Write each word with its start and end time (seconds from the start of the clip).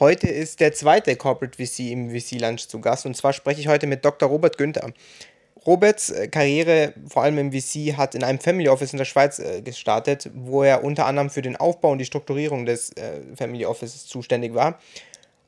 Heute 0.00 0.28
ist 0.28 0.60
der 0.60 0.72
zweite 0.72 1.14
Corporate 1.14 1.62
VC 1.62 1.90
im 1.90 2.08
VC 2.08 2.40
Lunch 2.40 2.68
zu 2.68 2.80
Gast 2.80 3.04
und 3.04 3.14
zwar 3.14 3.34
spreche 3.34 3.60
ich 3.60 3.68
heute 3.68 3.86
mit 3.86 4.02
Dr. 4.02 4.30
Robert 4.30 4.56
Günther. 4.56 4.94
Roberts 5.66 6.08
äh, 6.08 6.26
Karriere, 6.28 6.94
vor 7.06 7.22
allem 7.22 7.36
im 7.36 7.52
VC, 7.52 7.98
hat 7.98 8.14
in 8.14 8.24
einem 8.24 8.38
Family 8.38 8.70
Office 8.70 8.94
in 8.94 8.96
der 8.96 9.04
Schweiz 9.04 9.38
äh, 9.40 9.60
gestartet, 9.60 10.30
wo 10.32 10.62
er 10.62 10.84
unter 10.84 11.04
anderem 11.04 11.28
für 11.28 11.42
den 11.42 11.54
Aufbau 11.54 11.90
und 11.90 11.98
die 11.98 12.06
Strukturierung 12.06 12.64
des 12.64 12.96
äh, 12.96 13.20
Family 13.36 13.66
Offices 13.66 14.06
zuständig 14.06 14.54
war. 14.54 14.78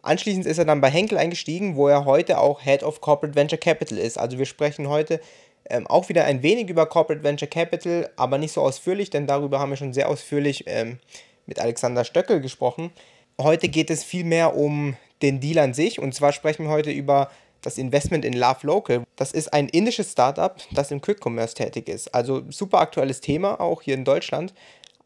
Anschließend 0.03 0.45
ist 0.45 0.59
er 0.59 0.67
dann 0.67 0.83
bei 0.83 0.91
Henkel 0.91 1.17
eingestiegen, 1.17 1.75
wo 1.77 1.89
er 1.89 2.05
heute 2.05 2.39
auch 2.39 2.61
Head 2.61 2.83
of 2.83 3.01
Corporate 3.01 3.35
Venture 3.35 3.59
Capital 3.59 3.97
ist. 3.97 4.19
Also 4.19 4.37
wir 4.37 4.45
sprechen 4.45 4.87
heute 4.87 5.23
ähm, 5.71 5.87
auch 5.87 6.11
wieder 6.11 6.27
ein 6.27 6.43
wenig 6.43 6.69
über 6.69 6.85
Corporate 6.85 7.25
Venture 7.25 7.49
Capital, 7.49 8.11
aber 8.17 8.37
nicht 8.37 8.53
so 8.53 8.61
ausführlich, 8.61 9.09
denn 9.09 9.27
darüber 9.27 9.61
haben 9.61 9.71
wir 9.71 9.79
schon 9.79 9.95
sehr 9.95 10.11
ausführlich 10.11 10.65
ähm, 10.67 10.99
mit 11.47 11.59
Alexander 11.59 12.05
Stöckel 12.05 12.43
gesprochen. 12.43 12.93
Heute 13.41 13.69
geht 13.69 13.91
es 13.91 14.05
vielmehr 14.05 14.57
um 14.57 14.97
den 15.23 15.41
Deal 15.41 15.59
an 15.59 15.75
sich 15.75 15.99
und 15.99 16.15
zwar 16.15 16.33
sprechen 16.33 16.65
wir 16.65 16.71
heute 16.71 16.91
über 16.91 17.31
das 17.63 17.79
Investment 17.79 18.25
in 18.25 18.35
Love 18.35 18.67
Local. 18.67 19.05
Das 19.17 19.33
ist 19.33 19.53
ein 19.53 19.69
indisches 19.69 20.13
Startup, 20.13 20.57
das 20.73 20.91
im 20.91 21.01
Quick 21.01 21.25
Commerce 21.25 21.55
tätig 21.55 21.89
ist. 21.89 22.15
Also 22.15 22.43
super 22.51 22.81
aktuelles 22.81 23.21
Thema, 23.21 23.61
auch 23.61 23.83
hier 23.83 23.95
in 23.95 24.05
Deutschland, 24.05 24.53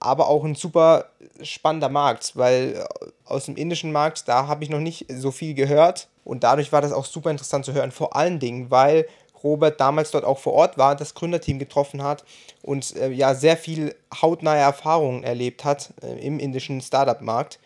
aber 0.00 0.28
auch 0.28 0.44
ein 0.44 0.54
super 0.54 1.10
spannender 1.42 1.88
Markt, 1.88 2.32
weil 2.34 2.74
äh, 2.76 3.06
aus 3.24 3.46
dem 3.46 3.56
indischen 3.56 3.92
Markt, 3.92 4.26
da 4.26 4.46
habe 4.46 4.64
ich 4.64 4.70
noch 4.70 4.80
nicht 4.80 5.06
so 5.08 5.30
viel 5.30 5.54
gehört 5.54 6.08
und 6.24 6.44
dadurch 6.44 6.72
war 6.72 6.80
das 6.80 6.92
auch 6.92 7.04
super 7.04 7.30
interessant 7.30 7.64
zu 7.64 7.74
hören. 7.74 7.92
Vor 7.92 8.16
allen 8.16 8.38
Dingen, 8.38 8.70
weil 8.70 9.06
Robert 9.44 9.80
damals 9.80 10.10
dort 10.10 10.24
auch 10.24 10.38
vor 10.38 10.54
Ort 10.54 10.78
war, 10.78 10.96
das 10.96 11.14
Gründerteam 11.14 11.58
getroffen 11.58 12.02
hat 12.02 12.24
und 12.62 12.96
äh, 12.96 13.10
ja 13.10 13.34
sehr 13.34 13.56
viel 13.56 13.94
hautnahe 14.20 14.58
Erfahrungen 14.58 15.22
erlebt 15.22 15.64
hat 15.64 15.92
äh, 16.02 16.18
im 16.26 16.38
indischen 16.38 16.80
Startup-Markt 16.80 17.58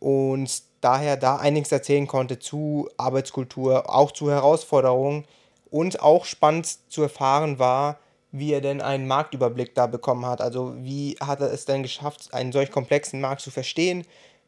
und 0.00 0.62
daher 0.80 1.16
da 1.16 1.36
einiges 1.36 1.72
erzählen 1.72 2.06
konnte 2.06 2.38
zu 2.38 2.88
Arbeitskultur, 2.96 3.90
auch 3.92 4.12
zu 4.12 4.30
Herausforderungen 4.30 5.24
und 5.70 6.00
auch 6.00 6.24
spannend 6.24 6.78
zu 6.88 7.02
erfahren 7.02 7.58
war, 7.58 7.98
wie 8.32 8.52
er 8.52 8.60
denn 8.60 8.80
einen 8.80 9.06
Marktüberblick 9.06 9.74
da 9.74 9.86
bekommen 9.86 10.26
hat. 10.26 10.40
Also 10.40 10.74
wie 10.76 11.16
hat 11.20 11.40
er 11.40 11.52
es 11.52 11.64
denn 11.64 11.82
geschafft, 11.82 12.32
einen 12.34 12.52
solch 12.52 12.70
komplexen 12.70 13.20
Markt 13.20 13.40
zu 13.40 13.50
verstehen, 13.50 14.04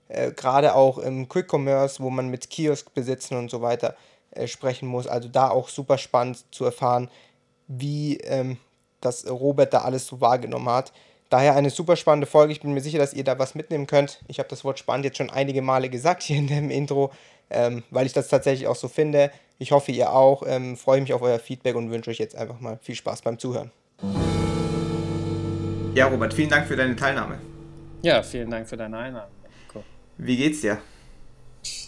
äh, 0.09 0.33
gerade 0.33 0.75
auch 0.75 0.99
im 0.99 1.29
Quick 1.29 1.53
Commerce, 1.53 2.03
wo 2.03 2.11
man 2.11 2.29
mit 2.29 2.51
Kioskbesitzen 2.51 3.37
und 3.37 3.51
so 3.51 3.63
weiter 3.63 3.95
äh, 4.31 4.47
sprechen 4.47 4.89
muss. 4.89 5.07
Also 5.07 5.29
da 5.29 5.49
auch 5.51 5.69
super 5.69 5.99
spannend 5.99 6.45
zu 6.51 6.65
erfahren, 6.65 7.11
wie 7.67 8.19
ähm, 8.19 8.59
das 9.01 9.29
Robert 9.29 9.73
da 9.73 9.83
alles 9.83 10.07
so 10.07 10.21
wahrgenommen 10.21 10.69
hat. 10.69 10.93
Daher 11.31 11.57
eine 11.57 11.69
super 11.71 11.97
spannende 11.97 12.27
Folge. 12.27 12.53
Ich 12.53 12.61
bin 12.61 12.73
mir 12.73 12.81
sicher, 12.81 12.99
dass 12.99 13.13
ihr 13.13 13.25
da 13.25 13.39
was 13.39 13.55
mitnehmen 13.55 13.87
könnt. 13.87 14.21
Ich 14.29 14.39
habe 14.39 14.49
das 14.49 14.65
Wort 14.65 14.79
spannend 14.79 15.05
jetzt 15.05 15.19
schon 15.19 15.29
einige 15.29 15.61
Male 15.61 15.91
gesagt 15.91 16.23
hier 16.23 16.39
in 16.39 16.47
dem 16.47 16.71
Intro, 16.71 17.13
ähm, 17.51 17.83
weil 17.91 18.07
ich 18.07 18.15
das 18.15 18.29
tatsächlich 18.29 18.67
auch 18.67 18.77
so 18.77 18.89
finde. 18.89 19.31
Ich 19.59 19.73
hoffe, 19.73 19.93
ihr 19.93 20.13
auch. 20.13 20.43
Ähm, 20.47 20.77
freue 20.77 21.01
mich 21.01 21.13
auf 21.13 21.21
euer 21.21 21.39
Feedback 21.39 21.77
und 21.77 21.91
wünsche 21.91 22.11
euch 22.11 22.19
jetzt 22.19 22.35
einfach 22.35 22.61
mal 22.61 22.79
viel 22.81 22.95
Spaß 22.95 23.23
beim 23.23 23.39
Zuhören. 23.39 23.71
Ja, 25.95 26.07
Robert, 26.07 26.33
vielen 26.33 26.49
Dank 26.49 26.67
für 26.67 26.77
deine 26.77 26.97
Teilnahme. 26.97 27.39
Ja, 28.03 28.23
vielen 28.23 28.51
Dank 28.51 28.69
für 28.69 28.77
deine 28.77 28.97
Einladung. 28.97 29.31
Cool. 29.75 29.83
Wie 30.17 30.37
geht's 30.37 30.63
dir? 30.63 30.79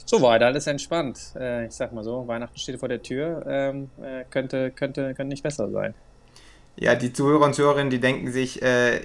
Soweit, 0.04 0.42
alles 0.42 0.66
entspannt. 0.66 1.18
Äh, 1.38 1.66
ich 1.66 1.72
sag 1.72 1.92
mal 1.92 2.04
so, 2.04 2.26
Weihnachten 2.26 2.58
steht 2.58 2.78
vor 2.78 2.88
der 2.88 3.00
Tür. 3.00 3.44
Ähm, 3.48 3.90
äh, 4.02 4.24
könnte, 4.28 4.70
könnte, 4.72 5.14
könnte 5.14 5.28
nicht 5.28 5.44
besser 5.44 5.70
sein. 5.70 5.94
Ja, 6.76 6.94
die 6.94 7.12
Zuhörer 7.12 7.44
und 7.44 7.54
Zuhörerinnen, 7.54 7.90
die 7.90 8.00
denken 8.00 8.32
sich, 8.32 8.60
äh, 8.62 9.02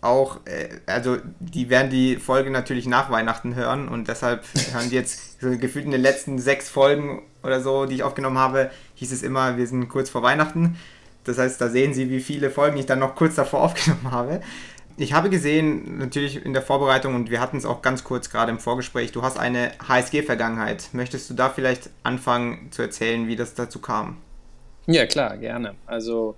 auch, 0.00 0.40
äh, 0.46 0.68
also 0.86 1.18
die 1.40 1.70
werden 1.70 1.90
die 1.90 2.16
Folge 2.16 2.50
natürlich 2.50 2.86
nach 2.86 3.10
Weihnachten 3.10 3.54
hören 3.54 3.88
und 3.88 4.08
deshalb 4.08 4.44
hören 4.72 4.90
die 4.90 4.96
jetzt 4.96 5.40
so 5.40 5.56
gefühlt 5.56 5.84
in 5.84 5.90
den 5.90 6.00
letzten 6.00 6.38
sechs 6.38 6.68
Folgen 6.68 7.22
oder 7.42 7.60
so, 7.60 7.86
die 7.86 7.96
ich 7.96 8.02
aufgenommen 8.02 8.38
habe, 8.38 8.70
hieß 8.94 9.12
es 9.12 9.22
immer, 9.22 9.56
wir 9.56 9.66
sind 9.66 9.88
kurz 9.88 10.10
vor 10.10 10.22
Weihnachten. 10.22 10.76
Das 11.24 11.38
heißt, 11.38 11.60
da 11.60 11.68
sehen 11.68 11.92
Sie, 11.92 12.08
wie 12.08 12.20
viele 12.20 12.50
Folgen 12.50 12.76
ich 12.76 12.86
dann 12.86 13.00
noch 13.00 13.16
kurz 13.16 13.34
davor 13.34 13.60
aufgenommen 13.64 14.10
habe. 14.10 14.40
Ich 14.98 15.12
habe 15.12 15.28
gesehen, 15.28 15.98
natürlich 15.98 16.42
in 16.44 16.54
der 16.54 16.62
Vorbereitung, 16.62 17.14
und 17.14 17.30
wir 17.30 17.40
hatten 17.40 17.58
es 17.58 17.66
auch 17.66 17.82
ganz 17.82 18.02
kurz 18.02 18.30
gerade 18.30 18.50
im 18.50 18.58
Vorgespräch, 18.58 19.12
du 19.12 19.22
hast 19.22 19.38
eine 19.38 19.72
HSG-Vergangenheit. 19.86 20.88
Möchtest 20.92 21.28
du 21.28 21.34
da 21.34 21.50
vielleicht 21.50 21.90
anfangen 22.02 22.68
zu 22.70 22.80
erzählen, 22.80 23.28
wie 23.28 23.36
das 23.36 23.54
dazu 23.54 23.78
kam? 23.80 24.16
Ja, 24.86 25.04
klar, 25.04 25.36
gerne. 25.36 25.74
Also 25.84 26.36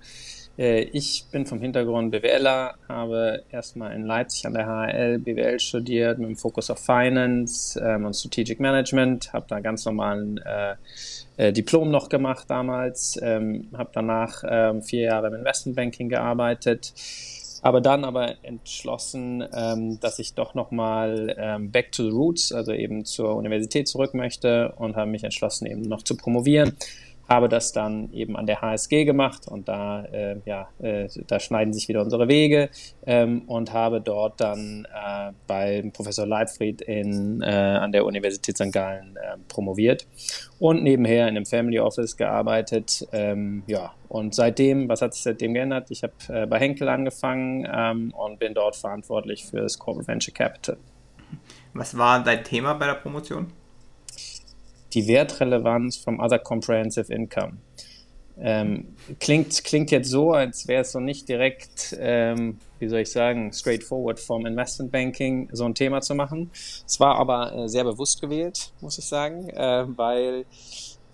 ich 0.61 1.23
bin 1.31 1.45
vom 1.45 1.61
Hintergrund 1.61 2.11
BWLer, 2.11 2.75
habe 2.89 3.43
erstmal 3.49 3.95
in 3.95 4.03
Leipzig 4.03 4.45
an 4.45 4.53
der 4.53 4.67
HL 4.67 5.19
BWL 5.19 5.57
studiert 5.57 6.19
mit 6.19 6.27
dem 6.27 6.35
Fokus 6.35 6.69
auf 6.69 6.79
Finance 6.79 7.79
ähm, 7.81 8.03
und 8.03 8.13
Strategic 8.13 8.59
Management, 8.59 9.31
habe 9.31 9.45
da 9.47 9.61
ganz 9.61 9.85
normalen 9.85 10.37
äh, 10.39 10.75
äh, 11.37 11.53
Diplom 11.53 11.89
noch 11.89 12.09
gemacht 12.09 12.49
damals, 12.49 13.17
ähm, 13.21 13.69
habe 13.73 13.91
danach 13.93 14.43
ähm, 14.45 14.81
vier 14.81 15.03
Jahre 15.03 15.27
im 15.27 15.35
Investmentbanking 15.35 16.09
gearbeitet, 16.09 16.93
habe 17.63 17.81
dann 17.81 18.03
aber 18.03 18.35
entschlossen, 18.43 19.45
ähm, 19.53 20.01
dass 20.01 20.19
ich 20.19 20.33
doch 20.33 20.55
nochmal 20.55 21.37
ähm, 21.39 21.71
back 21.71 21.93
to 21.93 22.03
the 22.03 22.09
roots, 22.09 22.51
also 22.51 22.73
eben 22.73 23.05
zur 23.05 23.33
Universität 23.37 23.87
zurück 23.87 24.13
möchte 24.13 24.73
und 24.75 24.97
habe 24.97 25.09
mich 25.09 25.23
entschlossen, 25.23 25.67
eben 25.67 25.83
noch 25.83 26.03
zu 26.03 26.17
promovieren 26.17 26.75
habe 27.29 27.47
das 27.47 27.71
dann 27.71 28.11
eben 28.11 28.35
an 28.35 28.47
der 28.47 28.61
HSG 28.61 29.05
gemacht 29.05 29.47
und 29.47 29.67
da, 29.67 30.03
äh, 30.05 30.37
ja, 30.45 30.69
äh, 30.79 31.07
da 31.27 31.39
schneiden 31.39 31.73
sich 31.73 31.87
wieder 31.87 32.01
unsere 32.01 32.27
Wege 32.27 32.69
ähm, 33.05 33.43
und 33.47 33.71
habe 33.71 34.01
dort 34.01 34.41
dann 34.41 34.85
äh, 34.85 35.31
bei 35.45 35.89
Professor 35.93 36.25
Leitfried 36.25 36.81
in, 36.81 37.41
äh, 37.41 37.45
an 37.45 37.91
der 37.91 38.05
Universität 38.05 38.57
St. 38.57 38.71
Gallen 38.71 39.15
äh, 39.15 39.37
promoviert 39.47 40.07
und 40.57 40.81
nebenher 40.81 41.27
in 41.27 41.37
einem 41.37 41.45
Family 41.45 41.79
Office 41.79 42.17
gearbeitet. 42.17 43.07
Ähm, 43.11 43.63
ja, 43.67 43.93
und 44.07 44.33
seitdem, 44.33 44.89
was 44.89 45.03
hat 45.03 45.13
sich 45.13 45.23
seitdem 45.23 45.53
geändert? 45.53 45.91
Ich 45.91 46.01
habe 46.01 46.13
äh, 46.29 46.47
bei 46.47 46.59
Henkel 46.59 46.89
angefangen 46.89 47.67
ähm, 47.71 48.11
und 48.17 48.39
bin 48.39 48.55
dort 48.55 48.75
verantwortlich 48.75 49.45
für 49.45 49.61
das 49.61 49.77
Corporate 49.77 50.07
Venture 50.07 50.33
Capital. 50.33 50.77
Was 51.73 51.95
war 51.95 52.23
dein 52.23 52.43
Thema 52.43 52.73
bei 52.73 52.87
der 52.87 52.95
Promotion? 52.95 53.53
Die 54.93 55.07
Wertrelevanz 55.07 55.97
vom 55.97 56.19
Other 56.19 56.39
Comprehensive 56.39 57.13
Income. 57.13 57.57
Ähm, 58.41 58.95
klingt, 59.19 59.63
klingt 59.65 59.91
jetzt 59.91 60.09
so, 60.09 60.31
als 60.31 60.67
wäre 60.67 60.83
es 60.83 60.93
so 60.93 61.01
nicht 61.01 61.27
direkt, 61.27 61.95
ähm, 61.99 62.57
wie 62.79 62.87
soll 62.87 63.01
ich 63.01 63.11
sagen, 63.11 63.51
straightforward 63.51 64.17
vom 64.19 64.45
Investment 64.45 64.91
Banking 64.91 65.49
so 65.51 65.65
ein 65.65 65.75
Thema 65.75 65.99
zu 65.99 66.15
machen. 66.15 66.49
Es 66.53 66.99
war 67.01 67.17
aber 67.17 67.53
äh, 67.53 67.67
sehr 67.67 67.83
bewusst 67.83 68.21
gewählt, 68.21 68.71
muss 68.79 68.97
ich 68.97 69.05
sagen, 69.05 69.49
äh, 69.49 69.85
weil 69.97 70.45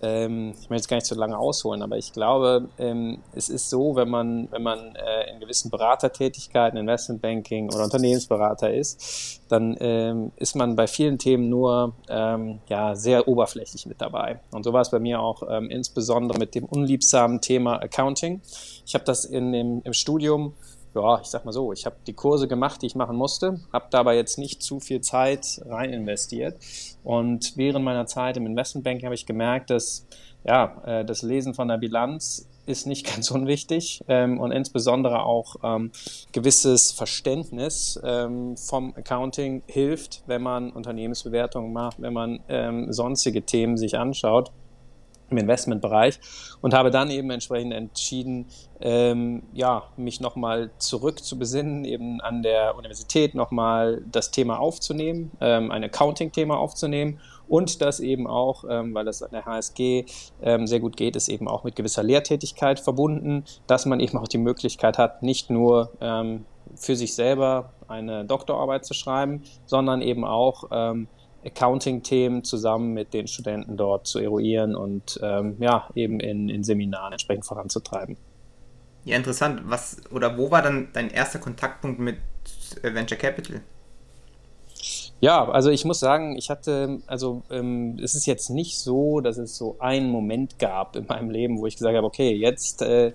ähm, 0.02 0.50
ich 0.60 0.68
möchte 0.68 0.74
jetzt 0.74 0.88
gar 0.88 0.96
nicht 0.96 1.06
so 1.06 1.14
lange 1.14 1.38
ausholen, 1.38 1.82
aber 1.82 1.96
ich 1.96 2.12
glaube, 2.12 2.68
ähm, 2.78 3.18
es 3.34 3.48
ist 3.48 3.70
so, 3.70 3.96
wenn 3.96 4.08
man, 4.10 4.48
wenn 4.50 4.62
man 4.62 4.94
äh, 4.94 5.30
in 5.32 5.40
gewissen 5.40 5.70
Beratertätigkeiten, 5.70 6.78
Investmentbanking 6.78 7.72
oder 7.72 7.84
Unternehmensberater 7.84 8.72
ist, 8.74 9.40
dann 9.48 9.76
ähm, 9.80 10.32
ist 10.36 10.54
man 10.54 10.76
bei 10.76 10.86
vielen 10.86 11.18
Themen 11.18 11.48
nur 11.48 11.94
ähm, 12.08 12.60
ja, 12.68 12.94
sehr 12.94 13.26
oberflächlich 13.26 13.86
mit 13.86 14.00
dabei. 14.00 14.40
Und 14.50 14.64
so 14.64 14.72
war 14.72 14.82
es 14.82 14.90
bei 14.90 14.98
mir 14.98 15.20
auch 15.20 15.42
ähm, 15.48 15.70
insbesondere 15.70 16.38
mit 16.38 16.54
dem 16.54 16.64
unliebsamen 16.64 17.40
Thema 17.40 17.80
Accounting. 17.80 18.42
Ich 18.84 18.94
habe 18.94 19.04
das 19.04 19.24
in 19.24 19.52
dem, 19.52 19.80
im 19.82 19.92
Studium 19.92 20.54
ja, 20.96 21.20
ich 21.20 21.28
sag 21.28 21.44
mal 21.44 21.52
so, 21.52 21.72
ich 21.72 21.86
habe 21.86 21.96
die 22.06 22.14
Kurse 22.14 22.48
gemacht, 22.48 22.82
die 22.82 22.86
ich 22.86 22.94
machen 22.94 23.16
musste, 23.16 23.60
habe 23.72 23.86
dabei 23.90 24.16
jetzt 24.16 24.38
nicht 24.38 24.62
zu 24.62 24.80
viel 24.80 25.00
Zeit 25.00 25.60
rein 25.66 25.92
investiert. 25.92 26.58
Und 27.04 27.56
während 27.56 27.84
meiner 27.84 28.06
Zeit 28.06 28.36
im 28.36 28.46
Investmentbanking 28.46 29.04
habe 29.04 29.14
ich 29.14 29.26
gemerkt, 29.26 29.70
dass 29.70 30.06
ja, 30.44 30.82
äh, 30.84 31.04
das 31.04 31.22
Lesen 31.22 31.54
von 31.54 31.68
der 31.68 31.78
Bilanz 31.78 32.48
ist 32.66 32.86
nicht 32.86 33.06
ganz 33.14 33.30
unwichtig 33.30 34.02
ähm, 34.08 34.40
und 34.40 34.52
insbesondere 34.52 35.24
auch 35.24 35.56
ähm, 35.62 35.92
gewisses 36.32 36.92
Verständnis 36.92 38.00
ähm, 38.02 38.56
vom 38.56 38.94
Accounting 38.96 39.62
hilft, 39.66 40.22
wenn 40.26 40.42
man 40.42 40.72
Unternehmensbewertungen 40.72 41.72
macht, 41.72 42.00
wenn 42.00 42.12
man 42.12 42.40
ähm, 42.48 42.92
sonstige 42.92 43.42
Themen 43.42 43.76
sich 43.76 43.98
anschaut 43.98 44.50
im 45.30 45.38
Investmentbereich 45.38 46.20
und 46.60 46.74
habe 46.74 46.90
dann 46.90 47.10
eben 47.10 47.30
entsprechend 47.30 47.72
entschieden, 47.72 48.46
ähm, 48.80 49.42
ja, 49.52 49.84
mich 49.96 50.20
nochmal 50.20 50.70
zurück 50.78 51.24
zu 51.24 51.38
besinnen, 51.38 51.84
eben 51.84 52.20
an 52.20 52.42
der 52.42 52.76
Universität 52.76 53.34
nochmal 53.34 54.02
das 54.10 54.30
Thema 54.30 54.58
aufzunehmen, 54.58 55.32
ähm, 55.40 55.70
ein 55.70 55.84
Accounting-Thema 55.84 56.56
aufzunehmen 56.58 57.20
und 57.48 57.80
das 57.80 58.00
eben 58.00 58.26
auch, 58.26 58.64
ähm, 58.68 58.94
weil 58.94 59.04
das 59.04 59.22
an 59.22 59.30
der 59.32 59.46
HSG 59.46 60.04
ähm, 60.42 60.66
sehr 60.66 60.80
gut 60.80 60.96
geht, 60.96 61.16
ist 61.16 61.28
eben 61.28 61.48
auch 61.48 61.64
mit 61.64 61.76
gewisser 61.76 62.02
Lehrtätigkeit 62.02 62.80
verbunden, 62.80 63.44
dass 63.66 63.86
man 63.86 64.00
eben 64.00 64.18
auch 64.18 64.28
die 64.28 64.38
Möglichkeit 64.38 64.98
hat, 64.98 65.22
nicht 65.22 65.50
nur 65.50 65.92
ähm, 66.00 66.44
für 66.74 66.96
sich 66.96 67.14
selber 67.14 67.72
eine 67.88 68.24
Doktorarbeit 68.24 68.84
zu 68.84 68.94
schreiben, 68.94 69.42
sondern 69.64 70.02
eben 70.02 70.24
auch 70.24 70.64
ähm, 70.72 71.08
Accounting-Themen 71.46 72.44
zusammen 72.44 72.92
mit 72.92 73.14
den 73.14 73.26
Studenten 73.26 73.76
dort 73.76 74.06
zu 74.06 74.18
eruieren 74.18 74.74
und 74.74 75.18
ähm, 75.22 75.56
ja, 75.60 75.88
eben 75.94 76.20
in, 76.20 76.48
in 76.48 76.64
Seminaren 76.64 77.12
entsprechend 77.12 77.46
voranzutreiben. 77.46 78.16
Ja, 79.04 79.16
interessant. 79.16 79.62
Was 79.64 79.98
oder 80.10 80.36
wo 80.36 80.50
war 80.50 80.62
dann 80.62 80.88
dein 80.92 81.10
erster 81.10 81.38
Kontaktpunkt 81.38 82.00
mit 82.00 82.16
äh, 82.82 82.92
Venture 82.92 83.16
Capital? 83.16 83.62
Ja, 85.20 85.48
also 85.48 85.70
ich 85.70 85.84
muss 85.84 85.98
sagen, 85.98 86.36
ich 86.36 86.50
hatte, 86.50 87.00
also 87.06 87.42
ähm, 87.50 87.98
es 88.02 88.14
ist 88.14 88.26
jetzt 88.26 88.50
nicht 88.50 88.78
so, 88.78 89.20
dass 89.20 89.38
es 89.38 89.56
so 89.56 89.76
einen 89.78 90.10
Moment 90.10 90.58
gab 90.58 90.94
in 90.94 91.06
meinem 91.06 91.30
Leben, 91.30 91.58
wo 91.58 91.66
ich 91.66 91.76
gesagt 91.76 91.96
habe, 91.96 92.06
okay, 92.06 92.34
jetzt 92.34 92.82
äh, 92.82 93.12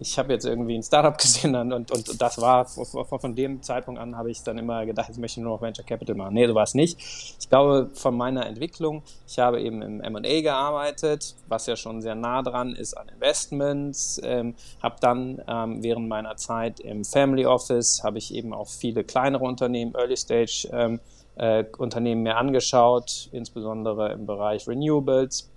ich 0.00 0.18
habe 0.18 0.32
jetzt 0.32 0.44
irgendwie 0.44 0.76
ein 0.76 0.82
Startup 0.82 1.16
gesehen 1.18 1.54
und, 1.54 1.72
und, 1.72 1.90
und 1.90 2.20
das 2.20 2.40
war 2.40 2.64
von, 2.66 3.04
von 3.06 3.34
dem 3.34 3.62
Zeitpunkt 3.62 4.00
an 4.00 4.16
habe 4.16 4.30
ich 4.30 4.42
dann 4.42 4.58
immer 4.58 4.86
gedacht, 4.86 5.08
jetzt 5.08 5.18
möchte 5.18 5.40
ich 5.40 5.44
nur 5.44 5.54
noch 5.54 5.62
Venture 5.62 5.84
Capital 5.84 6.14
machen. 6.14 6.34
Nee, 6.34 6.46
so 6.46 6.54
war 6.54 6.62
es 6.62 6.74
nicht. 6.74 6.98
Ich 7.40 7.48
glaube, 7.48 7.90
von 7.94 8.16
meiner 8.16 8.46
Entwicklung, 8.46 9.02
ich 9.26 9.38
habe 9.38 9.60
eben 9.60 9.82
im 9.82 10.00
M&A 10.00 10.40
gearbeitet, 10.40 11.34
was 11.48 11.66
ja 11.66 11.76
schon 11.76 12.00
sehr 12.02 12.14
nah 12.14 12.42
dran 12.42 12.74
ist 12.74 12.94
an 12.94 13.08
Investments, 13.08 14.20
ähm, 14.22 14.54
habe 14.82 14.96
dann 15.00 15.42
ähm, 15.48 15.82
während 15.82 16.08
meiner 16.08 16.36
Zeit 16.36 16.80
im 16.80 17.04
Family 17.04 17.46
Office, 17.46 18.02
habe 18.04 18.18
ich 18.18 18.34
eben 18.34 18.52
auch 18.52 18.68
viele 18.68 19.04
kleinere 19.04 19.44
Unternehmen, 19.44 19.94
Early 19.94 20.16
Stage 20.16 20.68
ähm, 20.72 21.00
äh, 21.36 21.64
Unternehmen 21.78 22.22
mir 22.22 22.36
angeschaut, 22.36 23.28
insbesondere 23.32 24.12
im 24.12 24.26
Bereich 24.26 24.66
Renewables 24.66 25.50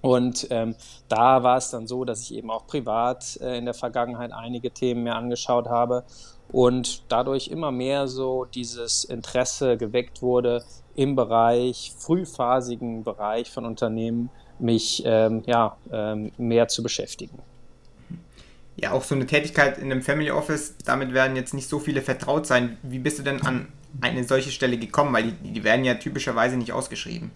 und 0.00 0.46
ähm, 0.50 0.76
da 1.08 1.42
war 1.42 1.56
es 1.56 1.70
dann 1.70 1.86
so, 1.86 2.04
dass 2.04 2.22
ich 2.22 2.34
eben 2.34 2.50
auch 2.50 2.66
privat 2.66 3.38
äh, 3.40 3.58
in 3.58 3.64
der 3.64 3.74
Vergangenheit 3.74 4.32
einige 4.32 4.70
Themen 4.70 5.02
mir 5.02 5.16
angeschaut 5.16 5.68
habe 5.68 6.04
und 6.50 7.02
dadurch 7.08 7.48
immer 7.48 7.72
mehr 7.72 8.08
so 8.08 8.44
dieses 8.44 9.04
Interesse 9.04 9.76
geweckt 9.76 10.22
wurde, 10.22 10.64
im 10.94 11.14
Bereich, 11.14 11.94
frühphasigen 11.96 13.04
Bereich 13.04 13.50
von 13.50 13.64
Unternehmen, 13.64 14.30
mich 14.58 15.02
ähm, 15.04 15.42
ja, 15.46 15.76
ähm, 15.92 16.32
mehr 16.38 16.68
zu 16.68 16.82
beschäftigen. 16.82 17.38
Ja, 18.76 18.92
auch 18.92 19.02
so 19.02 19.14
eine 19.14 19.26
Tätigkeit 19.26 19.78
in 19.78 19.90
einem 19.90 20.02
Family 20.02 20.30
Office, 20.30 20.76
damit 20.84 21.12
werden 21.12 21.36
jetzt 21.36 21.54
nicht 21.54 21.68
so 21.68 21.78
viele 21.78 22.02
vertraut 22.02 22.46
sein. 22.46 22.78
Wie 22.82 22.98
bist 22.98 23.18
du 23.18 23.22
denn 23.22 23.42
an 23.42 23.72
eine 24.00 24.24
solche 24.24 24.50
Stelle 24.50 24.78
gekommen? 24.78 25.12
Weil 25.12 25.32
die, 25.32 25.52
die 25.52 25.64
werden 25.64 25.84
ja 25.84 25.94
typischerweise 25.94 26.56
nicht 26.56 26.72
ausgeschrieben. 26.72 27.30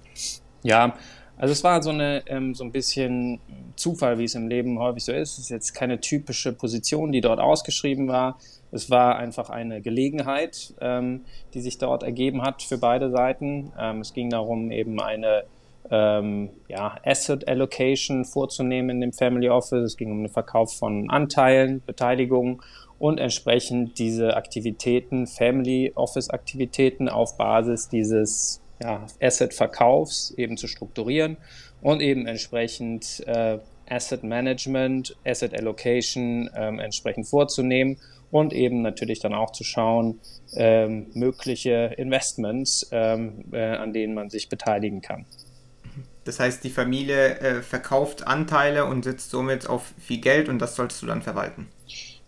Ja, 0.63 0.95
also 1.43 1.51
es 1.51 1.65
war 1.65 1.83
so 1.83 1.91
eine 1.91 2.23
ähm, 2.27 2.55
so 2.55 2.63
ein 2.63 2.71
bisschen 2.71 3.41
Zufall, 3.75 4.17
wie 4.21 4.25
es 4.25 4.37
im 4.37 4.47
Leben 4.47 4.79
häufig 4.79 5.05
so 5.05 5.11
ist. 5.11 5.33
Es 5.33 5.39
ist 5.41 5.49
jetzt 5.49 5.75
keine 5.75 6.01
typische 6.01 6.53
Position, 6.53 7.11
die 7.11 7.21
dort 7.21 7.41
ausgeschrieben 7.41 8.07
war. 8.07 8.39
Es 8.71 8.91
war 8.91 9.17
einfach 9.17 9.51
eine 9.51 9.83
Gelegenheit, 9.83 10.73
ähm, 10.81 11.23
die 11.53 11.61
sich 11.61 11.79
dort 11.79 12.05
ergeben 12.05 12.43
hat 12.43 12.63
für 12.63 12.79
beide 12.79 13.11
Seiten. 13.11 13.73
Ähm, 13.77 14.03
es 14.03 14.13
ging 14.13 14.31
darum, 14.31 14.71
eben 14.71 15.01
eine 15.01 15.43
ähm, 15.91 16.51
ja, 16.69 16.95
Asset 17.05 17.49
Allocation 17.49 18.25
vorzunehmen 18.25 18.91
in 18.91 19.01
dem 19.01 19.13
Family 19.13 19.49
Office. 19.49 19.83
Es 19.83 19.97
ging 19.97 20.13
um 20.13 20.23
den 20.23 20.33
Verkauf 20.33 20.73
von 20.77 21.11
Anteilen, 21.11 21.83
Beteiligungen 21.85 22.63
und 23.01 23.19
entsprechend 23.19 23.99
diese 23.99 24.37
Aktivitäten, 24.37 25.27
Family 25.27 25.91
Office 25.97 26.31
Aktivitäten 26.31 27.09
auf 27.09 27.37
Basis 27.37 27.89
dieses 27.89 28.62
ja, 28.83 29.07
Asset-Verkaufs 29.21 30.33
eben 30.37 30.57
zu 30.57 30.67
strukturieren 30.67 31.37
und 31.81 32.01
eben 32.01 32.27
entsprechend 32.27 33.23
äh, 33.27 33.59
Asset 33.89 34.23
Management, 34.23 35.17
Asset 35.25 35.55
Allocation 35.55 36.51
ähm, 36.55 36.79
entsprechend 36.79 37.27
vorzunehmen 37.27 37.99
und 38.31 38.53
eben 38.53 38.83
natürlich 38.83 39.21
dann 39.21 39.35
auch 39.35 39.53
zu 39.53 39.65
schauen, 39.65 40.21
ähm, 40.55 41.11
mögliche 41.15 41.95
Investments, 41.99 42.89
ähm, 42.91 43.45
äh, 43.53 43.61
an 43.61 43.93
denen 43.93 44.15
man 44.15 44.31
sich 44.31 44.49
beteiligen 44.49 45.03
kann. 45.03 45.27
Das 46.25 46.39
heißt, 46.39 46.63
die 46.65 46.71
Familie 46.71 47.39
äh, 47.41 47.63
verkauft 47.63 48.27
Anteile 48.27 48.87
und 48.87 49.05
sitzt 49.05 49.31
somit 49.31 49.69
auf 49.69 49.93
viel 49.99 50.21
Geld 50.21 50.49
und 50.49 50.61
das 50.61 50.77
solltest 50.77 51.03
du 51.03 51.07
dann 51.07 51.21
verwalten. 51.21 51.69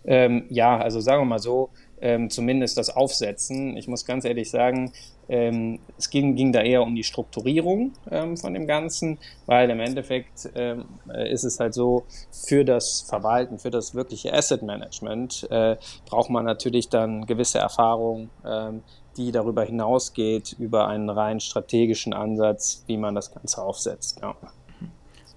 Ähm, 0.05 0.45
ja, 0.51 0.77
also 0.77 1.01
sagen 1.01 1.23
wir 1.23 1.27
mal 1.27 1.39
so, 1.39 1.71
ähm, 2.00 2.31
zumindest 2.31 2.76
das 2.79 2.91
Aufsetzen. 2.91 3.76
Ich 3.76 3.88
muss 3.88 4.05
ganz 4.05 4.25
ehrlich 4.25 4.50
sagen, 4.50 4.93
ähm, 5.29 5.79
es 5.96 6.11
ging, 6.11 6.35
ging 6.35 6.52
da 6.52 6.61
eher 6.61 6.82
um 6.82 6.94
die 6.94 7.05
Strukturierung 7.05 7.93
ähm, 8.11 8.37
von 8.37 8.52
dem 8.55 8.67
Ganzen, 8.67 9.19
weil 9.46 9.70
im 9.70 9.81
Endeffekt 9.81 10.50
ähm, 10.55 10.85
äh, 11.08 11.32
ist 11.32 11.44
es 11.44 11.61
halt 11.61 11.75
so, 11.75 12.05
für 12.31 12.64
das 12.64 13.00
Verwalten, 13.08 13.58
für 13.58 13.70
das 13.70 13.94
wirkliche 13.94 14.32
Asset 14.35 14.62
Management 14.62 15.46
äh, 15.50 15.76
braucht 16.06 16.31
man 16.31 16.44
natürlich 16.44 16.88
dann 16.88 17.26
gewisse 17.26 17.58
Erfahrung, 17.58 18.31
ähm, 18.44 18.82
die 19.17 19.32
darüber 19.32 19.64
hinausgeht, 19.64 20.56
über 20.58 20.88
einen 20.88 21.08
rein 21.08 21.41
strategischen 21.41 22.12
Ansatz, 22.12 22.85
wie 22.87 22.96
man 22.96 23.14
das 23.14 23.32
Ganze 23.32 23.62
aufsetzt. 23.62 24.19
Ja. 24.20 24.35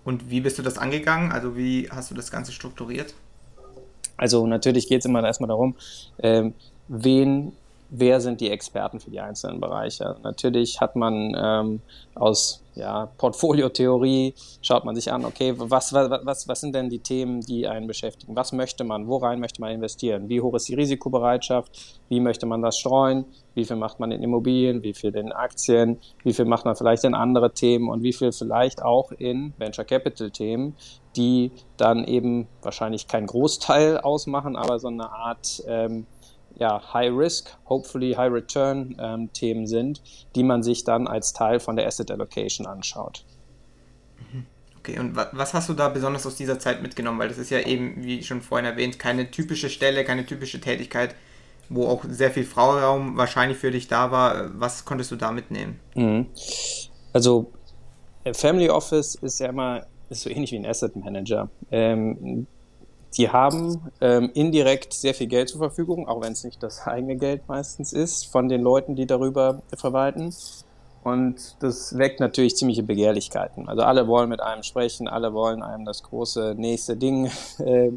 Und 0.04 0.30
wie 0.30 0.42
bist 0.42 0.58
du 0.58 0.64
das 0.64 0.78
angegangen? 0.78 1.32
Also 1.32 1.56
wie 1.56 1.90
hast 1.90 2.12
du 2.12 2.16
das 2.16 2.32
Ganze 2.32 2.52
strukturiert? 2.52 3.14
Also 4.18 4.48
natürlich 4.48 4.88
geht 4.88 5.00
es 5.00 5.06
immer 5.06 5.24
erstmal 5.24 5.48
darum, 5.48 5.76
ähm, 6.20 6.54
wen, 6.88 7.54
wer 7.90 8.22
sind 8.22 8.42
die 8.42 8.50
Experten 8.50 9.00
für 9.00 9.10
die 9.10 9.20
einzelnen 9.20 9.60
Bereiche. 9.60 10.18
Natürlich 10.24 10.82
hat 10.82 10.96
man 10.96 11.36
ähm, 11.38 11.82
aus 12.16 12.64
ja, 12.76 13.08
Portfoliotheorie, 13.18 14.36
schaut 14.62 14.86
man 14.86 14.96
sich 14.96 15.12
an, 15.12 15.26
okay, 15.26 15.54
was, 15.58 15.94
was, 15.94 16.48
was 16.48 16.62
sind 16.62 16.76
denn 16.76 16.90
die 16.90 17.00
Themen, 17.00 17.42
die 17.42 17.68
einen 17.68 17.88
beschäftigen? 17.88 18.36
Was 18.36 18.52
möchte 18.52 18.84
man? 18.84 19.08
Worein 19.08 19.40
möchte 19.40 19.62
man 19.62 19.72
investieren? 19.72 20.30
Wie 20.30 20.42
hoch 20.42 20.54
ist 20.54 20.68
die 20.68 20.76
Risikobereitschaft? 20.76 22.00
Wie 22.08 22.20
möchte 22.20 22.46
man 22.46 22.62
das 22.62 22.78
streuen? 22.78 23.26
Wie 23.56 23.66
viel 23.66 23.78
macht 23.78 24.00
man 24.00 24.12
in 24.12 24.22
Immobilien? 24.22 24.84
Wie 24.84 24.94
viel 24.94 25.16
in 25.16 25.32
Aktien? 25.32 26.00
Wie 26.24 26.34
viel 26.34 26.46
macht 26.46 26.66
man 26.66 26.76
vielleicht 26.76 27.04
in 27.04 27.16
andere 27.16 27.52
Themen? 27.54 27.90
Und 27.90 28.04
wie 28.04 28.14
viel 28.14 28.32
vielleicht 28.32 28.84
auch 28.84 29.12
in 29.12 29.54
Venture 29.58 29.86
Capital 29.86 30.30
Themen, 30.30 30.76
die 31.16 31.52
dann 31.78 32.04
eben 32.04 32.48
wahrscheinlich 32.62 33.08
keinen 33.08 33.26
Großteil 33.26 33.98
ausmachen, 33.98 34.56
aber 34.56 34.78
so 34.78 34.88
eine 34.88 35.10
Art 35.10 35.64
ähm, 35.68 36.06
ja, 36.60 36.82
High 36.94 37.12
Risk, 37.16 37.58
hopefully 37.68 38.14
High 38.14 38.32
Return 38.32 38.96
ähm, 39.00 39.32
Themen 39.34 39.68
sind, 39.68 40.02
die 40.36 40.44
man 40.44 40.64
sich 40.64 40.84
dann 40.84 41.08
als 41.08 41.34
Teil 41.34 41.60
von 41.60 41.76
der 41.76 41.88
Asset 41.88 42.12
Allocation 42.12 42.66
anschaut. 42.66 43.26
Mhm. 44.32 44.46
Okay, 44.80 45.00
und 45.00 45.16
was 45.16 45.54
hast 45.54 45.70
du 45.70 45.74
da 45.74 45.90
besonders 45.90 46.26
aus 46.26 46.36
dieser 46.36 46.60
Zeit 46.60 46.82
mitgenommen? 46.82 47.20
Weil 47.20 47.28
das 47.28 47.38
ist 47.38 47.50
ja 47.50 47.60
eben, 47.60 48.04
wie 48.04 48.24
schon 48.24 48.42
vorhin 48.42 48.66
erwähnt, 48.66 49.00
keine 49.00 49.30
typische 49.32 49.70
Stelle, 49.70 50.06
keine 50.06 50.26
typische 50.26 50.62
Tätigkeit, 50.62 51.16
wo 51.70 51.88
auch 51.88 52.06
sehr 52.08 52.32
viel 52.32 52.46
Freiraum 52.46 53.18
wahrscheinlich 53.18 53.58
für 53.58 53.72
dich 53.72 53.88
da 53.88 54.12
war. 54.12 54.52
Was 54.60 54.86
konntest 54.86 55.12
du 55.12 55.18
da 55.18 55.32
mitnehmen? 55.32 55.80
Mhm. 55.96 56.28
Also 57.12 57.52
Family 58.34 58.70
Office 58.70 59.16
ist 59.16 59.40
ja 59.40 59.48
immer 59.48 59.86
ist 60.10 60.22
so 60.22 60.30
ähnlich 60.30 60.52
wie 60.52 60.58
ein 60.58 60.66
Asset 60.66 60.96
Manager. 60.96 61.50
Ähm, 61.72 62.48
die 63.16 63.30
haben 63.30 63.92
ähm, 64.02 64.32
indirekt 64.34 64.94
sehr 64.94 65.14
viel 65.14 65.28
Geld 65.28 65.50
zur 65.50 65.60
Verfügung, 65.60 66.08
auch 66.08 66.22
wenn 66.22 66.34
es 66.34 66.44
nicht 66.44 66.62
das 66.62 66.86
eigene 66.86 67.16
Geld 67.16 67.48
meistens 67.48 67.94
ist, 67.94 68.26
von 68.26 68.50
den 68.50 68.62
Leuten, 68.62 68.96
die 68.96 69.06
darüber 69.06 69.62
verwalten. 69.76 70.34
Und 71.04 71.56
das 71.62 71.98
weckt 71.98 72.20
natürlich 72.20 72.58
ziemliche 72.58 72.84
Begehrlichkeiten. 72.84 73.70
Also 73.70 73.84
alle 73.84 74.08
wollen 74.08 74.28
mit 74.28 74.42
einem 74.42 74.64
sprechen, 74.64 75.08
alle 75.08 75.34
wollen 75.34 75.64
einem 75.64 75.86
das 75.86 76.04
große 76.04 76.56
nächste 76.58 76.98
Ding 76.98 77.32
äh, 77.60 77.92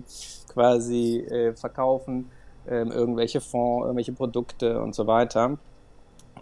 quasi 0.49 1.19
äh, 1.19 1.55
verkaufen, 1.55 2.31
äh, 2.67 2.83
irgendwelche 2.83 3.40
Fonds, 3.40 3.87
irgendwelche 3.87 4.12
Produkte 4.12 4.81
und 4.81 4.95
so 4.95 5.07
weiter. 5.07 5.59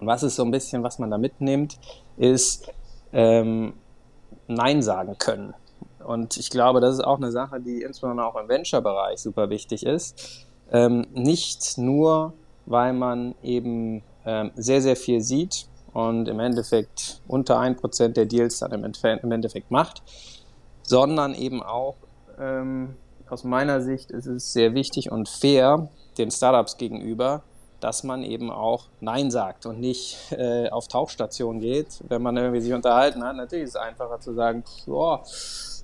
Und 0.01 0.07
was 0.07 0.23
ist 0.23 0.37
so 0.37 0.45
ein 0.45 0.51
bisschen, 0.51 0.83
was 0.83 0.99
man 0.99 1.11
da 1.11 1.19
mitnimmt, 1.19 1.79
ist 2.17 2.71
ähm, 3.13 3.73
Nein 4.47 4.83
sagen 4.83 5.17
können. 5.19 5.55
Und 6.09 6.39
ich 6.39 6.49
glaube, 6.49 6.81
das 6.81 6.95
ist 6.95 7.05
auch 7.05 7.19
eine 7.19 7.31
Sache, 7.31 7.61
die 7.61 7.83
insbesondere 7.83 8.27
auch 8.27 8.37
im 8.37 8.49
Venture-Bereich 8.49 9.21
super 9.21 9.51
wichtig 9.51 9.85
ist. 9.85 10.47
Ähm, 10.73 11.07
nicht 11.13 11.77
nur, 11.77 12.33
weil 12.65 12.95
man 12.95 13.35
eben 13.43 14.03
ähm, 14.25 14.51
sehr, 14.57 14.81
sehr 14.81 14.97
viel 14.97 15.21
sieht 15.21 15.67
und 15.93 16.27
im 16.29 16.41
Endeffekt 16.41 17.21
unter 17.29 17.61
1% 17.61 18.09
der 18.15 18.25
Deals 18.25 18.59
dann 18.61 18.73
im, 18.73 19.33
Endeffekt 19.33 19.71
macht, 19.71 20.03
sondern 20.83 21.35
eben 21.35 21.63
auch, 21.63 21.97
ähm, 22.39 22.97
aus 23.29 23.45
meiner 23.45 23.83
Sicht 23.83 24.11
ist 24.11 24.25
es 24.25 24.55
sehr 24.55 24.73
wichtig 24.73 25.13
und 25.13 25.29
fair 25.29 25.91
den 26.17 26.31
Startups 26.31 26.79
gegenüber, 26.79 27.43
dass 27.81 28.03
man 28.03 28.23
eben 28.23 28.51
auch 28.51 28.87
Nein 29.01 29.31
sagt 29.31 29.67
und 29.67 29.79
nicht 29.79 30.17
äh, 30.33 30.71
auf 30.71 30.89
Tauchstation 30.89 31.61
geht, 31.61 32.03
wenn 32.09 32.23
man 32.23 32.35
irgendwie 32.39 32.63
sich 32.63 32.73
unterhalten 32.73 33.23
hat. 33.23 33.37
Natürlich 33.37 33.65
ist 33.65 33.77
es 33.77 33.77
einfacher 33.77 34.21
zu 34.21 34.33
sagen, 34.33 34.65
boah, 34.87 35.23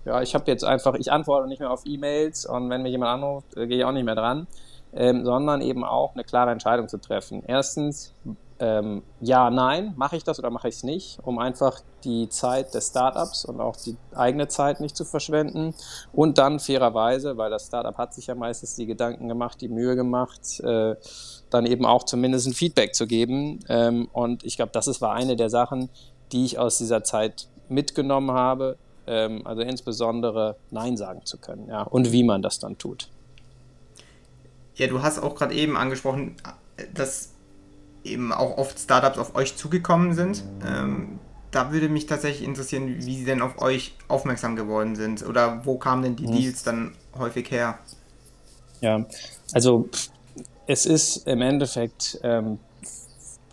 ja, 0.04 0.20
ich 0.23 0.34
habe 0.34 0.44
jetzt 0.46 0.64
einfach, 0.64 0.94
ich 0.94 1.11
antworte 1.11 1.49
nicht 1.49 1.61
mehr 1.61 1.70
auf 1.70 1.82
E-Mails 1.87 2.46
und 2.46 2.68
wenn 2.70 2.82
mich 2.82 2.92
jemand 2.92 3.23
anruft, 3.23 3.56
äh, 3.56 3.66
gehe 3.66 3.78
ich 3.78 3.84
auch 3.84 3.92
nicht 3.92 4.04
mehr 4.04 4.14
dran, 4.14 4.46
ähm, 4.92 5.25
sondern 5.25 5.61
eben 5.61 5.84
auch 5.84 6.14
eine 6.14 6.25
klare 6.25 6.50
Entscheidung 6.50 6.88
zu 6.88 6.99
treffen. 6.99 7.42
Erstens, 7.46 8.14
ähm, 8.61 9.02
ja, 9.20 9.50
nein, 9.50 9.94
mache 9.96 10.16
ich 10.16 10.23
das 10.23 10.38
oder 10.38 10.50
mache 10.50 10.68
ich 10.68 10.76
es 10.76 10.82
nicht, 10.84 11.18
um 11.25 11.38
einfach 11.38 11.80
die 12.04 12.28
Zeit 12.28 12.73
des 12.75 12.88
Startups 12.88 13.44
und 13.44 13.61
auch 13.61 13.76
die 13.76 13.96
eigene 14.14 14.46
Zeit 14.46 14.80
nicht 14.80 14.96
zu 14.96 15.04
verschwenden. 15.04 15.75
Und 16.12 16.38
dann 16.38 16.61
fairerweise, 16.61 17.37
weil 17.37 17.50
das 17.50 17.66
Startup 17.66 17.96
hat 17.99 18.14
sich 18.14 18.28
ja 18.28 18.34
meistens 18.34 18.76
die 18.76 18.87
Gedanken 18.87 19.26
gemacht, 19.28 19.61
die 19.61 19.68
Mühe 19.68 19.96
gemacht, 19.96 20.61
äh, 20.61 20.94
dann 21.50 21.66
eben 21.66 21.84
auch 21.84 22.04
zumindest 22.04 22.46
ein 22.46 22.52
Feedback 22.52 22.94
zu 22.94 23.06
geben. 23.06 23.61
Ähm, 23.68 24.08
und 24.12 24.44
ich 24.44 24.56
glaube, 24.56 24.73
das 24.73 24.87
ist, 24.87 25.00
war 25.00 25.12
eine 25.12 25.34
der 25.34 25.50
Sachen, 25.50 25.88
die 26.30 26.44
ich 26.44 26.58
aus 26.58 26.78
dieser 26.78 27.02
Zeit 27.02 27.49
mitgenommen 27.68 28.32
habe, 28.32 28.76
ähm, 29.06 29.46
also 29.46 29.62
insbesondere 29.62 30.56
Nein 30.70 30.96
sagen 30.96 31.25
zu 31.25 31.38
können, 31.38 31.68
ja, 31.68 31.82
und 31.82 32.12
wie 32.12 32.25
man 32.25 32.42
das 32.42 32.58
dann 32.58 32.78
tut. 32.78 33.08
Ja, 34.76 34.87
du 34.87 35.02
hast 35.02 35.23
auch 35.23 35.34
gerade 35.34 35.54
eben 35.54 35.76
angesprochen, 35.76 36.37
dass 36.94 37.30
eben 38.02 38.32
auch 38.32 38.58
oft 38.58 38.78
Startups 38.78 39.18
auf 39.18 39.34
euch 39.34 39.56
zugekommen 39.56 40.14
sind. 40.14 40.42
Ähm, 40.66 41.18
da 41.50 41.73
würde 41.73 41.88
mich 41.88 42.06
tatsächlich 42.06 42.46
interessieren, 42.46 42.96
wie 42.99 43.16
sie 43.16 43.25
denn 43.25 43.40
auf 43.40 43.62
euch 43.62 43.94
aufmerksam 44.08 44.56
geworden 44.56 44.96
sind 44.96 45.25
oder 45.25 45.64
wo 45.64 45.78
kamen 45.78 46.02
denn 46.02 46.16
die 46.16 46.26
mhm. 46.26 46.37
Deals 46.37 46.64
dann 46.64 46.94
häufig 47.16 47.50
her? 47.50 47.78
Ja, 48.80 49.06
also 49.52 49.88
es 50.66 50.84
ist 50.84 51.28
im 51.28 51.40
Endeffekt 51.42 52.18
ähm, 52.23 52.58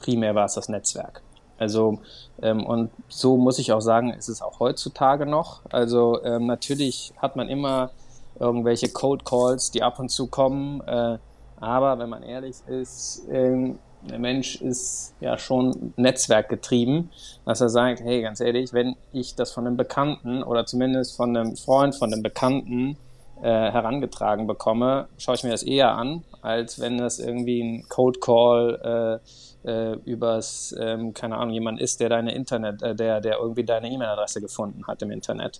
primär 0.01 0.33
war 0.33 0.45
es 0.45 0.55
das 0.55 0.67
Netzwerk. 0.67 1.21
Also 1.57 2.01
ähm, 2.41 2.65
und 2.65 2.91
so 3.07 3.37
muss 3.37 3.59
ich 3.59 3.71
auch 3.71 3.81
sagen, 3.81 4.13
ist 4.13 4.29
es 4.29 4.41
auch 4.41 4.59
heutzutage 4.59 5.25
noch. 5.25 5.61
Also 5.69 6.23
ähm, 6.23 6.45
natürlich 6.47 7.13
hat 7.17 7.35
man 7.35 7.49
immer 7.49 7.91
irgendwelche 8.39 8.89
Code 8.89 9.23
Calls, 9.23 9.71
die 9.71 9.83
ab 9.83 9.99
und 9.99 10.09
zu 10.09 10.27
kommen. 10.27 10.81
Äh, 10.81 11.17
aber 11.59 11.99
wenn 11.99 12.09
man 12.09 12.23
ehrlich 12.23 12.57
ist, 12.67 13.23
ähm, 13.29 13.77
der 14.09 14.17
Mensch 14.17 14.55
ist 14.55 15.13
ja 15.19 15.37
schon 15.37 15.93
netzwerkgetrieben, 15.95 17.11
dass 17.45 17.61
er 17.61 17.69
sagt, 17.69 18.01
hey, 18.01 18.23
ganz 18.23 18.39
ehrlich, 18.39 18.73
wenn 18.73 18.95
ich 19.11 19.35
das 19.35 19.51
von 19.51 19.67
einem 19.67 19.77
Bekannten 19.77 20.41
oder 20.41 20.65
zumindest 20.65 21.15
von 21.15 21.37
einem 21.37 21.55
Freund 21.55 21.95
von 21.95 22.11
einem 22.11 22.23
Bekannten 22.23 22.97
äh, 23.43 23.47
herangetragen 23.47 24.47
bekomme, 24.47 25.07
schaue 25.17 25.35
ich 25.35 25.43
mir 25.43 25.51
das 25.51 25.61
eher 25.61 25.95
an, 25.95 26.23
als 26.41 26.79
wenn 26.79 26.97
das 26.97 27.19
irgendwie 27.19 27.61
ein 27.61 27.85
Code 27.89 28.19
Call 28.19 29.19
äh, 29.21 29.27
äh, 29.63 29.93
übers, 30.05 30.75
ähm, 30.79 31.13
keine 31.13 31.37
Ahnung, 31.37 31.53
jemand 31.53 31.79
ist, 31.79 31.99
der 31.99 32.09
deine 32.09 32.33
Internet, 32.33 32.81
äh, 32.81 32.95
der, 32.95 33.21
der 33.21 33.37
irgendwie 33.39 33.63
deine 33.63 33.89
E-Mail-Adresse 33.89 34.41
gefunden 34.41 34.85
hat 34.87 35.01
im 35.01 35.11
Internet. 35.11 35.59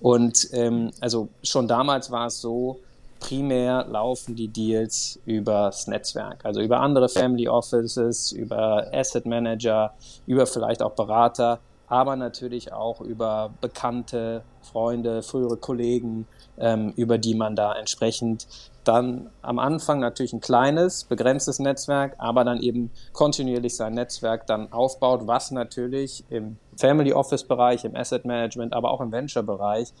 Und 0.00 0.48
ähm, 0.52 0.90
also 1.00 1.28
schon 1.42 1.66
damals 1.68 2.10
war 2.10 2.26
es 2.26 2.40
so, 2.40 2.80
primär 3.20 3.84
laufen 3.88 4.34
die 4.34 4.48
Deals 4.48 5.20
übers 5.26 5.86
Netzwerk, 5.86 6.44
also 6.44 6.60
über 6.60 6.80
andere 6.80 7.08
Family 7.08 7.48
Offices, 7.48 8.32
über 8.32 8.86
Asset 8.92 9.26
Manager, 9.26 9.92
über 10.26 10.46
vielleicht 10.46 10.82
auch 10.82 10.92
Berater, 10.92 11.60
aber 11.86 12.16
natürlich 12.16 12.72
auch 12.72 13.00
über 13.00 13.52
bekannte 13.60 14.42
Freunde, 14.62 15.22
frühere 15.22 15.56
Kollegen, 15.56 16.26
ähm, 16.58 16.92
über 16.96 17.18
die 17.18 17.34
man 17.34 17.56
da 17.56 17.74
entsprechend 17.74 18.46
dann 18.84 19.30
am 19.42 19.58
Anfang 19.58 20.00
natürlich 20.00 20.32
ein 20.32 20.40
kleines, 20.40 21.04
begrenztes 21.04 21.58
Netzwerk, 21.58 22.14
aber 22.18 22.44
dann 22.44 22.60
eben 22.60 22.90
kontinuierlich 23.12 23.76
sein 23.76 23.94
Netzwerk 23.94 24.46
dann 24.46 24.72
aufbaut, 24.72 25.26
was 25.26 25.50
natürlich 25.50 26.24
im 26.30 26.56
Family 26.76 27.12
Office 27.12 27.44
Bereich, 27.44 27.84
im 27.84 27.94
Asset 27.94 28.24
Management, 28.24 28.72
aber 28.72 28.90
auch 28.90 29.00
im 29.00 29.12
Venture 29.12 29.42
Bereich 29.42 29.92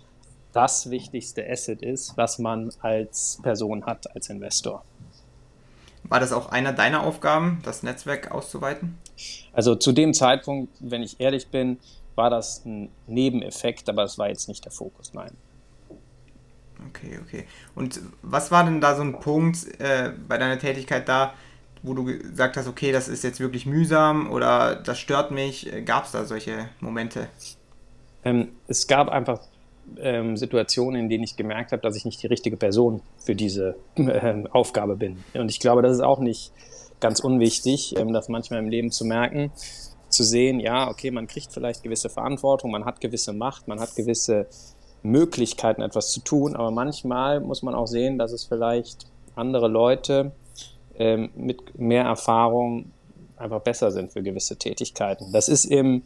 das 0.52 0.90
wichtigste 0.90 1.48
Asset 1.48 1.82
ist, 1.82 2.16
was 2.16 2.38
man 2.38 2.72
als 2.80 3.38
Person 3.42 3.86
hat, 3.86 4.14
als 4.14 4.28
Investor. 4.30 4.82
War 6.04 6.18
das 6.18 6.32
auch 6.32 6.48
einer 6.48 6.72
deiner 6.72 7.04
Aufgaben, 7.04 7.60
das 7.64 7.82
Netzwerk 7.82 8.32
auszuweiten? 8.32 8.98
Also 9.52 9.76
zu 9.76 9.92
dem 9.92 10.14
Zeitpunkt, 10.14 10.72
wenn 10.80 11.02
ich 11.02 11.20
ehrlich 11.20 11.48
bin, 11.48 11.78
war 12.14 12.30
das 12.30 12.64
ein 12.64 12.90
Nebeneffekt, 13.06 13.88
aber 13.88 14.02
es 14.04 14.18
war 14.18 14.28
jetzt 14.28 14.48
nicht 14.48 14.64
der 14.64 14.72
Fokus, 14.72 15.12
nein. 15.14 15.36
Okay, 16.88 17.18
okay. 17.22 17.44
Und 17.74 18.00
was 18.22 18.50
war 18.50 18.64
denn 18.64 18.80
da 18.80 18.96
so 18.96 19.02
ein 19.02 19.20
Punkt 19.20 19.58
äh, 19.80 20.12
bei 20.28 20.38
deiner 20.38 20.58
Tätigkeit 20.58 21.08
da, 21.08 21.34
wo 21.82 21.94
du 21.94 22.04
gesagt 22.04 22.56
hast, 22.56 22.68
okay, 22.68 22.92
das 22.92 23.08
ist 23.08 23.24
jetzt 23.24 23.40
wirklich 23.40 23.66
mühsam 23.66 24.30
oder 24.30 24.76
das 24.76 24.98
stört 24.98 25.30
mich? 25.30 25.70
Gab 25.84 26.04
es 26.04 26.12
da 26.12 26.24
solche 26.24 26.68
Momente? 26.80 27.28
Ähm, 28.24 28.48
es 28.66 28.86
gab 28.86 29.08
einfach 29.08 29.40
ähm, 29.98 30.36
Situationen, 30.36 31.02
in 31.02 31.08
denen 31.08 31.24
ich 31.24 31.36
gemerkt 31.36 31.72
habe, 31.72 31.82
dass 31.82 31.96
ich 31.96 32.04
nicht 32.04 32.22
die 32.22 32.26
richtige 32.26 32.56
Person 32.56 33.02
für 33.18 33.34
diese 33.34 33.76
äh, 33.96 34.44
Aufgabe 34.50 34.96
bin. 34.96 35.24
Und 35.34 35.50
ich 35.50 35.60
glaube, 35.60 35.82
das 35.82 35.92
ist 35.92 36.02
auch 36.02 36.20
nicht 36.20 36.52
ganz 37.00 37.20
unwichtig, 37.20 37.94
ähm, 37.98 38.12
das 38.12 38.28
manchmal 38.28 38.60
im 38.60 38.68
Leben 38.68 38.90
zu 38.90 39.04
merken, 39.04 39.50
zu 40.08 40.24
sehen, 40.24 40.60
ja, 40.60 40.88
okay, 40.88 41.10
man 41.10 41.26
kriegt 41.26 41.52
vielleicht 41.52 41.82
gewisse 41.82 42.10
Verantwortung, 42.10 42.70
man 42.70 42.84
hat 42.84 43.00
gewisse 43.00 43.32
Macht, 43.32 43.68
man 43.68 43.80
hat 43.80 43.94
gewisse 43.96 44.48
Möglichkeiten, 45.02 45.82
etwas 45.82 46.10
zu 46.12 46.20
tun, 46.20 46.56
aber 46.56 46.70
manchmal 46.70 47.40
muss 47.40 47.62
man 47.62 47.74
auch 47.74 47.86
sehen, 47.86 48.18
dass 48.18 48.32
es 48.32 48.44
vielleicht 48.44 49.06
andere 49.34 49.68
Leute 49.68 50.32
ähm, 50.98 51.30
mit 51.34 51.78
mehr 51.78 52.04
Erfahrung 52.04 52.90
einfach 53.36 53.60
besser 53.60 53.90
sind 53.90 54.12
für 54.12 54.22
gewisse 54.22 54.56
Tätigkeiten. 54.56 55.32
Das 55.32 55.48
ist 55.48 55.64
im 55.64 56.02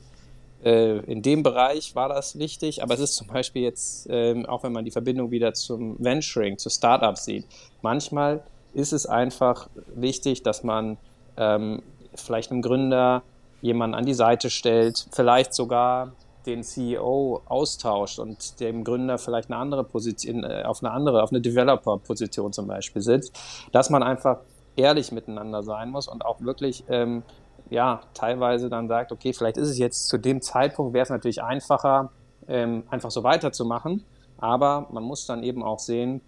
äh, 0.65 0.99
in 1.01 1.21
dem 1.21 1.43
Bereich 1.43 1.95
war 1.95 2.09
das 2.09 2.39
wichtig, 2.39 2.83
aber 2.83 2.95
es 2.95 3.01
ist 3.01 3.15
zum 3.17 3.27
Beispiel 3.27 3.63
jetzt, 3.63 4.07
ähm, 4.11 4.47
auch 4.47 4.63
wenn 4.63 4.73
man 4.73 4.85
die 4.85 4.91
Verbindung 4.91 5.31
wieder 5.31 5.53
zum 5.53 5.97
Venturing, 6.03 6.57
zu 6.57 6.71
Startups 6.71 7.27
sieht, 7.27 7.45
manchmal 7.83 8.43
ist 8.73 8.93
es 8.93 9.05
einfach 9.05 9.69
wichtig, 9.95 10.43
dass 10.43 10.65
man 10.65 10.97
ähm, 11.37 11.83
vielleicht 12.15 12.51
einem 12.51 12.63
Gründer 12.63 13.23
jemanden 13.61 13.95
an 13.95 14.07
die 14.07 14.15
Seite 14.15 14.49
stellt, 14.49 15.07
vielleicht 15.13 15.53
sogar 15.53 16.13
den 16.47 16.63
CEO 16.63 17.43
austauscht 17.47 18.19
und 18.19 18.61
dem 18.61 18.85
Gründer 18.85 19.19
vielleicht 19.19 19.51
eine 19.51 19.59
andere 19.59 19.85
Position, 19.85 20.45
äh, 20.45 20.63
auf 20.65 20.83
eine 20.83 20.93
andere, 20.93 21.23
auf 21.23 21.31
eine 21.31 21.41
Developer-Position 21.41 22.53
zum 22.53 22.67
Beispiel 22.67 23.03
sitzt, 23.03 23.39
dass 23.73 23.91
man 23.91 24.03
einfach 24.03 24.39
ehrlich 24.77 25.13
miteinander 25.13 25.63
sein 25.63 25.91
muss 25.91 26.09
und 26.09 26.25
auch 26.25 26.41
wirklich 26.41 26.85
ähm, 26.89 27.23
ja, 27.71 28.01
teilweise 28.15 28.69
dann 28.69 28.89
sagt, 28.89 29.13
okay, 29.13 29.33
vielleicht 29.33 29.57
ist 29.57 29.69
es 29.69 29.79
jetzt 29.79 30.09
zu 30.09 30.19
dem 30.19 30.43
Zeitpunkt, 30.43 30.95
wäre 30.95 31.03
es 31.03 31.11
natürlich 31.11 31.43
einfacher, 31.43 32.11
ähm, 32.47 32.85
einfach 32.91 33.11
so 33.11 33.23
weiterzumachen. 33.23 34.05
Aber 34.39 34.87
man 34.91 35.03
muss 35.03 35.27
dann 35.27 35.43
eben 35.43 35.63
auch 35.63 35.79
sehen, 35.79 36.21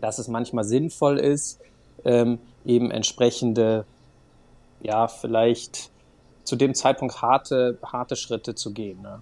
dass 0.00 0.18
es 0.18 0.28
manchmal 0.28 0.64
sinnvoll 0.64 1.18
ist, 1.18 1.60
ähm, 2.04 2.38
eben 2.64 2.90
entsprechende, 2.90 3.84
ja, 4.80 5.08
vielleicht 5.08 5.90
zu 6.44 6.56
dem 6.56 6.74
Zeitpunkt 6.74 7.22
harte, 7.22 7.78
harte 7.82 8.16
Schritte 8.16 8.54
zu 8.54 8.72
gehen. 8.72 9.00
Ne? 9.02 9.20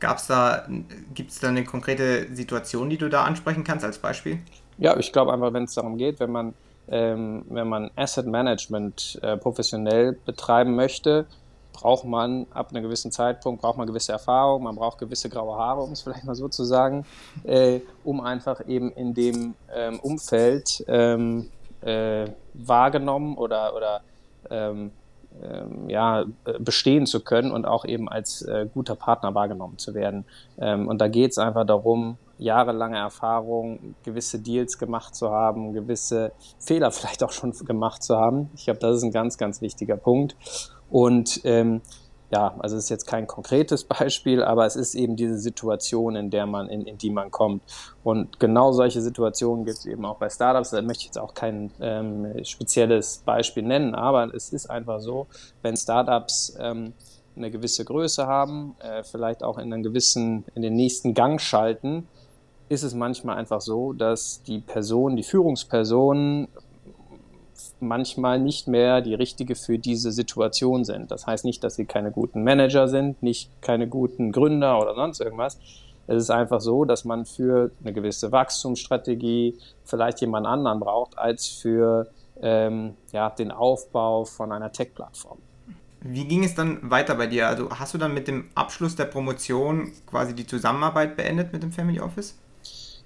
Gab's 0.00 0.26
da, 0.26 0.66
gibt 1.14 1.30
es 1.30 1.38
da 1.38 1.48
eine 1.48 1.64
konkrete 1.64 2.34
Situation, 2.34 2.90
die 2.90 2.98
du 2.98 3.08
da 3.08 3.24
ansprechen 3.24 3.64
kannst 3.64 3.84
als 3.84 3.98
Beispiel? 3.98 4.38
Ja, 4.78 4.96
ich 4.96 5.12
glaube 5.12 5.32
einfach, 5.32 5.52
wenn 5.52 5.64
es 5.64 5.74
darum 5.74 5.98
geht, 5.98 6.20
wenn 6.20 6.32
man 6.32 6.54
ähm, 6.90 7.44
wenn 7.48 7.68
man 7.68 7.90
Asset 7.96 8.26
Management 8.26 9.18
äh, 9.22 9.36
professionell 9.36 10.18
betreiben 10.26 10.74
möchte, 10.74 11.26
braucht 11.72 12.04
man 12.04 12.46
ab 12.50 12.70
einem 12.70 12.82
gewissen 12.82 13.12
Zeitpunkt, 13.12 13.62
braucht 13.62 13.78
man 13.78 13.86
gewisse 13.86 14.12
Erfahrung, 14.12 14.64
man 14.64 14.74
braucht 14.74 14.98
gewisse 14.98 15.28
graue 15.28 15.56
Haare, 15.56 15.82
um 15.82 15.92
es 15.92 16.02
vielleicht 16.02 16.24
mal 16.24 16.34
so 16.34 16.48
zu 16.48 16.64
sagen, 16.64 17.06
äh, 17.44 17.80
um 18.04 18.20
einfach 18.20 18.66
eben 18.66 18.90
in 18.92 19.14
dem 19.14 19.54
ähm, 19.74 20.00
Umfeld 20.00 20.84
ähm, 20.88 21.48
äh, 21.82 22.26
wahrgenommen 22.54 23.36
oder, 23.36 23.74
oder 23.76 24.00
ähm, 24.50 24.90
ja, 25.88 26.24
bestehen 26.58 27.06
zu 27.06 27.20
können 27.20 27.50
und 27.50 27.64
auch 27.64 27.84
eben 27.84 28.08
als 28.08 28.42
äh, 28.42 28.66
guter 28.72 28.94
Partner 28.94 29.34
wahrgenommen 29.34 29.78
zu 29.78 29.94
werden. 29.94 30.24
Ähm, 30.58 30.88
und 30.88 31.00
da 31.00 31.08
geht 31.08 31.30
es 31.30 31.38
einfach 31.38 31.64
darum, 31.64 32.18
jahrelange 32.38 32.98
Erfahrung, 32.98 33.94
gewisse 34.02 34.38
Deals 34.40 34.78
gemacht 34.78 35.14
zu 35.14 35.30
haben, 35.30 35.72
gewisse 35.72 36.32
Fehler 36.58 36.90
vielleicht 36.90 37.22
auch 37.22 37.32
schon 37.32 37.52
gemacht 37.52 38.02
zu 38.02 38.16
haben. 38.16 38.50
Ich 38.54 38.64
glaube, 38.64 38.80
das 38.80 38.96
ist 38.96 39.02
ein 39.02 39.12
ganz, 39.12 39.38
ganz 39.38 39.60
wichtiger 39.60 39.96
Punkt. 39.96 40.36
Und 40.90 41.40
ähm, 41.44 41.82
ja, 42.30 42.54
also 42.58 42.76
es 42.76 42.84
ist 42.84 42.90
jetzt 42.90 43.06
kein 43.06 43.26
konkretes 43.26 43.84
Beispiel, 43.98 44.42
aber 44.42 44.66
es 44.66 44.76
ist 44.76 44.94
eben 44.94 45.16
diese 45.16 45.38
Situation, 45.38 46.16
in 46.16 46.30
der 46.30 46.46
man, 46.46 46.68
in, 46.68 46.82
in 46.82 46.96
die 46.96 47.10
man 47.10 47.30
kommt. 47.30 47.62
Und 48.04 48.38
genau 48.38 48.72
solche 48.72 49.00
Situationen 49.00 49.64
gibt 49.64 49.78
es 49.78 49.86
eben 49.86 50.04
auch 50.04 50.16
bei 50.16 50.30
Startups. 50.30 50.70
Da 50.70 50.80
möchte 50.82 51.02
ich 51.02 51.06
jetzt 51.06 51.18
auch 51.18 51.34
kein 51.34 51.70
ähm, 51.80 52.44
spezielles 52.44 53.18
Beispiel 53.18 53.64
nennen, 53.64 53.94
aber 53.94 54.32
es 54.34 54.52
ist 54.52 54.70
einfach 54.70 55.00
so, 55.00 55.26
wenn 55.62 55.76
Startups 55.76 56.56
ähm, 56.58 56.92
eine 57.36 57.50
gewisse 57.50 57.84
Größe 57.84 58.26
haben, 58.26 58.76
äh, 58.80 59.02
vielleicht 59.02 59.42
auch 59.42 59.58
in 59.58 59.72
einen 59.72 59.82
gewissen, 59.82 60.44
in 60.54 60.62
den 60.62 60.74
nächsten 60.74 61.14
Gang 61.14 61.40
schalten, 61.40 62.06
ist 62.68 62.84
es 62.84 62.94
manchmal 62.94 63.36
einfach 63.36 63.60
so, 63.60 63.92
dass 63.92 64.42
die 64.44 64.60
Person, 64.60 65.16
die 65.16 65.24
Führungsperson 65.24 66.46
manchmal 67.80 68.38
nicht 68.38 68.68
mehr 68.68 69.00
die 69.00 69.14
richtige 69.14 69.54
für 69.54 69.78
diese 69.78 70.12
Situation 70.12 70.84
sind. 70.84 71.10
Das 71.10 71.26
heißt 71.26 71.44
nicht, 71.44 71.62
dass 71.64 71.76
sie 71.76 71.84
keine 71.84 72.10
guten 72.10 72.42
Manager 72.44 72.88
sind, 72.88 73.22
nicht 73.22 73.50
keine 73.60 73.88
guten 73.88 74.32
Gründer 74.32 74.80
oder 74.80 74.94
sonst 74.94 75.20
irgendwas. 75.20 75.58
Es 76.06 76.24
ist 76.24 76.30
einfach 76.30 76.60
so, 76.60 76.84
dass 76.84 77.04
man 77.04 77.24
für 77.24 77.70
eine 77.80 77.92
gewisse 77.92 78.32
Wachstumsstrategie 78.32 79.58
vielleicht 79.84 80.20
jemand 80.20 80.46
anderen 80.46 80.80
braucht, 80.80 81.16
als 81.16 81.46
für 81.46 82.08
ähm, 82.42 82.94
ja, 83.12 83.30
den 83.30 83.50
Aufbau 83.50 84.24
von 84.24 84.50
einer 84.50 84.72
Tech-Plattform. 84.72 85.38
Wie 86.02 86.24
ging 86.24 86.44
es 86.44 86.54
dann 86.54 86.90
weiter 86.90 87.14
bei 87.14 87.26
dir? 87.26 87.46
Also 87.46 87.68
hast 87.70 87.92
du 87.92 87.98
dann 87.98 88.14
mit 88.14 88.26
dem 88.26 88.48
Abschluss 88.54 88.96
der 88.96 89.04
Promotion 89.04 89.92
quasi 90.06 90.34
die 90.34 90.46
Zusammenarbeit 90.46 91.16
beendet 91.16 91.52
mit 91.52 91.62
dem 91.62 91.72
Family 91.72 92.00
Office? 92.00 92.38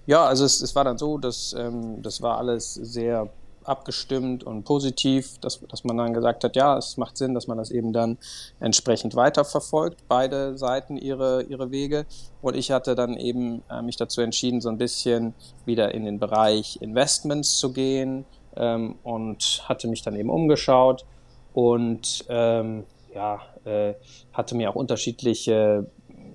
Ja, 0.07 0.25
also 0.25 0.45
es, 0.45 0.61
es 0.61 0.77
war 0.77 0.85
dann 0.85 0.99
so, 0.99 1.19
dass 1.19 1.55
ähm, 1.59 2.03
das 2.03 2.23
war 2.23 2.39
alles 2.39 2.75
sehr 2.75 3.29
abgestimmt 3.65 4.45
und 4.45 4.65
positiv, 4.65 5.39
dass, 5.39 5.61
dass 5.69 5.85
man 5.85 5.97
dann 5.97 6.15
gesagt 6.15 6.45
hat, 6.45 6.57
ja, 6.57 6.77
es 6.77 6.97
macht 6.97 7.17
Sinn, 7.17 7.35
dass 7.35 7.47
man 7.47 7.59
das 7.59 7.71
eben 7.71 7.93
dann 7.93 8.19
entsprechend 8.61 9.17
weiterverfolgt, 9.17 10.09
beide 10.09 10.57
Seiten 10.57 10.97
ihre, 10.97 11.43
ihre 11.45 11.71
Wege. 11.71 12.07
Und 12.43 12.57
ich 12.57 12.71
hatte 12.71 12.95
dann 12.95 13.17
eben 13.17 13.63
äh, 13.71 13.83
mich 13.83 13.97
dazu 13.97 14.21
entschieden, 14.21 14.61
so 14.61 14.69
ein 14.69 14.79
bisschen 14.79 15.35
wieder 15.65 15.95
in 15.95 16.05
den 16.05 16.19
Bereich 16.19 16.79
Investments 16.81 17.59
zu 17.59 17.73
gehen 17.73 18.25
ähm, 18.57 18.97
und 19.03 19.63
hatte 19.69 19.89
mich 19.89 20.03
dann 20.03 20.17
eben 20.17 20.31
umgeschaut 20.31 21.05
und 21.53 22.25
ähm, 22.29 22.85
ja, 23.15 23.41
äh, 23.65 23.95
hatte 24.33 24.57
mir 24.57 24.71
auch 24.71 24.75
unterschiedliche 24.75 25.87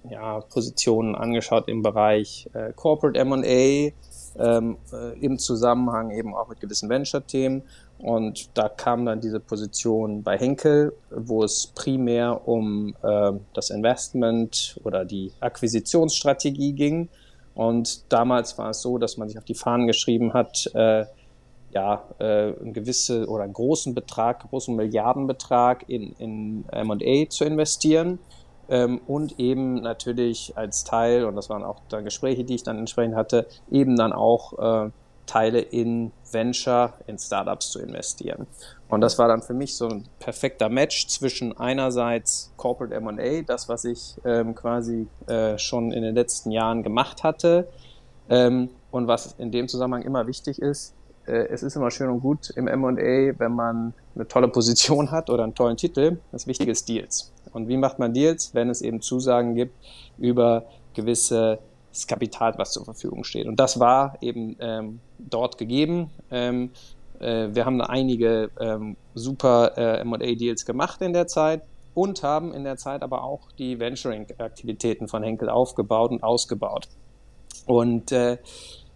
ja, 0.09 0.39
Positionen 0.41 1.15
angeschaut 1.15 1.67
im 1.67 1.83
Bereich 1.83 2.49
äh, 2.53 2.73
Corporate 2.73 3.19
M&A, 3.19 3.91
ähm, 4.37 4.77
äh, 4.93 5.17
im 5.19 5.39
Zusammenhang 5.39 6.11
eben 6.11 6.35
auch 6.35 6.49
mit 6.49 6.59
gewissen 6.59 6.89
Venture-Themen. 6.89 7.63
Und 7.97 8.57
da 8.57 8.69
kam 8.69 9.05
dann 9.05 9.19
diese 9.19 9.39
Position 9.39 10.23
bei 10.23 10.37
Henkel, 10.37 10.93
wo 11.09 11.43
es 11.43 11.67
primär 11.67 12.47
um 12.47 12.95
äh, 13.01 13.31
das 13.53 13.69
Investment 13.69 14.79
oder 14.83 15.03
die 15.03 15.31
Akquisitionsstrategie 15.39 16.73
ging. 16.73 17.09
Und 17.55 18.11
damals 18.11 18.57
war 18.57 18.69
es 18.69 18.81
so, 18.81 18.97
dass 18.97 19.17
man 19.17 19.27
sich 19.27 19.37
auf 19.37 19.43
die 19.43 19.55
Fahnen 19.55 19.87
geschrieben 19.87 20.33
hat, 20.33 20.69
äh, 20.73 21.05
ja, 21.71 22.03
äh, 22.19 22.53
einen 22.53 22.73
gewissen 22.73 23.25
oder 23.25 23.43
einen 23.43 23.53
großen 23.53 23.93
Betrag, 23.93 24.49
großen 24.49 24.75
Milliardenbetrag 24.75 25.87
in, 25.87 26.13
in 26.13 26.65
M&A 26.71 27.29
zu 27.29 27.43
investieren 27.43 28.19
ähm, 28.69 29.01
und 29.07 29.39
eben 29.39 29.81
natürlich 29.81 30.53
als 30.55 30.83
Teil, 30.83 31.25
und 31.25 31.35
das 31.35 31.49
waren 31.49 31.63
auch 31.63 31.81
dann 31.89 32.03
Gespräche, 32.03 32.43
die 32.43 32.55
ich 32.55 32.63
dann 32.63 32.77
entsprechend 32.77 33.15
hatte, 33.15 33.47
eben 33.71 33.95
dann 33.95 34.13
auch 34.13 34.85
äh, 34.85 34.89
Teile 35.25 35.59
in 35.59 36.11
Venture, 36.31 36.93
in 37.05 37.19
Startups 37.19 37.71
zu 37.71 37.79
investieren. 37.79 38.47
Und 38.87 39.01
das 39.01 39.19
war 39.19 39.27
dann 39.27 39.43
für 39.43 39.53
mich 39.53 39.75
so 39.75 39.87
ein 39.87 40.05
perfekter 40.19 40.69
Match 40.69 41.07
zwischen 41.07 41.55
einerseits 41.57 42.51
Corporate 42.57 42.95
M&A, 42.95 43.43
das, 43.43 43.69
was 43.69 43.85
ich 43.85 44.15
ähm, 44.25 44.55
quasi 44.55 45.07
äh, 45.27 45.57
schon 45.59 45.91
in 45.91 46.01
den 46.01 46.15
letzten 46.15 46.49
Jahren 46.49 46.81
gemacht 46.81 47.23
hatte, 47.23 47.67
ähm, 48.29 48.69
und 48.91 49.07
was 49.07 49.35
in 49.37 49.51
dem 49.51 49.67
Zusammenhang 49.67 50.03
immer 50.03 50.27
wichtig 50.27 50.59
ist, 50.59 50.95
äh, 51.25 51.47
es 51.49 51.63
ist 51.63 51.75
immer 51.75 51.91
schön 51.91 52.09
und 52.09 52.21
gut 52.21 52.49
im 52.55 52.67
M&A, 52.67 53.37
wenn 53.37 53.51
man 53.51 53.93
eine 54.19 54.27
tolle 54.27 54.49
Position 54.49 55.11
hat 55.11 55.29
oder 55.29 55.43
einen 55.43 55.55
tollen 55.55 55.77
Titel. 55.77 56.19
Das 56.31 56.45
Wichtige 56.45 56.71
ist 56.71 56.89
Deals. 56.89 57.31
Und 57.53 57.67
wie 57.67 57.77
macht 57.77 57.99
man 57.99 58.13
Deals, 58.13 58.53
wenn 58.53 58.69
es 58.69 58.81
eben 58.81 59.01
Zusagen 59.01 59.55
gibt 59.55 59.73
über 60.17 60.65
gewisses 60.93 61.57
Kapital, 62.07 62.53
was 62.57 62.73
zur 62.73 62.85
Verfügung 62.85 63.23
steht. 63.23 63.47
Und 63.47 63.59
das 63.59 63.79
war 63.79 64.17
eben 64.21 64.57
ähm, 64.59 64.99
dort 65.17 65.57
gegeben. 65.57 66.11
Ähm, 66.29 66.71
äh, 67.19 67.47
wir 67.51 67.65
haben 67.65 67.81
einige 67.81 68.51
ähm, 68.59 68.97
super 69.15 69.77
äh, 69.77 70.01
M&A-Deals 70.01 70.65
gemacht 70.65 71.01
in 71.01 71.13
der 71.13 71.27
Zeit 71.27 71.63
und 71.93 72.21
haben 72.21 72.53
in 72.53 72.63
der 72.63 72.77
Zeit 72.77 73.01
aber 73.01 73.23
auch 73.23 73.51
die 73.57 73.79
Venturing-Aktivitäten 73.79 75.07
von 75.07 75.23
Henkel 75.23 75.49
aufgebaut 75.49 76.11
und 76.11 76.23
ausgebaut. 76.23 76.87
Und 77.65 78.11
äh, 78.11 78.37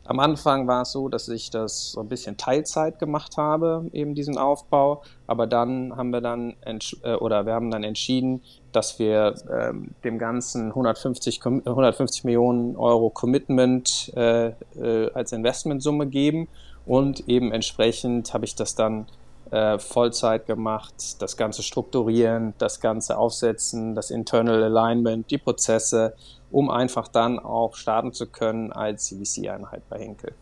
am 0.05 0.19
Anfang 0.19 0.67
war 0.67 0.81
es 0.81 0.91
so, 0.91 1.07
dass 1.07 1.29
ich 1.29 1.49
das 1.49 1.91
so 1.91 2.01
ein 2.01 2.09
bisschen 2.09 2.35
Teilzeit 2.35 2.99
gemacht 2.99 3.37
habe, 3.37 3.89
eben 3.93 4.15
diesen 4.15 4.37
Aufbau. 4.37 5.01
Aber 5.27 5.47
dann 5.47 5.95
haben 5.95 6.09
wir 6.09 6.21
dann 6.21 6.55
äh, 6.65 7.15
oder 7.15 7.45
wir 7.45 7.53
haben 7.53 7.71
dann 7.71 7.83
entschieden, 7.83 8.41
dass 8.73 8.99
wir 8.99 9.35
ähm, 9.49 9.91
dem 10.03 10.19
Ganzen 10.19 10.67
150, 10.67 11.39
150 11.45 12.25
Millionen 12.25 12.75
Euro 12.75 13.09
Commitment 13.09 14.11
äh, 14.15 14.47
äh, 14.75 15.11
als 15.13 15.31
Investmentsumme 15.31 16.07
geben 16.07 16.49
und 16.85 17.29
eben 17.29 17.51
entsprechend 17.51 18.33
habe 18.33 18.45
ich 18.45 18.55
das 18.55 18.75
dann 18.75 19.05
äh, 19.51 19.77
Vollzeit 19.79 20.45
gemacht, 20.45 21.21
das 21.21 21.37
Ganze 21.37 21.63
strukturieren, 21.63 22.53
das 22.57 22.79
Ganze 22.79 23.17
aufsetzen, 23.17 23.95
das 23.95 24.11
Internal 24.11 24.63
Alignment, 24.63 25.29
die 25.29 25.37
Prozesse 25.37 26.15
um 26.53 26.69
einfach 26.69 27.07
dann 27.07 27.39
auch 27.39 27.75
starten 27.75 28.13
zu 28.13 28.27
können 28.27 28.71
als 28.71 29.05
CVC-Einheit 29.05 29.89
bei 29.89 29.99
Henkel. 29.99 30.33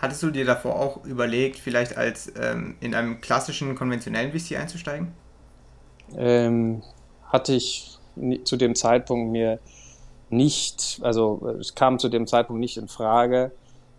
Hattest 0.00 0.22
du 0.22 0.30
dir 0.30 0.46
davor 0.46 0.76
auch 0.76 1.04
überlegt, 1.04 1.58
vielleicht 1.58 1.98
als 1.98 2.32
ähm, 2.40 2.76
in 2.80 2.94
einem 2.94 3.20
klassischen 3.20 3.74
konventionellen 3.74 4.32
VC 4.32 4.56
einzusteigen? 4.56 5.12
Ähm, 6.16 6.82
hatte 7.26 7.52
ich 7.52 7.98
zu 8.44 8.56
dem 8.56 8.74
Zeitpunkt 8.74 9.30
mir 9.30 9.58
nicht, 10.30 11.00
also 11.02 11.56
es 11.60 11.74
kam 11.74 11.98
zu 11.98 12.08
dem 12.08 12.26
Zeitpunkt 12.26 12.60
nicht 12.60 12.78
in 12.78 12.88
Frage. 12.88 13.52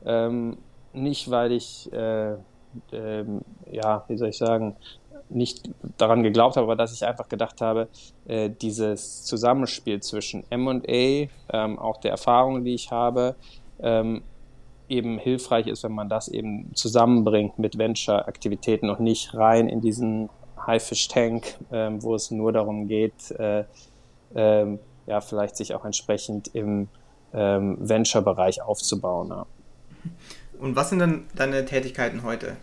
Ähm, 0.03 0.57
nicht, 0.91 1.29
weil 1.29 1.51
ich, 1.51 1.93
äh, 1.93 2.35
äh, 2.91 3.23
ja, 3.71 4.03
wie 4.07 4.17
soll 4.17 4.29
ich 4.29 4.37
sagen, 4.37 4.75
nicht 5.29 5.69
daran 5.97 6.23
geglaubt 6.23 6.57
habe, 6.57 6.65
aber 6.65 6.75
dass 6.75 6.93
ich 6.93 7.05
einfach 7.05 7.29
gedacht 7.29 7.61
habe, 7.61 7.87
äh, 8.27 8.49
dieses 8.49 9.23
Zusammenspiel 9.23 10.01
zwischen 10.01 10.43
MA, 10.49 10.81
ähm, 10.87 11.79
auch 11.79 11.97
der 11.97 12.11
Erfahrung, 12.11 12.63
die 12.63 12.73
ich 12.73 12.91
habe, 12.91 13.35
ähm, 13.79 14.23
eben 14.89 15.17
hilfreich 15.17 15.67
ist, 15.67 15.83
wenn 15.83 15.93
man 15.93 16.09
das 16.09 16.27
eben 16.27 16.71
zusammenbringt 16.75 17.57
mit 17.57 17.77
Venture-Aktivitäten 17.77 18.89
und 18.89 18.99
nicht 18.99 19.33
rein 19.33 19.69
in 19.69 19.79
diesen 19.79 20.29
Haifisch-Tank, 20.67 21.57
ähm, 21.71 22.03
wo 22.03 22.13
es 22.13 22.29
nur 22.29 22.51
darum 22.51 22.87
geht, 22.87 23.31
äh, 23.31 23.63
äh, 24.35 24.77
ja, 25.07 25.21
vielleicht 25.21 25.55
sich 25.55 25.73
auch 25.73 25.85
entsprechend 25.85 26.49
im 26.53 26.89
ähm, 27.33 27.77
Venture-Bereich 27.79 28.61
aufzubauen. 28.61 29.29
Ja. 29.29 29.45
Und 30.61 30.75
was 30.75 30.89
sind 30.89 30.99
dann 30.99 31.25
deine 31.35 31.65
Tätigkeiten 31.65 32.21
heute? 32.21 32.55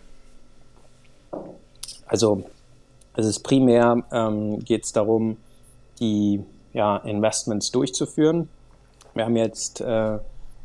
Also 2.07 2.43
es 3.13 3.25
ist 3.25 3.39
primär 3.39 4.03
ähm, 4.13 4.59
geht 4.63 4.85
es 4.85 4.93
darum, 4.93 5.35
die 5.99 6.41
ja, 6.71 6.95
Investments 6.97 7.71
durchzuführen. 7.71 8.47
Wir 9.13 9.25
haben 9.25 9.35
jetzt 9.35 9.81
äh, 9.81 10.17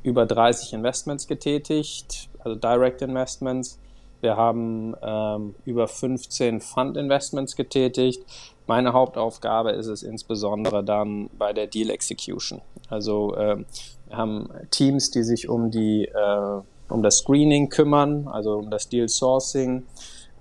über 0.04 0.26
30 0.26 0.74
Investments 0.74 1.26
getätigt, 1.26 2.28
also 2.38 2.54
Direct 2.54 3.02
Investments. 3.02 3.80
Wir 4.20 4.36
haben 4.36 4.94
ähm, 5.02 5.56
über 5.64 5.88
15 5.88 6.60
Fund 6.60 6.96
Investments 6.96 7.56
getätigt. 7.56 8.22
Meine 8.68 8.92
Hauptaufgabe 8.92 9.72
ist 9.72 9.88
es 9.88 10.04
insbesondere 10.04 10.84
dann 10.84 11.28
bei 11.36 11.52
der 11.52 11.66
Deal 11.66 11.90
Execution. 11.90 12.60
Also 12.88 13.34
äh, 13.34 13.64
wir 14.06 14.16
haben 14.16 14.50
Teams, 14.70 15.10
die 15.10 15.24
sich 15.24 15.48
um 15.48 15.72
die 15.72 16.04
äh, 16.04 16.60
um 16.88 17.02
das 17.02 17.18
Screening 17.18 17.68
kümmern, 17.68 18.28
also 18.28 18.58
um 18.58 18.70
das 18.70 18.88
Deal 18.88 19.08
Sourcing. 19.08 19.84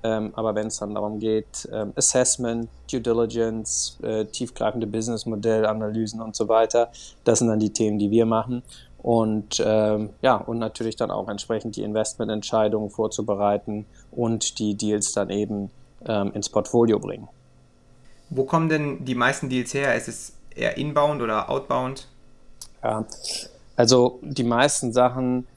Ähm, 0.03 0.33
aber 0.35 0.53
wenn 0.55 0.67
es 0.67 0.77
dann 0.77 0.93
darum 0.93 1.19
geht, 1.19 1.67
ähm, 1.71 1.93
Assessment, 1.95 2.67
Due 2.91 2.99
Diligence, 2.99 3.97
äh, 4.03 4.25
tiefgreifende 4.25 4.85
Businessmodellanalysen 4.85 6.21
und 6.21 6.35
so 6.35 6.49
weiter, 6.49 6.91
das 7.23 7.39
sind 7.39 7.47
dann 7.47 7.59
die 7.59 7.71
Themen, 7.71 7.99
die 7.99 8.11
wir 8.11 8.25
machen. 8.25 8.63
Und 8.97 9.61
ähm, 9.65 10.09
ja, 10.21 10.35
und 10.35 10.59
natürlich 10.59 10.95
dann 10.95 11.11
auch 11.11 11.27
entsprechend 11.29 11.75
die 11.75 11.83
Investmententscheidungen 11.83 12.89
vorzubereiten 12.89 13.85
und 14.11 14.59
die 14.59 14.75
Deals 14.75 15.13
dann 15.13 15.29
eben 15.29 15.71
ähm, 16.05 16.31
ins 16.33 16.49
Portfolio 16.49 16.99
bringen. 16.99 17.27
Wo 18.29 18.45
kommen 18.45 18.69
denn 18.69 19.05
die 19.05 19.15
meisten 19.15 19.49
Deals 19.49 19.73
her? 19.73 19.95
Ist 19.95 20.07
es 20.07 20.33
eher 20.55 20.77
inbound 20.77 21.21
oder 21.21 21.49
outbound? 21.49 22.07
Ja, 22.81 23.05
also 23.75 24.19
die 24.21 24.43
meisten 24.43 24.93
Sachen 24.93 25.47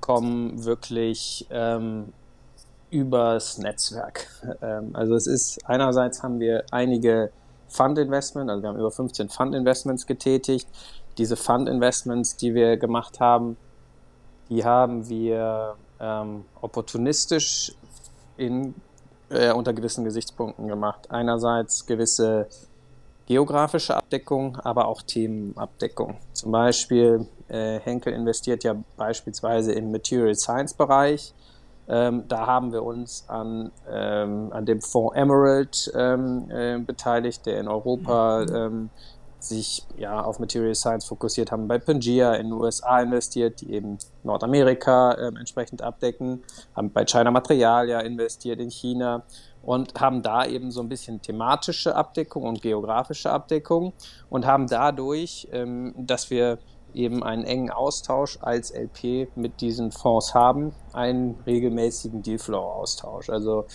kommen 0.00 0.64
wirklich 0.64 1.46
ähm, 1.50 2.12
übers 2.90 3.58
Netzwerk. 3.58 4.28
Ähm, 4.62 4.90
also 4.94 5.14
es 5.14 5.26
ist, 5.26 5.58
einerseits 5.66 6.22
haben 6.22 6.40
wir 6.40 6.64
einige 6.70 7.30
Fund-Investment, 7.68 8.48
also 8.48 8.62
wir 8.62 8.68
haben 8.70 8.78
über 8.78 8.90
15 8.90 9.28
Fund-Investments 9.28 10.06
getätigt. 10.06 10.68
Diese 11.18 11.36
Fund-Investments, 11.36 12.36
die 12.36 12.54
wir 12.54 12.76
gemacht 12.76 13.20
haben, 13.20 13.56
die 14.48 14.64
haben 14.64 15.08
wir 15.08 15.74
ähm, 16.00 16.44
opportunistisch 16.60 17.74
in, 18.36 18.74
äh, 19.30 19.52
unter 19.52 19.72
gewissen 19.72 20.04
Gesichtspunkten 20.04 20.68
gemacht. 20.68 21.10
Einerseits 21.10 21.86
gewisse 21.86 22.46
geografische 23.26 23.96
Abdeckung, 23.96 24.56
aber 24.56 24.86
auch 24.86 25.02
Themenabdeckung. 25.02 26.18
Zum 26.32 26.52
Beispiel 26.52 27.26
äh, 27.48 27.80
Henkel 27.80 28.12
investiert 28.12 28.64
ja 28.64 28.76
beispielsweise 28.96 29.72
im 29.72 29.90
Material 29.90 30.34
Science 30.34 30.74
Bereich. 30.74 31.34
Ähm, 31.88 32.24
da 32.26 32.46
haben 32.46 32.72
wir 32.72 32.82
uns 32.82 33.24
an, 33.28 33.70
ähm, 33.88 34.52
an 34.52 34.66
dem 34.66 34.80
Fonds 34.80 35.16
Emerald 35.16 35.92
ähm, 35.94 36.50
äh, 36.50 36.78
beteiligt, 36.78 37.46
der 37.46 37.60
in 37.60 37.68
Europa 37.68 38.42
ähm, 38.42 38.90
sich 39.38 39.86
ja 39.96 40.22
auf 40.22 40.38
Material 40.38 40.74
Science 40.74 41.06
fokussiert 41.06 41.52
haben, 41.52 41.68
bei 41.68 41.78
Pangea 41.78 42.34
in 42.34 42.48
den 42.48 42.52
USA 42.52 43.00
investiert, 43.00 43.60
die 43.60 43.72
eben 43.72 43.98
Nordamerika 44.24 45.12
äh, 45.12 45.26
entsprechend 45.28 45.82
abdecken, 45.82 46.42
haben 46.74 46.90
bei 46.90 47.04
China 47.04 47.30
Materialia 47.30 48.00
investiert 48.00 48.60
in 48.60 48.70
China 48.70 49.22
und 49.62 50.00
haben 50.00 50.22
da 50.22 50.44
eben 50.46 50.70
so 50.70 50.80
ein 50.80 50.88
bisschen 50.88 51.20
thematische 51.20 51.94
Abdeckung 51.94 52.44
und 52.44 52.62
geografische 52.62 53.30
Abdeckung 53.30 53.92
und 54.28 54.46
haben 54.46 54.66
dadurch, 54.66 55.48
ähm, 55.52 55.94
dass 55.96 56.30
wir 56.30 56.58
eben 56.96 57.22
einen 57.22 57.44
engen 57.44 57.70
Austausch 57.70 58.38
als 58.40 58.70
LP 58.70 59.28
mit 59.36 59.60
diesen 59.60 59.92
Fonds 59.92 60.34
haben, 60.34 60.72
einen 60.92 61.38
regelmäßigen 61.46 62.22
Dealflow-Austausch. 62.22 63.30
Also 63.30 63.66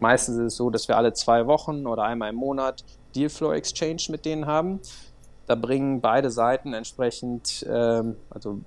meistens 0.00 0.38
ist 0.38 0.44
es 0.44 0.56
so, 0.56 0.70
dass 0.70 0.88
wir 0.88 0.96
alle 0.96 1.12
zwei 1.12 1.46
Wochen 1.46 1.86
oder 1.86 2.04
einmal 2.04 2.30
im 2.30 2.36
Monat 2.36 2.84
Dealflow-Exchange 3.14 4.04
mit 4.08 4.24
denen 4.24 4.46
haben. 4.46 4.80
Da 5.46 5.54
bringen 5.54 6.00
beide 6.00 6.30
Seiten 6.30 6.72
entsprechend 6.72 7.66
ähm, 7.68 8.16
also 8.30 8.60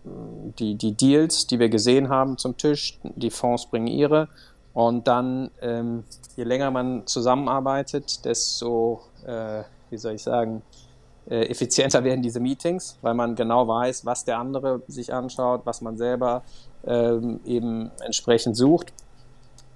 die, 0.59 0.75
die 0.75 0.91
Deals, 0.91 1.47
die 1.47 1.59
wir 1.59 1.69
gesehen 1.69 2.09
haben, 2.09 2.37
zum 2.37 2.57
Tisch. 2.57 2.99
Die 3.03 3.31
Fonds 3.31 3.65
bringen 3.67 3.87
ihre 3.87 4.27
Und 4.73 5.07
dann, 5.07 5.49
ähm, 5.61 6.03
je 6.35 6.43
länger 6.43 6.69
man 6.69 7.07
zusammenarbeitet, 7.07 8.25
desto, 8.25 9.01
äh, 9.25 9.63
wie 9.89 9.97
soll 9.97 10.13
ich 10.13 10.23
sagen, 10.23 10.61
äh, 10.61 10.84
effizienter 11.27 12.03
werden 12.03 12.21
diese 12.21 12.39
Meetings, 12.39 12.97
weil 13.01 13.13
man 13.13 13.35
genau 13.35 13.67
weiß, 13.67 14.05
was 14.05 14.25
der 14.25 14.37
andere 14.37 14.81
sich 14.87 15.13
anschaut, 15.13 15.61
was 15.65 15.81
man 15.81 15.97
selber 15.97 16.43
ähm, 16.85 17.39
eben 17.45 17.91
entsprechend 18.03 18.55
sucht. 18.55 18.93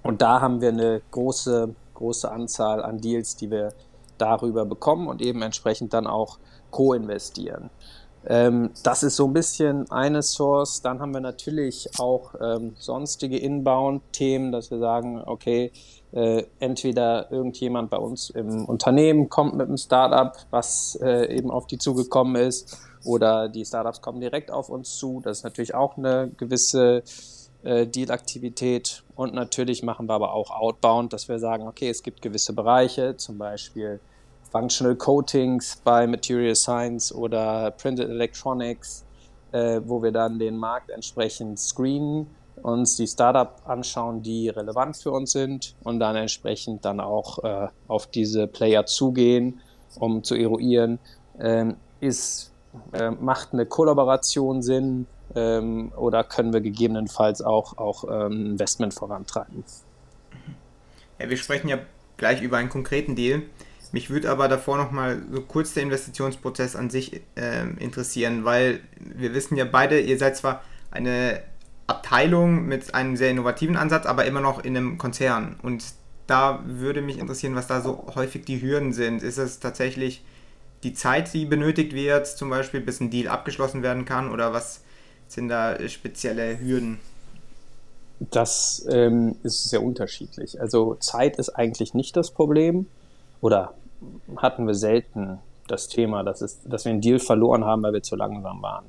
Und 0.02 0.22
da 0.22 0.40
haben 0.40 0.60
wir 0.60 0.68
eine 0.68 1.02
große, 1.10 1.74
große 1.94 2.30
Anzahl 2.30 2.82
an 2.82 2.98
Deals, 2.98 3.36
die 3.36 3.50
wir 3.50 3.72
darüber 4.18 4.64
bekommen 4.64 5.08
und 5.08 5.20
eben 5.22 5.42
entsprechend 5.42 5.92
dann 5.92 6.06
auch 6.06 6.38
co-investieren. 6.70 7.70
Ähm, 8.26 8.70
das 8.82 9.02
ist 9.02 9.16
so 9.16 9.26
ein 9.26 9.32
bisschen 9.32 9.90
eine 9.90 10.22
Source. 10.22 10.82
Dann 10.82 11.00
haben 11.00 11.12
wir 11.12 11.20
natürlich 11.20 11.88
auch 11.98 12.34
ähm, 12.40 12.74
sonstige 12.78 13.38
Inbound-Themen, 13.38 14.52
dass 14.52 14.70
wir 14.70 14.78
sagen, 14.78 15.22
okay, 15.24 15.72
äh, 16.12 16.44
entweder 16.58 17.30
irgendjemand 17.30 17.90
bei 17.90 17.98
uns 17.98 18.30
im 18.30 18.64
Unternehmen 18.64 19.28
kommt 19.28 19.54
mit 19.54 19.68
einem 19.68 19.76
Startup, 19.76 20.36
was 20.50 20.98
äh, 21.02 21.36
eben 21.36 21.50
auf 21.50 21.66
die 21.66 21.78
zugekommen 21.78 22.36
ist, 22.36 22.78
oder 23.04 23.48
die 23.48 23.64
Startups 23.64 24.02
kommen 24.02 24.20
direkt 24.20 24.50
auf 24.50 24.68
uns 24.68 24.96
zu. 24.96 25.20
Das 25.22 25.38
ist 25.38 25.44
natürlich 25.44 25.74
auch 25.74 25.96
eine 25.96 26.30
gewisse 26.36 27.02
äh, 27.62 27.86
Deal-Aktivität. 27.86 29.02
Und 29.14 29.34
natürlich 29.34 29.82
machen 29.82 30.08
wir 30.08 30.14
aber 30.14 30.32
auch 30.32 30.50
Outbound, 30.50 31.12
dass 31.12 31.28
wir 31.28 31.38
sagen, 31.38 31.66
okay, 31.66 31.88
es 31.88 32.02
gibt 32.02 32.22
gewisse 32.22 32.52
Bereiche, 32.52 33.16
zum 33.16 33.38
Beispiel 33.38 34.00
Functional 34.50 34.96
Coatings 34.96 35.80
bei 35.84 36.06
Material 36.06 36.54
Science 36.54 37.14
oder 37.14 37.70
Printed 37.70 38.08
Electronics, 38.08 39.04
äh, 39.52 39.80
wo 39.84 40.02
wir 40.02 40.12
dann 40.12 40.38
den 40.38 40.56
Markt 40.56 40.90
entsprechend 40.90 41.58
screenen, 41.58 42.26
uns 42.62 42.96
die 42.96 43.06
Startup 43.06 43.60
anschauen, 43.64 44.22
die 44.22 44.48
relevant 44.48 44.96
für 44.96 45.10
uns 45.10 45.32
sind 45.32 45.74
und 45.82 46.00
dann 46.00 46.16
entsprechend 46.16 46.84
dann 46.84 47.00
auch 47.00 47.42
äh, 47.44 47.68
auf 47.88 48.06
diese 48.06 48.46
Player 48.46 48.86
zugehen, 48.86 49.60
um 49.98 50.22
zu 50.22 50.34
eruieren, 50.34 50.98
ähm, 51.38 51.76
ist, 52.00 52.52
äh, 52.92 53.10
macht 53.10 53.52
eine 53.52 53.66
Kollaboration 53.66 54.62
Sinn 54.62 55.06
ähm, 55.34 55.92
oder 55.96 56.24
können 56.24 56.52
wir 56.52 56.60
gegebenenfalls 56.60 57.42
auch, 57.42 57.78
auch 57.78 58.04
ähm, 58.04 58.46
Investment 58.46 58.94
vorantreiben. 58.94 59.64
Ja, 61.18 61.28
wir 61.28 61.36
sprechen 61.36 61.68
ja 61.68 61.78
gleich 62.16 62.42
über 62.42 62.56
einen 62.56 62.68
konkreten 62.68 63.14
Deal. 63.14 63.42
Mich 63.92 64.08
würde 64.08 64.30
aber 64.30 64.46
davor 64.46 64.76
nochmal 64.76 65.20
so 65.32 65.40
kurz 65.42 65.74
der 65.74 65.82
Investitionsprozess 65.82 66.76
an 66.76 66.90
sich 66.90 67.22
äh, 67.34 67.68
interessieren, 67.78 68.44
weil 68.44 68.80
wir 68.98 69.34
wissen 69.34 69.56
ja 69.56 69.64
beide, 69.64 70.00
ihr 70.00 70.16
seid 70.16 70.36
zwar 70.36 70.62
eine 70.92 71.42
Abteilung 71.90 72.66
mit 72.66 72.94
einem 72.94 73.16
sehr 73.16 73.30
innovativen 73.30 73.76
Ansatz, 73.76 74.06
aber 74.06 74.24
immer 74.24 74.40
noch 74.40 74.64
in 74.64 74.76
einem 74.76 74.96
Konzern. 74.96 75.56
Und 75.62 75.84
da 76.26 76.60
würde 76.64 77.02
mich 77.02 77.18
interessieren, 77.18 77.56
was 77.56 77.66
da 77.66 77.80
so 77.80 78.06
häufig 78.14 78.44
die 78.44 78.62
Hürden 78.62 78.92
sind. 78.92 79.22
Ist 79.22 79.38
es 79.38 79.60
tatsächlich 79.60 80.22
die 80.82 80.94
Zeit, 80.94 81.34
die 81.34 81.44
benötigt 81.44 81.92
wird, 81.92 82.26
zum 82.26 82.48
Beispiel, 82.48 82.80
bis 82.80 83.00
ein 83.00 83.10
Deal 83.10 83.28
abgeschlossen 83.28 83.82
werden 83.82 84.04
kann, 84.04 84.30
oder 84.30 84.52
was 84.52 84.82
sind 85.28 85.48
da 85.48 85.76
spezielle 85.88 86.58
Hürden? 86.60 87.00
Das 88.20 88.86
ähm, 88.90 89.36
ist 89.42 89.70
sehr 89.70 89.82
unterschiedlich. 89.82 90.60
Also 90.60 90.94
Zeit 90.96 91.38
ist 91.38 91.50
eigentlich 91.50 91.94
nicht 91.94 92.16
das 92.16 92.30
Problem 92.30 92.86
oder 93.40 93.74
hatten 94.36 94.66
wir 94.66 94.74
selten 94.74 95.38
das 95.66 95.88
Thema, 95.88 96.22
dass, 96.22 96.42
es, 96.42 96.60
dass 96.64 96.84
wir 96.84 96.92
einen 96.92 97.00
Deal 97.00 97.18
verloren 97.18 97.64
haben, 97.64 97.82
weil 97.82 97.94
wir 97.94 98.02
zu 98.02 98.16
langsam 98.16 98.60
waren. 98.60 98.84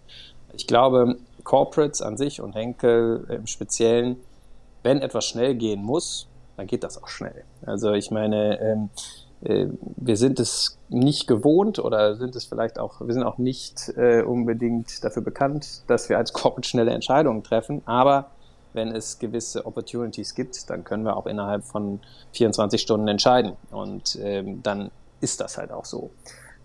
Ich 0.53 0.67
glaube, 0.67 1.15
Corporates 1.43 2.01
an 2.01 2.17
sich 2.17 2.41
und 2.41 2.53
Henkel 2.55 3.25
im 3.29 3.47
Speziellen, 3.47 4.17
wenn 4.83 5.01
etwas 5.01 5.25
schnell 5.25 5.55
gehen 5.55 5.83
muss, 5.83 6.27
dann 6.57 6.67
geht 6.67 6.83
das 6.83 7.01
auch 7.01 7.07
schnell. 7.07 7.43
Also 7.65 7.93
ich 7.93 8.11
meine, 8.11 8.59
ähm, 8.59 8.89
äh, 9.43 9.67
wir 9.97 10.17
sind 10.17 10.39
es 10.39 10.77
nicht 10.89 11.27
gewohnt 11.27 11.79
oder 11.79 12.15
sind 12.15 12.35
es 12.35 12.45
vielleicht 12.45 12.79
auch, 12.79 13.01
wir 13.01 13.13
sind 13.13 13.23
auch 13.23 13.37
nicht 13.37 13.89
äh, 13.97 14.21
unbedingt 14.21 15.03
dafür 15.03 15.21
bekannt, 15.21 15.83
dass 15.87 16.09
wir 16.09 16.17
als 16.17 16.33
Corporate 16.33 16.67
schnelle 16.67 16.91
Entscheidungen 16.91 17.43
treffen, 17.43 17.81
aber 17.85 18.31
wenn 18.73 18.95
es 18.95 19.19
gewisse 19.19 19.65
Opportunities 19.65 20.35
gibt, 20.35 20.69
dann 20.69 20.83
können 20.83 21.03
wir 21.03 21.17
auch 21.17 21.25
innerhalb 21.25 21.65
von 21.65 21.99
24 22.33 22.81
Stunden 22.81 23.07
entscheiden. 23.07 23.53
Und 23.69 24.17
ähm, 24.21 24.63
dann 24.63 24.91
ist 25.19 25.41
das 25.41 25.57
halt 25.57 25.71
auch 25.71 25.85
so. 25.85 26.09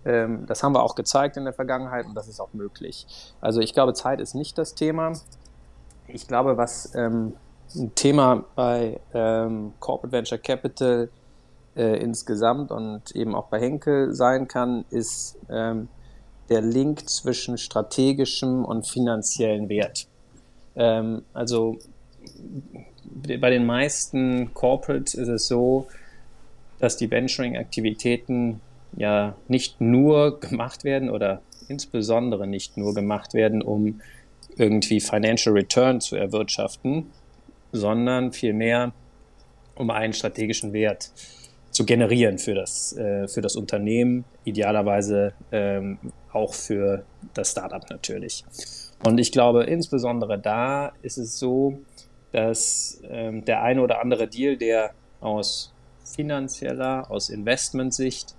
Ähm, 0.06 0.46
das 0.46 0.62
haben 0.62 0.72
wir 0.72 0.82
auch 0.82 0.94
gezeigt 0.94 1.36
in 1.36 1.44
der 1.44 1.52
Vergangenheit 1.52 2.06
und 2.06 2.14
das 2.14 2.28
ist 2.28 2.40
auch 2.40 2.52
möglich. 2.52 3.06
Also 3.40 3.60
ich 3.60 3.74
glaube, 3.74 3.92
Zeit 3.92 4.20
ist 4.20 4.34
nicht 4.34 4.56
das 4.56 4.74
Thema. 4.74 5.12
Ich 6.06 6.28
glaube, 6.28 6.56
was 6.56 6.94
ähm, 6.94 7.34
ein 7.74 7.94
Thema 7.96 8.44
bei 8.54 9.00
ähm, 9.12 9.72
Corporate 9.80 10.12
Venture 10.12 10.38
Capital 10.38 11.10
äh, 11.74 11.98
insgesamt 11.98 12.70
und 12.70 13.10
eben 13.16 13.34
auch 13.34 13.48
bei 13.48 13.60
Henkel 13.60 14.14
sein 14.14 14.46
kann, 14.46 14.84
ist 14.90 15.36
ähm, 15.50 15.88
der 16.48 16.62
Link 16.62 17.08
zwischen 17.08 17.58
strategischem 17.58 18.64
und 18.64 18.86
finanziellen 18.86 19.68
Wert. 19.68 20.06
Ähm, 20.76 21.22
also 21.34 21.78
bei 23.04 23.50
den 23.50 23.66
meisten 23.66 24.54
Corporates 24.54 25.14
ist 25.14 25.28
es 25.28 25.48
so, 25.48 25.88
dass 26.78 26.96
die 26.96 27.10
Venturing-Aktivitäten 27.10 28.60
ja 28.96 29.36
nicht 29.48 29.80
nur 29.80 30.40
gemacht 30.40 30.84
werden 30.84 31.10
oder 31.10 31.42
insbesondere 31.68 32.46
nicht 32.46 32.76
nur 32.76 32.94
gemacht 32.94 33.34
werden, 33.34 33.62
um 33.62 34.00
irgendwie 34.56 35.00
Financial 35.00 35.54
Return 35.54 36.00
zu 36.00 36.16
erwirtschaften, 36.16 37.10
sondern 37.72 38.32
vielmehr 38.32 38.92
um 39.74 39.90
einen 39.90 40.12
strategischen 40.12 40.72
Wert 40.72 41.10
zu 41.70 41.84
generieren 41.84 42.38
für 42.38 42.54
das, 42.54 42.96
äh, 42.96 43.28
für 43.28 43.42
das 43.42 43.54
Unternehmen, 43.54 44.24
idealerweise 44.44 45.34
ähm, 45.52 45.98
auch 46.32 46.54
für 46.54 47.04
das 47.34 47.50
Startup 47.50 47.88
natürlich. 47.90 48.44
Und 49.04 49.18
ich 49.18 49.30
glaube, 49.30 49.64
insbesondere 49.64 50.38
da 50.38 50.92
ist 51.02 51.18
es 51.18 51.38
so, 51.38 51.80
dass 52.32 53.00
ähm, 53.10 53.44
der 53.44 53.62
eine 53.62 53.82
oder 53.82 54.00
andere 54.00 54.26
Deal, 54.26 54.56
der 54.56 54.92
aus 55.20 55.74
finanzieller, 56.04 57.10
aus 57.10 57.28
Investmentsicht 57.28 58.34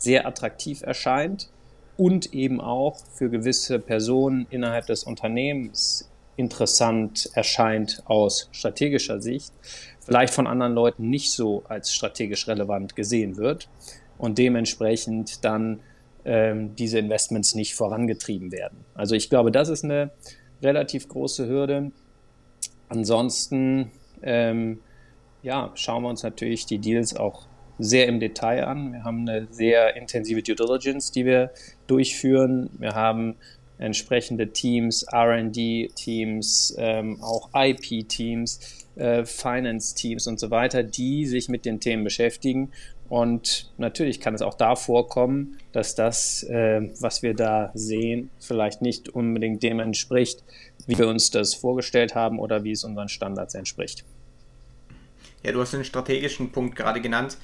sehr 0.00 0.26
attraktiv 0.26 0.82
erscheint 0.82 1.50
und 1.96 2.32
eben 2.32 2.60
auch 2.60 2.98
für 3.14 3.28
gewisse 3.30 3.78
Personen 3.78 4.46
innerhalb 4.50 4.86
des 4.86 5.04
Unternehmens 5.04 6.10
interessant 6.36 7.30
erscheint 7.34 8.02
aus 8.06 8.48
strategischer 8.52 9.20
Sicht, 9.20 9.52
vielleicht 10.00 10.32
von 10.32 10.46
anderen 10.46 10.72
Leuten 10.72 11.10
nicht 11.10 11.32
so 11.32 11.64
als 11.68 11.92
strategisch 11.94 12.48
relevant 12.48 12.96
gesehen 12.96 13.36
wird 13.36 13.68
und 14.16 14.38
dementsprechend 14.38 15.44
dann 15.44 15.80
ähm, 16.24 16.74
diese 16.76 16.98
Investments 16.98 17.54
nicht 17.54 17.74
vorangetrieben 17.74 18.52
werden. 18.52 18.84
Also 18.94 19.14
ich 19.14 19.28
glaube, 19.28 19.52
das 19.52 19.68
ist 19.68 19.84
eine 19.84 20.10
relativ 20.62 21.08
große 21.08 21.46
Hürde. 21.46 21.92
Ansonsten 22.88 23.90
ähm, 24.22 24.80
ja, 25.42 25.72
schauen 25.74 26.02
wir 26.02 26.08
uns 26.08 26.22
natürlich 26.22 26.66
die 26.66 26.78
Deals 26.78 27.16
auch 27.16 27.46
sehr 27.80 28.06
im 28.06 28.20
Detail 28.20 28.64
an. 28.66 28.92
Wir 28.92 29.04
haben 29.04 29.28
eine 29.28 29.48
sehr 29.50 29.96
intensive 29.96 30.42
Due 30.42 30.54
Diligence, 30.54 31.10
die 31.10 31.24
wir 31.24 31.50
durchführen. 31.86 32.70
Wir 32.78 32.94
haben 32.94 33.36
entsprechende 33.78 34.52
Teams, 34.52 35.06
RD-Teams, 35.12 36.76
ähm, 36.78 37.22
auch 37.22 37.48
IP-Teams, 37.54 38.86
äh, 38.96 39.24
Finance-Teams 39.24 40.26
und 40.26 40.38
so 40.38 40.50
weiter, 40.50 40.82
die 40.82 41.26
sich 41.26 41.48
mit 41.48 41.64
den 41.64 41.80
Themen 41.80 42.04
beschäftigen. 42.04 42.70
Und 43.08 43.72
natürlich 43.76 44.20
kann 44.20 44.34
es 44.34 44.42
auch 44.42 44.54
da 44.54 44.76
vorkommen, 44.76 45.58
dass 45.72 45.96
das, 45.96 46.44
äh, 46.44 46.82
was 47.00 47.22
wir 47.22 47.34
da 47.34 47.72
sehen, 47.74 48.30
vielleicht 48.38 48.82
nicht 48.82 49.08
unbedingt 49.08 49.62
dem 49.62 49.80
entspricht, 49.80 50.44
wie 50.86 50.96
wir 50.96 51.08
uns 51.08 51.30
das 51.30 51.54
vorgestellt 51.54 52.14
haben 52.14 52.38
oder 52.38 52.62
wie 52.62 52.70
es 52.72 52.84
unseren 52.84 53.08
Standards 53.08 53.54
entspricht. 53.54 54.04
Ja, 55.42 55.52
du 55.52 55.60
hast 55.60 55.72
den 55.72 55.84
strategischen 55.84 56.52
Punkt 56.52 56.76
gerade 56.76 57.00
genannt. 57.00 57.38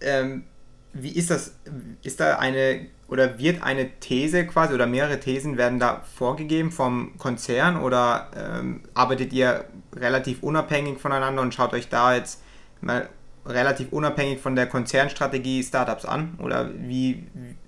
Ähm, 0.00 0.44
wie 0.92 1.10
ist 1.10 1.30
das? 1.30 1.54
Ist 2.02 2.20
da 2.20 2.38
eine 2.38 2.86
oder 3.08 3.38
wird 3.38 3.62
eine 3.62 3.90
These 4.00 4.46
quasi 4.46 4.74
oder 4.74 4.86
mehrere 4.86 5.20
Thesen 5.20 5.56
werden 5.56 5.78
da 5.78 6.02
vorgegeben 6.14 6.70
vom 6.70 7.16
Konzern 7.18 7.80
oder 7.80 8.30
ähm, 8.36 8.82
arbeitet 8.94 9.32
ihr 9.32 9.64
relativ 9.94 10.42
unabhängig 10.42 10.98
voneinander 10.98 11.42
und 11.42 11.54
schaut 11.54 11.72
euch 11.72 11.88
da 11.88 12.14
jetzt 12.14 12.42
mal 12.80 13.08
relativ 13.46 13.92
unabhängig 13.92 14.40
von 14.40 14.54
der 14.54 14.66
Konzernstrategie 14.66 15.62
Startups 15.62 16.04
an? 16.04 16.38
Oder 16.42 16.70
wie, 16.74 17.26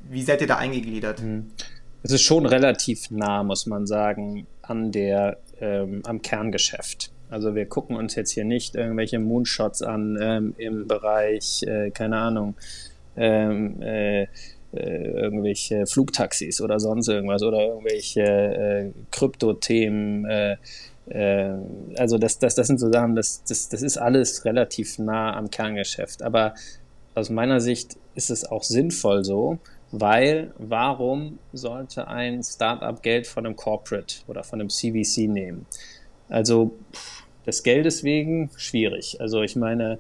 wie 0.09 0.23
seid 0.23 0.41
ihr 0.41 0.47
da 0.47 0.57
eingegliedert? 0.57 1.23
Mhm. 1.23 1.51
Es 2.03 2.11
ist 2.11 2.23
schon 2.23 2.47
relativ 2.47 3.11
nah, 3.11 3.43
muss 3.45 3.67
man 3.67 3.87
sagen, 3.87 4.47
an 4.63 4.91
der, 4.91 5.39
ähm, 5.61 6.03
am 6.05 6.21
Kerngeschäft. 6.21 7.12
Also 7.33 7.55
wir 7.55 7.65
gucken 7.65 7.97
uns 7.97 8.15
jetzt 8.15 8.33
hier 8.33 8.45
nicht 8.45 8.75
irgendwelche 8.75 9.19
Moonshots 9.19 9.81
an 9.81 10.19
ähm, 10.21 10.55
im 10.59 10.87
Bereich, 10.87 11.63
äh, 11.63 11.91
keine 11.91 12.19
Ahnung, 12.19 12.55
ähm, 13.17 13.81
äh, 13.81 14.23
äh, 14.23 14.27
irgendwelche 14.75 15.87
Flugtaxis 15.87 16.61
oder 16.61 16.79
sonst 16.79 17.09
irgendwas 17.09 17.43
oder 17.43 17.61
irgendwelche 17.61 18.23
äh, 18.23 18.91
Krypto-Themen, 19.11 20.27
äh, 20.27 20.57
also 21.97 22.19
das, 22.19 22.39
das, 22.39 22.55
das 22.55 22.67
sind 22.67 22.79
so 22.79 22.93
Sachen, 22.93 23.17
das, 23.17 23.43
das, 23.45 23.69
das 23.71 23.83
ist 23.83 23.97
alles 23.97 24.45
relativ 24.45 24.99
nah 24.99 25.35
am 25.35 25.51
Kerngeschäft. 25.51 26.23
Aber 26.23 26.55
aus 27.15 27.31
meiner 27.31 27.61
Sicht 27.61 27.97
ist 28.15 28.31
es 28.31 28.45
auch 28.45 28.63
sinnvoll 28.63 29.25
so, 29.25 29.59
weil 29.91 30.53
warum 30.59 31.39
sollte 31.53 32.09
ein 32.09 32.43
Startup 32.43 33.03
Geld 33.03 33.27
von 33.27 33.47
einem 33.47 33.57
Corporate 33.57 34.17
oder 34.29 34.45
von 34.45 34.61
einem 34.61 34.69
CVC 34.69 35.29
nehmen? 35.29 35.67
Also 36.33 36.73
des 37.47 37.63
Geldes 37.63 38.05
wegen 38.05 38.51
schwierig. 38.57 39.21
Also 39.21 39.43
ich 39.43 39.57
meine, 39.57 39.99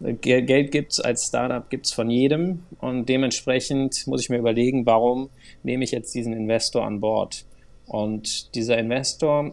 Geld 0.00 0.70
gibt 0.70 0.92
es 0.92 1.00
als 1.00 1.26
Startup 1.26 1.68
gibt 1.70 1.86
es 1.86 1.92
von 1.92 2.10
jedem 2.10 2.64
und 2.80 3.08
dementsprechend 3.08 4.06
muss 4.06 4.20
ich 4.20 4.28
mir 4.28 4.38
überlegen, 4.38 4.86
warum 4.86 5.30
nehme 5.62 5.84
ich 5.84 5.92
jetzt 5.92 6.14
diesen 6.14 6.32
Investor 6.32 6.84
an 6.84 7.00
Bord? 7.00 7.44
Und 7.86 8.54
dieser 8.54 8.78
Investor 8.78 9.52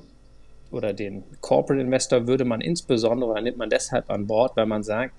oder 0.72 0.94
den 0.94 1.24
Corporate 1.42 1.82
Investor 1.82 2.28
würde 2.28 2.46
man 2.46 2.62
insbesondere 2.62 3.30
oder 3.30 3.42
nimmt 3.42 3.58
man 3.58 3.70
deshalb 3.70 4.10
an 4.10 4.28
Bord, 4.28 4.56
weil 4.56 4.66
man 4.66 4.84
sagt, 4.84 5.14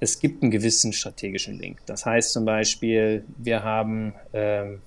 es 0.00 0.18
gibt 0.18 0.42
einen 0.42 0.50
gewissen 0.50 0.92
strategischen 0.92 1.58
Link. 1.58 1.80
Das 1.86 2.06
heißt 2.06 2.32
zum 2.32 2.44
Beispiel, 2.44 3.24
wir 3.36 3.62
haben, 3.62 4.14
ähm, 4.32 4.80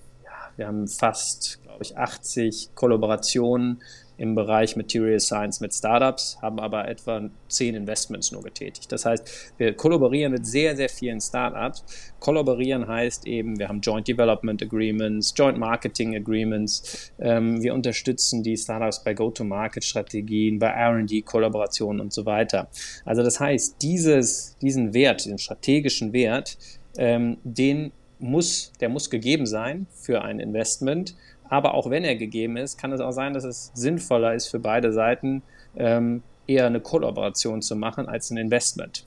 wir 0.56 0.67
haben 0.67 0.88
fast, 0.88 1.62
glaube 1.63 1.84
ich, 1.84 1.97
80 1.97 2.69
Kollaborationen 2.75 3.82
im 4.17 4.36
Bereich 4.36 4.76
Material 4.76 5.19
Science 5.19 5.60
mit 5.60 5.73
Startups, 5.73 6.38
haben 6.41 6.60
aber 6.60 6.88
etwa 6.88 7.30
zehn 7.47 7.76
Investments 7.76 8.32
nur 8.32 8.43
getätigt. 8.43 8.91
Das 8.91 9.06
heißt, 9.06 9.54
wir 9.58 9.73
kollaborieren 9.73 10.32
mit 10.32 10.45
sehr, 10.45 10.76
sehr 10.76 10.89
vielen 10.89 11.19
Startups. 11.19 11.84
Kollaborieren 12.19 12.88
heißt 12.88 13.26
eben, 13.28 13.58
wir 13.60 13.69
haben 13.69 13.82
Joint 13.82 14.08
Development 14.08 14.62
Agreements, 14.62 15.34
Joint 15.36 15.58
Marketing 15.58 16.15
Agreements. 16.15 17.12
Ähm, 17.19 17.62
wir 17.62 17.73
unterstützen 17.73 18.43
die 18.43 18.58
Startups 18.58 19.04
bei 19.04 19.13
Go-to-Market-Strategien, 19.13 20.60
bei 20.60 20.69
RD-Kollaborationen 20.69 22.02
und 22.02 22.13
so 22.13 22.26
weiter. 22.26 22.67
Also 23.06 23.23
das 23.23 23.39
heißt, 23.39 23.82
dieses, 23.82 24.58
diesen 24.62 24.93
Wert, 24.93 25.26
diesen 25.26 25.39
strategischen 25.39 26.13
Wert, 26.13 26.58
ähm, 26.97 27.38
den 27.43 27.91
muss, 28.19 28.71
der 28.80 28.89
muss 28.89 29.10
gegeben 29.10 29.45
sein 29.45 29.86
für 29.91 30.21
ein 30.21 30.39
Investment 30.39 31.15
aber 31.54 31.76
auch 31.76 31.92
wenn 31.92 32.04
er 32.04 32.16
gegeben 32.16 32.58
ist, 32.58 32.80
kann 32.80 32.92
es 32.94 33.00
auch 33.00 33.12
sein, 33.12 33.36
dass 33.36 33.44
es 33.44 33.70
sinnvoller 33.76 34.34
ist 34.34 34.48
für 34.48 34.58
beide 34.58 34.92
Seiten, 34.92 35.44
ähm, 35.76 36.24
eher 36.48 36.66
eine 36.66 36.82
Kollaboration 36.82 37.62
zu 37.62 37.76
machen 37.76 38.10
als 38.10 38.32
ein 38.32 38.38
Investment. 38.38 39.06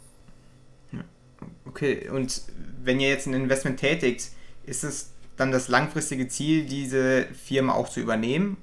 Okay, 1.67 2.09
und 2.09 2.43
wenn 2.85 3.01
ihr 3.01 3.09
jetzt 3.09 3.27
ein 3.27 3.35
Investment 3.35 3.81
tätigt, 3.81 4.31
ist 4.65 4.85
es 4.85 5.11
dann 5.37 5.51
das 5.51 5.67
langfristige 5.67 6.29
Ziel, 6.29 6.67
diese 6.67 7.25
Firma 7.35 7.75
auch 7.75 7.89
zu 7.89 7.99
übernehmen? 7.99 8.59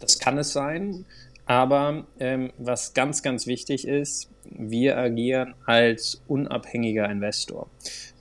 Das 0.00 0.18
kann 0.18 0.38
es 0.38 0.54
sein, 0.54 1.04
aber 1.44 2.06
ähm, 2.18 2.54
was 2.56 2.94
ganz, 2.94 3.22
ganz 3.22 3.46
wichtig 3.46 3.86
ist, 3.86 4.30
wir 4.44 4.96
agieren 4.96 5.52
als 5.66 6.22
unabhängiger 6.26 7.10
Investor. 7.10 7.68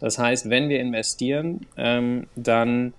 Das 0.01 0.19
heißt, 0.19 0.49
wenn 0.49 0.67
wir 0.67 0.81
investieren, 0.81 1.65
ähm, 1.77 2.27
dann 2.35 2.93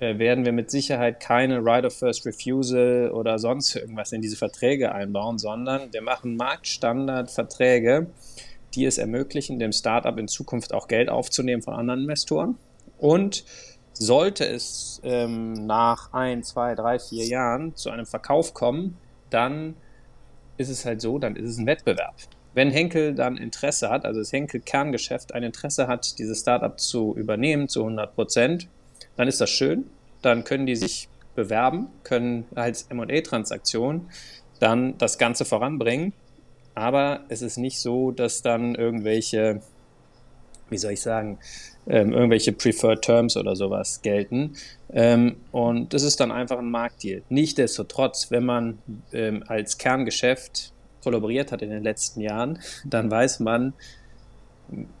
werden 0.00 0.44
wir 0.44 0.52
mit 0.52 0.70
Sicherheit 0.70 1.20
keine 1.20 1.64
Right 1.64 1.84
of 1.84 1.96
First 1.96 2.24
Refusal 2.24 3.10
oder 3.10 3.38
sonst 3.38 3.74
irgendwas 3.74 4.12
in 4.12 4.22
diese 4.22 4.36
Verträge 4.36 4.92
einbauen, 4.92 5.38
sondern 5.38 5.92
wir 5.92 6.02
machen 6.02 6.36
Marktstandardverträge, 6.36 8.06
die 8.74 8.84
es 8.84 8.98
ermöglichen, 8.98 9.58
dem 9.58 9.72
Startup 9.72 10.16
in 10.18 10.28
Zukunft 10.28 10.72
auch 10.72 10.88
Geld 10.88 11.08
aufzunehmen 11.08 11.62
von 11.62 11.74
anderen 11.74 12.02
Investoren. 12.02 12.56
Und 12.98 13.44
sollte 13.92 14.46
es 14.46 15.00
ähm, 15.02 15.52
nach 15.52 16.12
ein, 16.12 16.42
zwei, 16.42 16.74
drei, 16.74 16.98
vier 16.98 17.26
Jahren 17.26 17.74
zu 17.74 17.90
einem 17.90 18.06
Verkauf 18.06 18.54
kommen, 18.54 18.96
dann 19.30 19.74
ist 20.56 20.68
es 20.68 20.84
halt 20.84 21.00
so, 21.00 21.18
dann 21.18 21.36
ist 21.36 21.50
es 21.50 21.58
ein 21.58 21.66
Wettbewerb. 21.66 22.14
Wenn 22.54 22.70
Henkel 22.70 23.14
dann 23.14 23.36
Interesse 23.36 23.90
hat, 23.90 24.04
also 24.04 24.20
das 24.20 24.32
Henkel 24.32 24.60
Kerngeschäft 24.60 25.34
ein 25.34 25.42
Interesse 25.42 25.86
hat, 25.86 26.18
dieses 26.18 26.40
Startup 26.40 26.78
zu 26.78 27.14
übernehmen 27.16 27.68
zu 27.68 27.80
100 27.80 28.14
Prozent, 28.14 28.68
dann 29.18 29.28
ist 29.28 29.40
das 29.40 29.50
schön. 29.50 29.84
Dann 30.22 30.44
können 30.44 30.64
die 30.64 30.76
sich 30.76 31.08
bewerben, 31.34 31.88
können 32.04 32.46
als 32.54 32.88
MA-Transaktion 32.90 34.08
dann 34.60 34.96
das 34.98 35.18
Ganze 35.18 35.44
voranbringen. 35.44 36.12
Aber 36.74 37.24
es 37.28 37.42
ist 37.42 37.58
nicht 37.58 37.80
so, 37.80 38.12
dass 38.12 38.42
dann 38.42 38.76
irgendwelche, 38.76 39.60
wie 40.70 40.78
soll 40.78 40.92
ich 40.92 41.00
sagen, 41.00 41.38
ähm, 41.88 42.12
irgendwelche 42.12 42.52
Preferred 42.52 43.02
Terms 43.02 43.36
oder 43.36 43.56
sowas 43.56 44.02
gelten. 44.02 44.54
Ähm, 44.92 45.36
und 45.50 45.94
das 45.94 46.04
ist 46.04 46.20
dann 46.20 46.30
einfach 46.30 46.58
ein 46.58 46.70
Marktdeal. 46.70 47.22
Nichtsdestotrotz, 47.28 48.30
wenn 48.30 48.44
man 48.44 48.78
ähm, 49.12 49.42
als 49.48 49.78
Kerngeschäft 49.78 50.72
kollaboriert 51.02 51.50
hat 51.50 51.62
in 51.62 51.70
den 51.70 51.82
letzten 51.82 52.20
Jahren, 52.20 52.60
dann 52.84 53.10
weiß 53.10 53.40
man, 53.40 53.72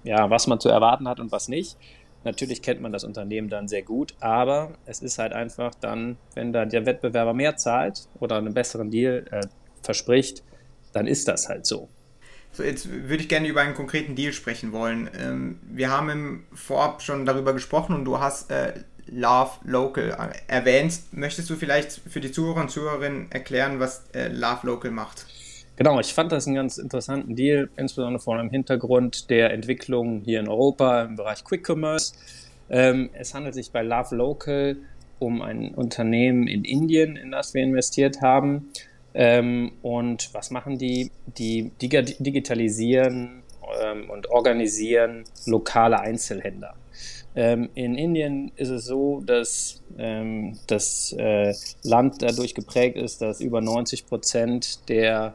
ja, 0.02 0.28
was 0.28 0.48
man 0.48 0.58
zu 0.58 0.70
erwarten 0.70 1.06
hat 1.06 1.20
und 1.20 1.30
was 1.30 1.46
nicht. 1.46 1.76
Natürlich 2.24 2.62
kennt 2.62 2.80
man 2.80 2.92
das 2.92 3.04
Unternehmen 3.04 3.48
dann 3.48 3.68
sehr 3.68 3.82
gut, 3.82 4.14
aber 4.20 4.72
es 4.86 5.00
ist 5.00 5.18
halt 5.18 5.32
einfach 5.32 5.74
dann, 5.74 6.16
wenn 6.34 6.52
da 6.52 6.64
der 6.64 6.84
Wettbewerber 6.84 7.32
mehr 7.32 7.56
zahlt 7.56 8.08
oder 8.18 8.36
einen 8.36 8.54
besseren 8.54 8.90
Deal 8.90 9.24
äh, 9.30 9.46
verspricht, 9.82 10.42
dann 10.92 11.06
ist 11.06 11.28
das 11.28 11.48
halt 11.48 11.64
so. 11.66 11.88
So, 12.52 12.62
jetzt 12.62 12.90
würde 12.90 13.22
ich 13.22 13.28
gerne 13.28 13.46
über 13.46 13.60
einen 13.60 13.74
konkreten 13.74 14.16
Deal 14.16 14.32
sprechen 14.32 14.72
wollen. 14.72 15.08
Ähm, 15.16 15.60
wir 15.62 15.90
haben 15.90 16.10
im 16.10 16.44
Vorab 16.52 17.02
schon 17.02 17.24
darüber 17.24 17.52
gesprochen 17.52 17.94
und 17.94 18.04
du 18.04 18.18
hast 18.18 18.50
äh, 18.50 18.72
Love 19.06 19.52
Local 19.64 20.34
erwähnt. 20.48 21.00
Möchtest 21.12 21.48
du 21.50 21.56
vielleicht 21.56 21.92
für 21.92 22.20
die 22.20 22.32
Zuhörer 22.32 22.60
und 22.60 22.70
Zuhörerinnen 22.70 23.30
erklären, 23.30 23.80
was 23.80 24.04
äh, 24.12 24.28
Love 24.28 24.66
Local 24.66 24.90
macht? 24.90 25.26
Genau, 25.78 26.00
ich 26.00 26.12
fand 26.12 26.32
das 26.32 26.48
einen 26.48 26.56
ganz 26.56 26.76
interessanten 26.76 27.36
Deal, 27.36 27.70
insbesondere 27.76 28.20
vor 28.20 28.36
dem 28.36 28.50
Hintergrund 28.50 29.30
der 29.30 29.52
Entwicklung 29.52 30.22
hier 30.24 30.40
in 30.40 30.48
Europa 30.48 31.02
im 31.02 31.14
Bereich 31.14 31.44
Quick 31.44 31.70
Commerce. 31.70 32.14
Ähm, 32.68 33.10
es 33.12 33.32
handelt 33.32 33.54
sich 33.54 33.70
bei 33.70 33.82
Love 33.82 34.16
Local 34.16 34.76
um 35.20 35.40
ein 35.40 35.72
Unternehmen 35.76 36.48
in 36.48 36.64
Indien, 36.64 37.14
in 37.14 37.30
das 37.30 37.54
wir 37.54 37.62
investiert 37.62 38.20
haben. 38.22 38.70
Ähm, 39.14 39.70
und 39.82 40.34
was 40.34 40.50
machen 40.50 40.78
die? 40.78 41.12
Die 41.38 41.70
digitalisieren 41.80 43.44
ähm, 43.80 44.10
und 44.10 44.30
organisieren 44.30 45.22
lokale 45.46 46.00
Einzelhändler. 46.00 46.74
Ähm, 47.36 47.68
in 47.76 47.94
Indien 47.94 48.50
ist 48.56 48.70
es 48.70 48.84
so, 48.84 49.20
dass 49.20 49.80
ähm, 49.96 50.58
das 50.66 51.14
äh, 51.16 51.54
Land 51.84 52.20
dadurch 52.20 52.56
geprägt 52.56 52.96
ist, 52.96 53.22
dass 53.22 53.40
über 53.40 53.60
90 53.60 54.06
Prozent 54.08 54.88
der 54.88 55.34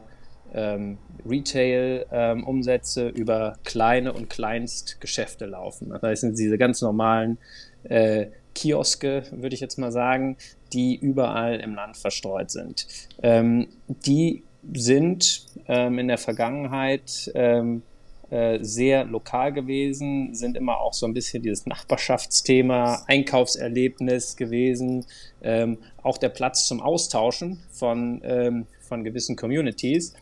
ähm, 0.54 0.98
Retail-Umsätze 1.28 3.08
ähm, 3.08 3.14
über 3.14 3.58
kleine 3.64 4.12
und 4.12 4.30
Kleinstgeschäfte 4.30 5.46
laufen. 5.46 5.90
Das 5.90 6.02
heißt, 6.02 6.20
sind 6.22 6.38
diese 6.38 6.58
ganz 6.58 6.80
normalen 6.80 7.38
äh, 7.84 8.26
Kioske, 8.54 9.24
würde 9.32 9.54
ich 9.54 9.60
jetzt 9.60 9.78
mal 9.78 9.92
sagen, 9.92 10.36
die 10.72 10.96
überall 10.96 11.60
im 11.60 11.74
Land 11.74 11.96
verstreut 11.96 12.50
sind. 12.50 12.86
Ähm, 13.22 13.68
die 13.88 14.44
sind 14.72 15.46
ähm, 15.68 15.98
in 15.98 16.08
der 16.08 16.18
Vergangenheit 16.18 17.30
ähm, 17.34 17.82
äh, 18.30 18.58
sehr 18.62 19.04
lokal 19.04 19.52
gewesen, 19.52 20.34
sind 20.34 20.56
immer 20.56 20.80
auch 20.80 20.94
so 20.94 21.06
ein 21.06 21.12
bisschen 21.12 21.42
dieses 21.42 21.66
Nachbarschaftsthema, 21.66 23.04
Einkaufserlebnis 23.06 24.36
gewesen, 24.36 25.04
ähm, 25.42 25.78
auch 26.02 26.16
der 26.16 26.30
Platz 26.30 26.66
zum 26.66 26.80
Austauschen 26.80 27.60
von, 27.70 28.22
ähm, 28.24 28.66
von 28.80 29.04
gewissen 29.04 29.36
Communities. 29.36 30.14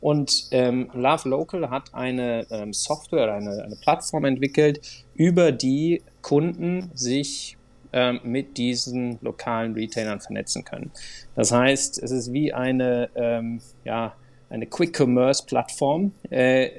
Und 0.00 0.48
ähm, 0.50 0.90
Love 0.94 1.28
Local 1.28 1.70
hat 1.70 1.94
eine 1.94 2.46
ähm, 2.50 2.72
Software, 2.72 3.32
eine, 3.34 3.62
eine 3.62 3.76
Plattform 3.76 4.24
entwickelt, 4.24 4.80
über 5.14 5.52
die 5.52 6.02
Kunden 6.22 6.90
sich 6.94 7.58
ähm, 7.92 8.20
mit 8.22 8.56
diesen 8.56 9.18
lokalen 9.20 9.74
Retailern 9.74 10.20
vernetzen 10.20 10.64
können. 10.64 10.90
Das 11.34 11.52
heißt, 11.52 12.02
es 12.02 12.10
ist 12.10 12.32
wie 12.32 12.52
eine, 12.52 13.10
ähm, 13.14 13.60
ja, 13.84 14.14
eine 14.48 14.66
Quick 14.66 14.98
Commerce 14.98 15.44
Plattform 15.44 16.12
äh, 16.30 16.70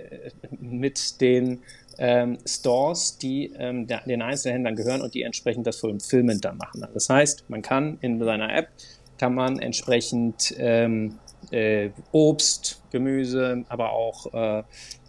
mit 0.59 1.21
den 1.21 1.59
ähm, 1.97 2.37
Stores, 2.45 3.17
die 3.17 3.53
ähm, 3.57 3.87
der, 3.87 4.01
den 4.01 4.21
Einzelhändlern 4.21 4.75
gehören 4.75 5.01
und 5.01 5.13
die 5.13 5.21
entsprechend 5.21 5.67
das 5.67 5.77
Fulfillment 5.77 6.43
dann 6.43 6.57
machen. 6.57 6.85
Das 6.93 7.09
heißt, 7.09 7.49
man 7.49 7.61
kann 7.61 7.97
in 8.01 8.19
seiner 8.19 8.53
App 8.53 8.69
kann 9.17 9.35
man 9.35 9.59
entsprechend 9.59 10.55
ähm, 10.57 11.19
äh, 11.51 11.89
Obst, 12.11 12.81
Gemüse, 12.91 13.63
aber 13.69 13.91
auch 13.91 14.33
äh, 14.33 14.63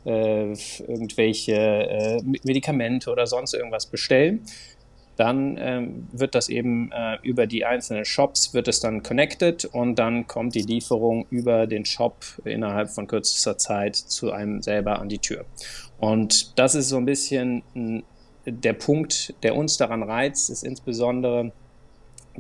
äh, 0.05 0.52
irgendwelche 0.87 1.55
äh, 1.55 2.22
Medikamente 2.22 3.11
oder 3.11 3.26
sonst 3.26 3.55
irgendwas 3.55 3.87
bestellen. 3.87 4.44
Dann 5.16 5.59
ähm, 5.61 6.09
wird 6.12 6.35
das 6.35 6.48
eben 6.48 6.90
äh, 6.90 7.18
über 7.22 7.46
die 7.46 7.64
einzelnen 7.64 8.05
Shops 8.05 8.55
wird 8.55 8.66
es 8.66 8.81
dann 8.81 9.02
connected 9.02 9.66
und 9.66 9.98
dann 9.98 10.26
kommt 10.26 10.55
die 10.55 10.62
Lieferung 10.62 11.26
über 11.31 11.66
den 11.66 11.85
Shop 11.85 12.24
innerhalb 12.44 12.88
von 12.90 13.07
kürzester 13.07 13.59
Zeit 13.59 13.94
zu 13.94 14.33
einem 14.33 14.62
selber 14.62 14.98
an 14.98 15.09
die 15.09 15.18
Tür. 15.18 15.44
Und 15.98 16.59
das 16.59 16.74
ist 16.74 16.88
so 16.88 16.96
ein 16.96 17.05
bisschen 17.05 17.62
der 18.46 18.72
Punkt, 18.72 19.35
der 19.42 19.55
uns 19.55 19.76
daran 19.76 20.02
reizt, 20.02 20.50
ist 20.50 20.64
insbesondere 20.64 21.52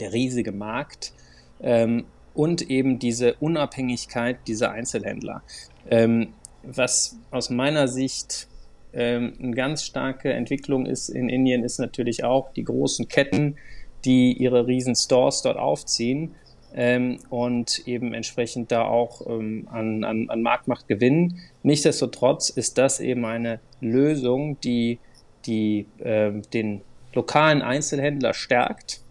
der 0.00 0.12
riesige 0.12 0.52
Markt, 0.52 1.12
ähm, 1.60 2.04
und 2.34 2.70
eben 2.70 2.98
diese 2.98 3.34
Unabhängigkeit 3.34 4.38
dieser 4.46 4.70
Einzelhändler. 4.70 5.42
Ähm, 5.90 6.34
was 6.62 7.18
aus 7.30 7.50
meiner 7.50 7.88
Sicht 7.88 8.48
ähm, 8.92 9.34
eine 9.42 9.54
ganz 9.54 9.84
starke 9.84 10.32
Entwicklung 10.32 10.86
ist 10.86 11.08
in 11.08 11.28
Indien, 11.28 11.64
ist 11.64 11.78
natürlich 11.78 12.24
auch 12.24 12.52
die 12.52 12.64
großen 12.64 13.08
Ketten, 13.08 13.56
die 14.04 14.32
ihre 14.32 14.66
riesen 14.66 14.94
Stores 14.94 15.42
dort 15.42 15.56
aufziehen 15.56 16.34
ähm, 16.74 17.18
und 17.30 17.86
eben 17.86 18.14
entsprechend 18.14 18.72
da 18.72 18.84
auch 18.84 19.26
ähm, 19.26 19.68
an, 19.70 20.04
an, 20.04 20.28
an 20.28 20.42
Marktmacht 20.42 20.88
gewinnen. 20.88 21.40
Nichtsdestotrotz 21.62 22.50
ist 22.50 22.78
das 22.78 23.00
eben 23.00 23.24
eine 23.24 23.60
Lösung, 23.80 24.58
die, 24.60 24.98
die 25.46 25.86
äh, 25.98 26.32
den 26.52 26.82
lokalen 27.14 27.62
Einzelhändler 27.62 28.34
stärkt 28.34 29.01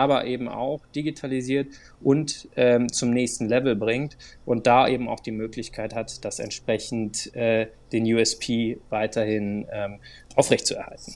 aber 0.00 0.24
eben 0.24 0.48
auch 0.48 0.80
digitalisiert 0.94 1.68
und 2.00 2.48
ähm, 2.56 2.90
zum 2.90 3.10
nächsten 3.10 3.48
Level 3.48 3.76
bringt 3.76 4.16
und 4.46 4.66
da 4.66 4.88
eben 4.88 5.08
auch 5.08 5.20
die 5.20 5.30
Möglichkeit 5.30 5.94
hat, 5.94 6.24
das 6.24 6.38
entsprechend 6.38 7.34
äh, 7.36 7.68
den 7.92 8.04
USP 8.12 8.78
weiterhin 8.88 9.66
ähm, 9.70 10.00
aufrechtzuerhalten. 10.34 11.14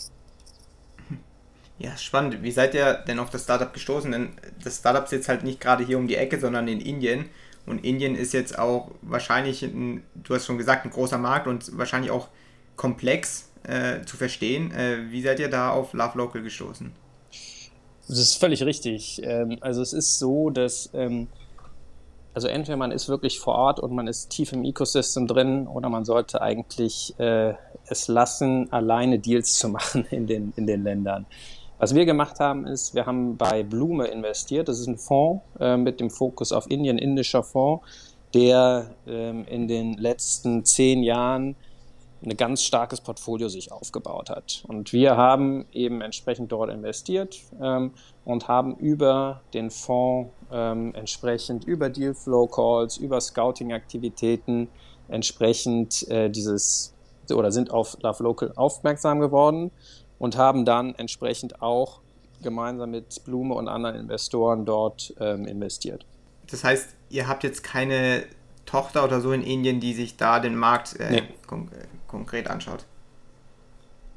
Ja, 1.79 1.97
spannend. 1.97 2.42
Wie 2.42 2.53
seid 2.53 2.75
ihr 2.75 2.94
denn 3.09 3.18
auf 3.18 3.31
das 3.31 3.44
Startup 3.44 3.73
gestoßen? 3.73 4.12
Denn 4.12 4.31
das 4.62 4.79
Startup 4.79 5.09
sitzt 5.09 5.29
halt 5.29 5.42
nicht 5.42 5.61
gerade 5.61 5.85
hier 5.85 5.99
um 5.99 6.07
die 6.07 6.16
Ecke, 6.16 6.38
sondern 6.38 6.68
in 6.68 6.81
Indien. 6.81 7.31
Und 7.66 7.85
Indien 7.85 8.14
ist 8.14 8.33
jetzt 8.33 8.59
auch 8.59 8.92
wahrscheinlich, 9.03 9.62
ein, 9.62 10.05
du 10.14 10.35
hast 10.35 10.47
schon 10.47 10.59
gesagt, 10.59 10.85
ein 10.85 10.90
großer 10.90 11.18
Markt 11.18 11.47
und 11.47 11.77
wahrscheinlich 11.77 12.11
auch 12.11 12.29
komplex 12.77 13.51
äh, 13.64 14.03
zu 14.03 14.16
verstehen. 14.16 14.70
Äh, 14.73 15.11
wie 15.11 15.23
seid 15.23 15.40
ihr 15.40 15.49
da 15.49 15.70
auf 15.70 15.94
Love 15.94 16.18
Local 16.18 16.42
gestoßen? 16.42 16.92
Das 18.09 18.19
ist 18.19 18.37
völlig 18.37 18.62
richtig. 18.62 19.21
Ähm, 19.25 19.59
also 19.61 19.81
es 19.83 19.93
ist 19.93 20.19
so, 20.19 20.51
dass 20.51 20.90
ähm, 20.93 21.29
also 22.35 22.49
entweder 22.49 22.77
man 22.77 22.90
ist 22.90 23.09
wirklich 23.09 23.38
vor 23.38 23.55
Ort 23.55 23.81
und 23.81 23.93
man 23.93 24.09
ist 24.09 24.29
tief 24.31 24.53
im 24.53 24.64
Ecosystem 24.64 25.29
drin 25.29 25.69
oder 25.69 25.88
man 25.88 26.05
sollte 26.05 26.43
eigentlich 26.43 27.14
äh, 27.19 27.55
es 27.87 28.09
lassen, 28.09 28.73
alleine 28.73 29.21
Deals 29.21 29.55
zu 29.55 29.69
machen 29.71 30.05
in 30.11 30.27
den, 30.27 30.53
in 30.57 30.67
den 30.67 30.83
Ländern. 30.83 31.27
Was 31.79 31.95
wir 31.95 32.05
gemacht 32.07 32.40
haben, 32.40 32.67
ist, 32.67 32.95
wir 32.95 33.07
haben 33.07 33.37
bei 33.37 33.62
Blume 33.62 34.07
investiert. 34.07 34.69
Das 34.69 34.81
ist 34.81 34.87
ein 34.87 34.99
Fonds 34.99 35.43
äh, 35.61 35.77
mit 35.77 36.01
dem 36.01 36.11
Fokus 36.11 36.53
auf 36.53 36.71
Indien, 36.71 36.99
indischer 36.99 37.43
Fonds, 37.43 37.85
der 38.33 38.90
ähm, 39.07 39.45
in 39.49 39.69
den 39.69 39.95
letzten 39.95 40.64
zehn 40.64 41.03
Jahren 41.03 41.57
ein 42.24 42.37
ganz 42.37 42.62
starkes 42.62 43.00
Portfolio 43.00 43.48
sich 43.48 43.70
aufgebaut 43.70 44.30
hat. 44.30 44.64
Und 44.66 44.92
wir 44.92 45.16
haben 45.16 45.66
eben 45.72 46.00
entsprechend 46.00 46.52
dort 46.52 46.70
investiert 46.70 47.38
ähm, 47.60 47.92
und 48.24 48.48
haben 48.48 48.76
über 48.76 49.42
den 49.52 49.70
Fonds 49.70 50.30
ähm, 50.50 50.94
entsprechend 50.94 51.64
über 51.64 51.90
Dealflow 51.90 52.46
Calls, 52.46 52.96
über 52.96 53.20
Scouting-Aktivitäten 53.20 54.68
entsprechend 55.08 56.08
äh, 56.08 56.30
dieses 56.30 56.94
oder 57.32 57.52
sind 57.52 57.70
auf 57.70 57.96
Love 58.02 58.22
Local 58.22 58.52
aufmerksam 58.56 59.20
geworden 59.20 59.70
und 60.18 60.37
haben 60.37 60.64
dann 60.64 60.94
entsprechend 60.94 61.62
auch 61.62 62.00
gemeinsam 62.42 62.90
mit 62.90 63.24
Blume 63.24 63.54
und 63.54 63.68
anderen 63.68 63.96
Investoren 63.96 64.64
dort 64.64 65.14
ähm, 65.18 65.46
investiert. 65.46 66.04
Das 66.50 66.64
heißt, 66.64 66.94
ihr 67.08 67.26
habt 67.26 67.42
jetzt 67.42 67.64
keine 67.64 68.24
Tochter 68.66 69.04
oder 69.04 69.20
so 69.20 69.32
in 69.32 69.42
Indien, 69.42 69.80
die 69.80 69.94
sich 69.94 70.16
da 70.16 70.40
den 70.40 70.56
Markt 70.56 70.98
äh, 71.00 71.10
nee. 71.10 71.22
Kon 72.14 72.20
konkret 72.20 72.48
anschaut? 72.48 72.87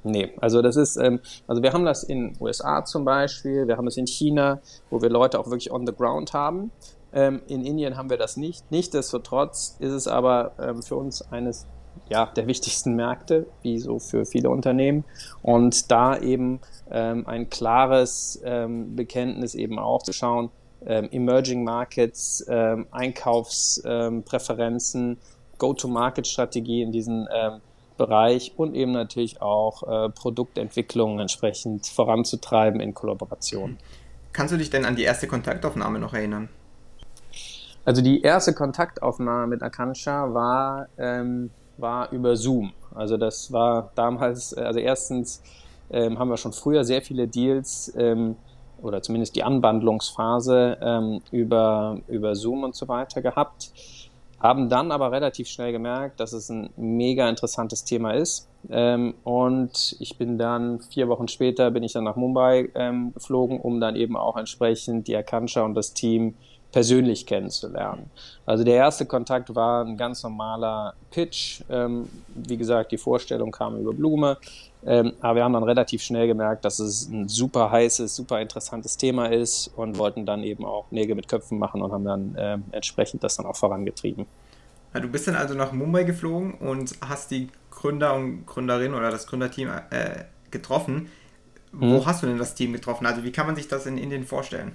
Nee, 0.04 0.32
also 0.40 0.62
das 0.62 0.76
ist, 0.76 0.98
ähm, 0.98 1.20
also 1.48 1.64
wir 1.64 1.74
haben 1.74 1.84
das 1.84 2.04
in 2.04 2.38
USA 2.40 2.86
zum 2.86 3.04
Beispiel, 3.04 3.68
wir 3.68 3.78
haben 3.78 3.86
das 3.86 3.98
in 3.98 4.06
China, 4.08 4.62
wo 4.90 5.02
wir 5.02 5.10
Leute 5.10 5.40
auch 5.40 5.48
wirklich 5.48 5.72
on 5.72 5.88
the 5.88 5.94
ground 5.94 6.34
haben. 6.34 6.72
Ähm, 7.12 7.42
in 7.48 7.66
Indien 7.66 7.98
haben 7.98 8.10
wir 8.10 8.16
das 8.18 8.38
nicht. 8.38 8.72
Nichtsdestotrotz 8.72 9.76
ist 9.80 9.92
es 9.92 10.08
aber 10.08 10.54
ähm, 10.60 10.82
für 10.84 10.96
uns 10.96 11.22
eines 11.32 11.68
ja, 12.10 12.28
der 12.28 12.48
wichtigsten 12.48 12.96
Märkte, 12.96 13.48
wie 13.64 13.80
so 13.80 14.00
für 14.00 14.26
viele 14.26 14.50
Unternehmen. 14.50 15.04
Und 15.42 15.92
da 15.92 16.18
eben 16.18 16.62
ähm, 16.92 17.28
ein 17.28 17.50
klares 17.50 18.42
ähm, 18.46 18.96
Bekenntnis 18.96 19.56
eben 19.56 19.78
auch 19.80 20.04
zu 20.04 20.14
schauen, 20.14 20.52
ähm, 20.86 21.10
Emerging 21.12 21.64
Markets, 21.64 22.46
Einkaufspräferenzen, 22.48 25.18
Go-to-Market-Strategie 25.58 26.82
in 26.82 26.92
diesem 26.92 27.28
ähm, 27.34 27.62
Bereich 27.98 28.54
und 28.56 28.76
eben 28.76 28.92
natürlich 28.92 29.42
auch 29.42 29.84
äh, 29.84 30.10
Produktentwicklung 30.10 31.20
entsprechend 31.20 31.88
voranzutreiben 31.88 32.80
in 32.80 32.94
Kollaboration. 32.94 33.78
Kannst 34.34 34.54
du 34.54 34.58
dich 34.58 34.70
denn 34.70 34.86
an 34.86 34.96
die 34.96 35.04
erste 35.04 35.28
Kontaktaufnahme 35.28 36.00
noch 36.00 36.14
erinnern? 36.14 36.50
Also 37.86 38.02
die 38.02 38.22
erste 38.22 38.54
Kontaktaufnahme 38.54 39.48
mit 39.48 39.64
Akansha 39.64 40.34
war, 40.34 40.90
ähm, 40.98 41.52
war 41.78 42.12
über 42.12 42.36
Zoom. 42.36 42.74
Also 42.94 43.18
das 43.18 43.52
war 43.52 43.92
damals, 43.96 44.54
also 44.54 44.80
erstens 44.80 45.42
ähm, 45.90 46.20
haben 46.20 46.30
wir 46.30 46.38
schon 46.38 46.54
früher 46.54 46.84
sehr 46.84 47.02
viele 47.02 47.28
Deals 47.28 47.94
ähm, 47.98 48.36
oder 48.82 49.02
zumindest 49.02 49.36
die 49.36 49.44
Anwandlungsphase 49.44 50.78
ähm, 50.82 51.22
über, 51.32 52.00
über 52.08 52.36
Zoom 52.36 52.64
und 52.64 52.76
so 52.76 52.88
weiter 52.88 53.22
gehabt, 53.22 53.72
haben 54.40 54.70
dann 54.70 54.92
aber 54.92 55.12
relativ 55.12 55.48
schnell 55.48 55.72
gemerkt, 55.72 56.20
dass 56.20 56.34
es 56.34 56.50
ein 56.50 56.70
mega 56.76 57.28
interessantes 57.28 57.84
Thema 57.84 58.12
ist. 58.12 58.48
Ähm, 58.70 59.16
und 59.24 59.96
ich 60.00 60.18
bin 60.18 60.38
dann 60.38 60.80
vier 60.82 61.08
Wochen 61.08 61.28
später 61.28 61.72
bin 61.72 61.84
ich 61.84 61.94
dann 61.94 62.04
nach 62.04 62.16
Mumbai 62.16 62.70
ähm, 62.76 63.14
geflogen, 63.14 63.60
um 63.60 63.80
dann 63.80 63.96
eben 63.96 64.16
auch 64.16 64.38
entsprechend 64.38 65.08
die 65.08 65.16
Akansha 65.16 65.64
und 65.64 65.74
das 65.74 65.94
Team 65.94 66.36
persönlich 66.72 67.26
kennenzulernen. 67.26 68.12
Also 68.46 68.64
der 68.64 68.76
erste 68.76 69.06
Kontakt 69.06 69.56
war 69.56 69.86
ein 69.86 69.98
ganz 69.98 70.22
normaler 70.24 70.94
Pitch. 71.12 71.62
Ähm, 71.70 72.10
wie 72.36 72.58
gesagt, 72.58 72.92
die 72.92 72.98
Vorstellung 72.98 73.52
kam 73.52 73.78
über 73.80 73.94
Blume. 73.94 74.38
Ähm, 74.88 75.14
aber 75.20 75.36
wir 75.36 75.44
haben 75.44 75.52
dann 75.52 75.64
relativ 75.64 76.02
schnell 76.02 76.28
gemerkt, 76.28 76.64
dass 76.64 76.80
es 76.80 77.10
ein 77.10 77.28
super 77.28 77.70
heißes, 77.70 78.16
super 78.16 78.40
interessantes 78.40 78.96
Thema 78.96 79.26
ist 79.28 79.68
und 79.76 79.98
wollten 79.98 80.26
dann 80.26 80.44
eben 80.44 80.64
auch 80.64 80.90
Nägel 80.92 81.16
mit 81.16 81.28
Köpfen 81.28 81.60
machen 81.60 81.82
und 81.82 81.92
haben 81.92 82.06
dann 82.06 82.36
äh, 82.36 82.58
entsprechend 82.72 83.22
das 83.22 83.36
dann 83.36 83.46
auch 83.46 83.58
vorangetrieben. 83.58 84.26
Ja, 84.94 85.02
du 85.02 85.10
bist 85.10 85.28
dann 85.28 85.36
also 85.36 85.56
nach 85.56 85.74
Mumbai 85.74 86.06
geflogen 86.06 86.54
und 86.54 86.96
hast 87.02 87.32
die 87.32 87.50
Gründer 87.70 88.16
und 88.16 88.46
Gründerin 88.46 88.94
oder 88.94 89.12
das 89.12 89.28
Gründerteam 89.28 89.70
äh, 89.90 90.24
getroffen. 90.52 91.10
Wo 91.74 91.98
hm. 91.98 92.06
hast 92.06 92.24
du 92.24 92.28
denn 92.28 92.38
das 92.38 92.56
Team 92.56 92.72
getroffen? 92.72 93.06
Also 93.06 93.26
wie 93.26 93.32
kann 93.34 93.46
man 93.46 93.58
sich 93.58 93.68
das 93.68 93.86
in 93.86 93.98
Indien 93.98 94.26
vorstellen? 94.26 94.72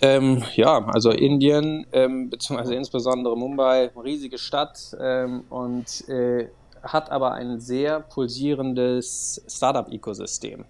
Ähm, 0.00 0.42
ja, 0.54 0.86
also 0.86 1.10
Indien, 1.10 1.86
ähm, 1.92 2.30
beziehungsweise 2.30 2.74
insbesondere 2.74 3.36
Mumbai, 3.36 3.90
riesige 4.02 4.38
Stadt 4.38 4.96
ähm, 4.98 5.42
und 5.50 6.08
äh, 6.08 6.48
hat 6.92 7.10
aber 7.10 7.32
ein 7.32 7.60
sehr 7.60 8.00
pulsierendes 8.00 9.42
Startup-Ökosystem. 9.48 10.64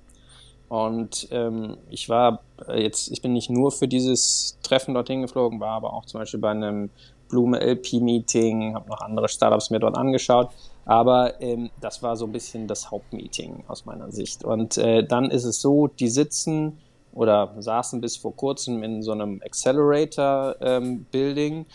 Und 0.69 1.29
ähm, 1.31 1.79
ich 1.89 2.09
war 2.09 2.41
äh, 2.69 2.83
jetzt, 2.83 3.11
ich 3.11 3.23
bin 3.23 3.33
nicht 3.33 3.49
nur 3.49 3.73
für 3.73 3.89
dieses 3.89 4.59
Treffen 4.63 4.95
dorthin 4.95 5.23
geflogen, 5.23 5.61
war 5.61 5.71
aber 5.71 5.95
auch 5.95 6.05
zum 6.05 6.21
Beispiel 6.21 6.41
bei 6.41 6.51
einem 6.51 6.91
Blume 7.29 7.61
LP-Meeting, 7.61 8.75
habe 8.75 8.89
noch 8.89 9.01
andere 9.01 9.29
Startups 9.29 9.71
mir 9.71 9.81
dort 9.81 9.97
angeschaut. 9.97 10.51
Aber 10.85 11.41
ähm, 11.41 11.71
das 11.81 12.03
war 12.03 12.17
so 12.17 12.27
ein 12.27 12.33
bisschen 12.33 12.67
das 12.67 12.91
Hauptmeeting 12.91 13.65
aus 13.69 13.87
meiner 13.87 14.11
Sicht. 14.11 14.43
Und 14.45 14.77
äh, 14.79 15.05
dann 15.05 15.31
ist 15.31 15.45
es 15.45 15.61
so, 15.61 15.87
die 15.87 16.09
sitzen 16.09 16.79
oder 17.13 17.55
saßen 17.59 18.01
bis 18.01 18.17
vor 18.17 18.35
kurzem 18.35 18.83
in 18.83 19.03
so 19.03 19.13
einem 19.13 19.41
Accelerator-Building 19.45 21.67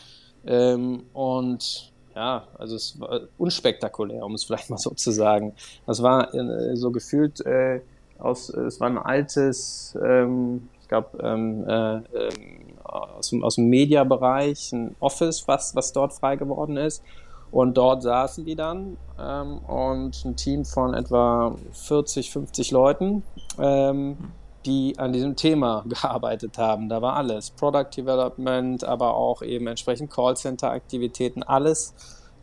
ähm, 0.45 0.45
ähm, 0.45 1.03
und 1.13 1.92
ja, 2.15 2.47
also 2.57 2.75
es 2.75 2.99
war 2.99 3.21
unspektakulär, 3.37 4.23
um 4.25 4.35
es 4.35 4.43
vielleicht 4.45 4.69
mal 4.69 4.77
so 4.77 4.91
zu 4.91 5.11
sagen. 5.11 5.53
Das 5.85 6.01
war 6.01 6.33
äh, 6.33 6.75
so 6.75 6.91
gefühlt 6.91 7.45
äh, 7.45 7.81
aus, 8.19 8.49
es 8.49 8.79
war 8.79 8.89
ein 8.89 8.97
altes, 8.97 9.97
ähm, 10.01 10.69
ich 10.81 10.87
glaube, 10.87 11.17
ähm, 11.21 11.67
äh, 11.67 11.95
ähm, 11.95 12.77
aus, 12.83 13.33
aus 13.41 13.55
dem 13.55 13.69
Mediabereich, 13.69 14.71
ein 14.73 14.95
Office, 14.99 15.47
was, 15.47 15.75
was 15.75 15.93
dort 15.93 16.13
frei 16.13 16.35
geworden 16.35 16.77
ist. 16.77 17.03
Und 17.51 17.77
dort 17.77 18.01
saßen 18.01 18.45
die 18.45 18.55
dann 18.55 18.97
ähm, 19.19 19.59
und 19.59 20.25
ein 20.25 20.35
Team 20.35 20.65
von 20.65 20.95
etwa 20.95 21.55
40, 21.71 22.31
50 22.31 22.71
Leuten, 22.71 23.21
ähm, 23.59 24.17
die 24.65 24.97
an 24.97 25.13
diesem 25.13 25.35
Thema 25.35 25.83
gearbeitet 25.87 26.57
haben. 26.57 26.89
Da 26.89 27.01
war 27.01 27.15
alles. 27.15 27.51
Product 27.51 27.89
Development, 27.95 28.83
aber 28.83 29.15
auch 29.15 29.41
eben 29.41 29.67
entsprechend 29.67 30.11
Callcenter-Aktivitäten, 30.11 31.43
alles 31.43 31.93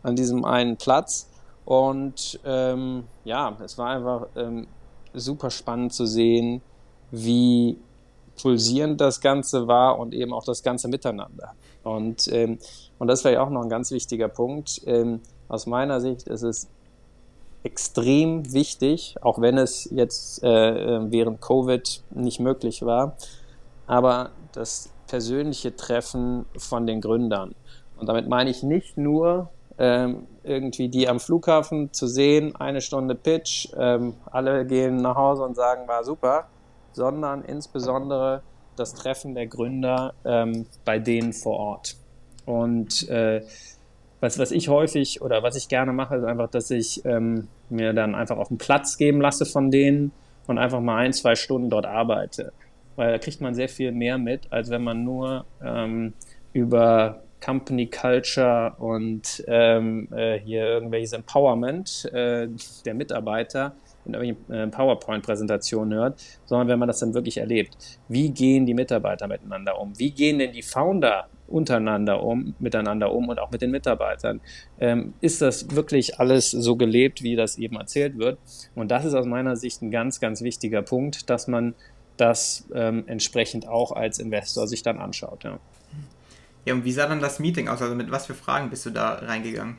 an 0.03 0.15
diesem 0.15 0.45
einen 0.45 0.77
Platz. 0.77 1.29
Und 1.65 2.39
ähm, 2.45 3.03
ja, 3.23 3.57
es 3.63 3.77
war 3.77 3.89
einfach 3.89 4.27
ähm, 4.35 4.67
super 5.13 5.49
spannend 5.49 5.93
zu 5.93 6.05
sehen, 6.05 6.61
wie 7.11 7.77
pulsierend 8.41 8.99
das 8.99 9.21
Ganze 9.21 9.67
war 9.67 9.99
und 9.99 10.13
eben 10.13 10.33
auch 10.33 10.43
das 10.43 10.63
ganze 10.63 10.87
Miteinander. 10.87 11.53
Und, 11.83 12.27
ähm, 12.31 12.59
und 12.97 13.07
das 13.07 13.23
wäre 13.23 13.35
ja 13.35 13.43
auch 13.43 13.49
noch 13.49 13.61
ein 13.61 13.69
ganz 13.69 13.91
wichtiger 13.91 14.27
Punkt. 14.27 14.81
Ähm, 14.85 15.21
aus 15.47 15.65
meiner 15.65 15.99
Sicht 15.99 16.27
ist 16.27 16.43
es 16.43 16.69
extrem 17.63 18.53
wichtig, 18.53 19.15
auch 19.21 19.39
wenn 19.39 19.57
es 19.57 19.89
jetzt 19.91 20.43
äh, 20.43 21.11
während 21.11 21.41
Covid 21.41 22.03
nicht 22.11 22.39
möglich 22.39 22.83
war. 22.83 23.15
Aber 23.87 24.31
das 24.53 24.89
persönliche 25.07 25.75
Treffen 25.75 26.45
von 26.57 26.87
den 26.87 27.01
Gründern. 27.01 27.53
Und 27.97 28.07
damit 28.07 28.27
meine 28.27 28.49
ich 28.49 28.63
nicht 28.63 28.97
nur 28.97 29.49
ähm, 29.77 30.27
irgendwie 30.43 30.89
die 30.89 31.07
am 31.07 31.19
Flughafen 31.19 31.93
zu 31.93 32.07
sehen, 32.07 32.55
eine 32.55 32.81
Stunde 32.81 33.15
Pitch, 33.15 33.69
ähm, 33.77 34.15
alle 34.25 34.65
gehen 34.65 34.97
nach 34.97 35.15
Hause 35.15 35.43
und 35.43 35.55
sagen, 35.55 35.87
war 35.87 36.03
super, 36.03 36.47
sondern 36.93 37.43
insbesondere 37.43 38.41
das 38.75 38.93
Treffen 38.93 39.35
der 39.35 39.47
Gründer 39.47 40.13
ähm, 40.25 40.65
bei 40.85 40.99
denen 40.99 41.33
vor 41.33 41.57
Ort. 41.57 41.95
Und 42.45 43.07
äh, 43.09 43.43
was, 44.21 44.39
was 44.39 44.51
ich 44.51 44.69
häufig 44.69 45.21
oder 45.21 45.43
was 45.43 45.55
ich 45.55 45.67
gerne 45.67 45.91
mache, 45.91 46.15
ist 46.15 46.23
einfach, 46.23 46.49
dass 46.49 46.71
ich 46.71 47.03
ähm, 47.05 47.47
mir 47.69 47.91
dann 47.91 48.15
einfach 48.15 48.37
auf 48.37 48.47
den 48.47 48.57
Platz 48.57 48.97
geben 48.97 49.19
lasse 49.19 49.45
von 49.45 49.71
denen 49.71 50.11
und 50.47 50.57
einfach 50.57 50.79
mal 50.79 50.97
ein, 50.97 51.11
zwei 51.11 51.35
Stunden 51.35 51.69
dort 51.69 51.85
arbeite. 51.85 52.53
Weil 52.95 53.11
da 53.11 53.17
kriegt 53.17 53.41
man 53.41 53.55
sehr 53.55 53.67
viel 53.67 53.91
mehr 53.91 54.17
mit, 54.17 54.51
als 54.51 54.69
wenn 54.69 54.83
man 54.83 55.03
nur 55.03 55.45
ähm, 55.63 56.13
über 56.53 57.23
Company 57.43 57.87
Culture 57.87 58.75
und 58.77 59.43
ähm, 59.47 60.07
äh, 60.11 60.39
hier 60.39 60.65
irgendwelches 60.65 61.13
Empowerment 61.13 62.05
äh, 62.13 62.47
der 62.85 62.93
Mitarbeiter 62.93 63.73
in 64.05 64.13
irgendwelchen 64.13 64.53
äh, 64.53 64.67
PowerPoint-Präsentationen 64.67 65.97
hört, 65.97 66.21
sondern 66.45 66.67
wenn 66.67 66.79
man 66.79 66.87
das 66.87 66.99
dann 66.99 67.15
wirklich 67.15 67.37
erlebt. 67.37 67.99
Wie 68.07 68.29
gehen 68.29 68.67
die 68.67 68.75
Mitarbeiter 68.75 69.27
miteinander 69.27 69.79
um? 69.79 69.97
Wie 69.97 70.11
gehen 70.11 70.37
denn 70.37 70.51
die 70.51 70.61
Founder 70.61 71.27
untereinander 71.51 72.23
um, 72.23 72.55
miteinander 72.59 73.11
um 73.11 73.29
und 73.29 73.39
auch 73.39 73.51
mit 73.51 73.61
den 73.61 73.71
Mitarbeitern? 73.71 74.41
Ähm, 74.79 75.13
ist 75.21 75.41
das 75.41 75.75
wirklich 75.75 76.19
alles 76.19 76.51
so 76.51 76.75
gelebt, 76.75 77.23
wie 77.23 77.35
das 77.35 77.57
eben 77.57 77.75
erzählt 77.75 78.17
wird? 78.17 78.39
Und 78.75 78.91
das 78.91 79.05
ist 79.05 79.13
aus 79.13 79.25
meiner 79.25 79.55
Sicht 79.55 79.81
ein 79.81 79.91
ganz, 79.91 80.19
ganz 80.19 80.41
wichtiger 80.41 80.81
Punkt, 80.81 81.29
dass 81.29 81.47
man 81.47 81.75
das 82.17 82.67
ähm, 82.73 83.03
entsprechend 83.07 83.67
auch 83.67 83.91
als 83.91 84.19
Investor 84.19 84.67
sich 84.67 84.83
dann 84.83 84.99
anschaut. 84.99 85.43
Ja. 85.43 85.59
ja, 86.65 86.73
und 86.73 86.85
wie 86.85 86.91
sah 86.91 87.07
dann 87.07 87.19
das 87.19 87.39
Meeting 87.39 87.67
aus? 87.67 87.81
Also 87.81 87.95
mit 87.95 88.11
was 88.11 88.25
für 88.25 88.35
Fragen 88.35 88.69
bist 88.69 88.85
du 88.85 88.91
da 88.91 89.13
reingegangen? 89.13 89.77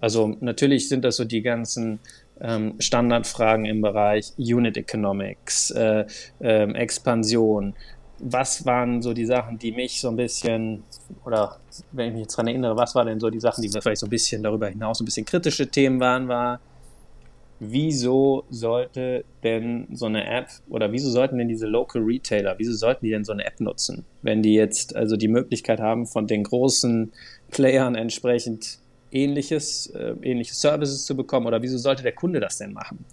Also 0.00 0.36
natürlich 0.40 0.88
sind 0.88 1.04
das 1.04 1.16
so 1.16 1.24
die 1.24 1.40
ganzen 1.40 2.00
ähm, 2.40 2.74
Standardfragen 2.78 3.64
im 3.64 3.80
Bereich 3.80 4.32
Unit 4.36 4.76
Economics, 4.76 5.70
äh, 5.70 6.04
äh, 6.40 6.72
Expansion. 6.72 7.74
Was 8.26 8.64
waren 8.64 9.02
so 9.02 9.12
die 9.12 9.26
Sachen, 9.26 9.58
die 9.58 9.72
mich 9.72 10.00
so 10.00 10.08
ein 10.08 10.16
bisschen, 10.16 10.82
oder 11.26 11.58
wenn 11.92 12.08
ich 12.08 12.12
mich 12.14 12.22
jetzt 12.22 12.34
daran 12.34 12.48
erinnere, 12.48 12.76
was 12.76 12.94
waren 12.94 13.06
denn 13.06 13.20
so 13.20 13.28
die 13.28 13.40
Sachen, 13.40 13.60
die 13.60 13.68
vielleicht 13.68 14.00
so 14.00 14.06
ein 14.06 14.10
bisschen 14.10 14.42
darüber 14.42 14.68
hinaus 14.68 15.00
ein 15.00 15.04
bisschen 15.04 15.26
kritische 15.26 15.68
Themen 15.68 16.00
waren, 16.00 16.26
war, 16.26 16.58
wieso 17.60 18.44
sollte 18.50 19.24
denn 19.42 19.86
so 19.92 20.06
eine 20.06 20.26
App 20.26 20.48
oder 20.68 20.90
wieso 20.92 21.10
sollten 21.10 21.38
denn 21.38 21.48
diese 21.48 21.66
Local 21.66 22.02
Retailer, 22.02 22.54
wieso 22.58 22.72
sollten 22.72 23.04
die 23.04 23.10
denn 23.10 23.24
so 23.24 23.32
eine 23.32 23.44
App 23.44 23.60
nutzen, 23.60 24.04
wenn 24.22 24.42
die 24.42 24.54
jetzt 24.54 24.96
also 24.96 25.16
die 25.16 25.28
Möglichkeit 25.28 25.80
haben, 25.80 26.06
von 26.06 26.26
den 26.26 26.44
großen 26.44 27.12
Playern 27.50 27.94
entsprechend 27.94 28.78
ähnliches, 29.12 29.86
äh, 29.88 30.14
ähnliche 30.22 30.54
Services 30.54 31.04
zu 31.04 31.16
bekommen 31.16 31.46
oder 31.46 31.62
wieso 31.62 31.78
sollte 31.78 32.02
der 32.02 32.12
Kunde 32.12 32.40
das 32.40 32.58
denn 32.58 32.72
machen? 32.72 33.04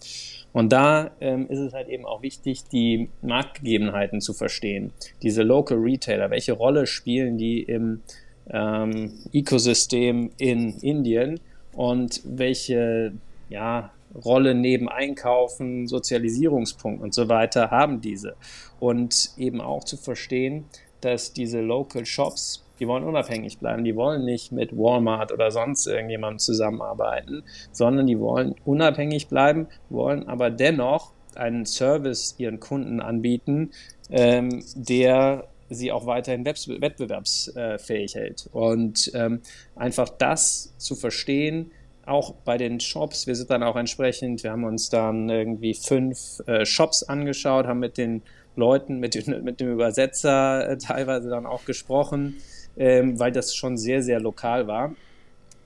Und 0.54 0.74
da 0.74 1.12
ähm, 1.22 1.48
ist 1.48 1.60
es 1.60 1.74
halt 1.74 1.88
eben 1.88 2.06
auch 2.06 2.22
wichtig, 2.22 2.66
die 2.66 3.10
Marktgegebenheiten 3.22 4.20
zu 4.20 4.34
verstehen. 4.34 4.92
Diese 5.22 5.44
Local 5.44 5.78
Retailer, 5.78 6.30
welche 6.30 6.54
Rolle 6.54 6.88
spielen 6.88 7.38
die 7.38 7.64
im 7.64 8.02
ähm, 8.50 9.14
Ecosystem 9.32 10.32
in 10.38 10.78
Indien 10.80 11.40
und 11.74 12.22
welche 12.26 13.14
ja, 13.50 13.92
Rolle 14.26 14.54
neben 14.56 14.90
Einkaufen, 14.90 15.88
Sozialisierungspunkt 15.88 17.02
und 17.02 17.14
so 17.14 17.30
weiter 17.30 17.72
haben 17.72 18.02
diese. 18.02 18.36
Und 18.80 19.32
eben 19.38 19.62
auch 19.62 19.84
zu 19.84 19.96
verstehen, 19.96 20.66
dass 21.02 21.34
diese 21.34 21.62
Local 21.62 22.06
Shops 22.06 22.61
die 22.82 22.88
wollen 22.88 23.04
unabhängig 23.04 23.60
bleiben. 23.60 23.84
Die 23.84 23.96
wollen 23.96 24.26
nicht 24.26 24.52
mit 24.52 24.76
Walmart 24.76 25.32
oder 25.32 25.52
sonst 25.52 25.86
irgendjemandem 25.86 26.40
zusammenarbeiten, 26.40 27.44
sondern 27.72 28.08
die 28.08 28.20
wollen 28.20 28.56
unabhängig 28.66 29.28
bleiben, 29.28 29.68
wollen 29.90 30.28
aber 30.28 30.50
dennoch 30.50 31.14
einen 31.36 31.66
Service 31.66 32.36
ihren 32.40 32.60
Kunden 32.60 33.00
anbieten, 33.00 33.70
ähm, 34.10 34.64
der 34.76 35.48
sie 35.70 35.92
auch 35.92 36.08
weiterhin 36.08 36.44
wettbewerbsfähig 36.44 38.16
hält. 38.16 38.50
Und 38.52 39.12
ähm, 39.14 39.42
einfach 39.76 40.10
das 40.10 40.74
zu 40.78 40.96
verstehen, 40.96 41.72
auch 42.08 42.34
bei 42.34 42.58
den 42.58 42.80
Shops, 42.80 43.28
wir 43.28 43.36
sind 43.36 43.52
dann 43.52 43.62
auch 43.62 43.76
entsprechend, 43.76 44.44
wir 44.44 44.52
haben 44.52 44.64
uns 44.64 44.90
dann 44.90 45.30
irgendwie 45.30 45.76
fünf 45.76 46.42
äh, 46.48 46.66
Shops 46.66 47.04
angeschaut, 47.04 47.68
haben 47.68 47.80
mit 47.80 47.98
den 47.98 48.24
Leuten, 48.56 49.00
mit, 49.00 49.28
mit 49.28 49.60
dem 49.60 49.72
Übersetzer 49.72 50.68
äh, 50.68 50.78
teilweise 50.78 51.30
dann 51.30 51.46
auch 51.46 51.64
gesprochen, 51.64 52.38
ähm, 52.78 53.20
weil 53.20 53.32
das 53.32 53.56
schon 53.56 53.78
sehr, 53.78 54.02
sehr 54.02 54.20
lokal 54.20 54.68
war. 54.68 54.96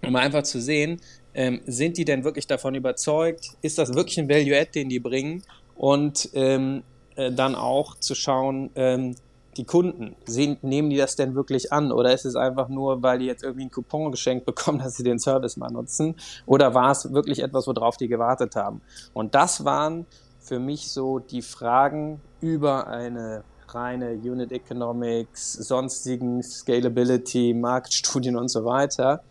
Um 0.05 0.15
einfach 0.15 0.43
zu 0.43 0.61
sehen, 0.61 1.01
ähm, 1.33 1.61
sind 1.65 1.97
die 1.97 2.05
denn 2.05 2.23
wirklich 2.23 2.47
davon 2.47 2.75
überzeugt? 2.75 3.51
Ist 3.61 3.77
das 3.77 3.93
wirklich 3.93 4.17
ein 4.19 4.29
Value-Add, 4.29 4.71
den 4.73 4.89
die 4.89 4.99
bringen? 4.99 5.43
Und 5.75 6.29
ähm, 6.33 6.83
äh, 7.15 7.31
dann 7.31 7.55
auch 7.55 7.95
zu 7.99 8.15
schauen, 8.15 8.69
ähm, 8.75 9.15
die 9.57 9.65
Kunden, 9.65 10.15
sehen, 10.25 10.57
nehmen 10.61 10.89
die 10.89 10.97
das 10.97 11.15
denn 11.15 11.35
wirklich 11.35 11.71
an? 11.71 11.91
Oder 11.91 12.13
ist 12.13 12.25
es 12.25 12.35
einfach 12.35 12.69
nur, 12.69 13.01
weil 13.03 13.19
die 13.19 13.25
jetzt 13.25 13.43
irgendwie 13.43 13.63
einen 13.63 13.71
Coupon 13.71 14.11
geschenkt 14.11 14.45
bekommen, 14.45 14.79
dass 14.83 14.95
sie 14.95 15.03
den 15.03 15.19
Service 15.19 15.57
mal 15.57 15.71
nutzen? 15.71 16.15
Oder 16.45 16.73
war 16.73 16.91
es 16.91 17.11
wirklich 17.11 17.41
etwas, 17.41 17.67
worauf 17.67 17.97
die 17.97 18.07
gewartet 18.07 18.55
haben? 18.55 18.81
Und 19.13 19.35
das 19.35 19.65
waren 19.65 20.05
für 20.39 20.59
mich 20.59 20.91
so 20.91 21.19
die 21.19 21.41
Fragen 21.41 22.21
über 22.39 22.87
eine 22.87 23.43
reine 23.75 24.13
Unit 24.13 24.51
Economics, 24.51 25.53
sonstigen 25.53 26.41
Scalability, 26.41 27.53
Marktstudien 27.53 28.37
und 28.37 28.47
so 28.47 28.63
weiter, 28.65 29.21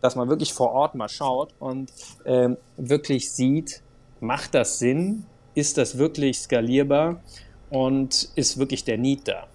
dass 0.00 0.16
man 0.16 0.28
wirklich 0.28 0.52
vor 0.52 0.72
Ort 0.72 0.94
mal 0.94 1.08
schaut 1.08 1.54
und 1.60 1.92
ähm, 2.24 2.56
wirklich 2.76 3.32
sieht, 3.32 3.82
macht 4.20 4.54
das 4.54 4.78
Sinn? 4.78 5.24
Ist 5.54 5.78
das 5.78 5.98
wirklich 5.98 6.40
skalierbar? 6.40 7.22
Und 7.70 8.28
ist 8.34 8.58
wirklich 8.58 8.84
der 8.84 8.98
Need 8.98 9.28
da? 9.28 9.46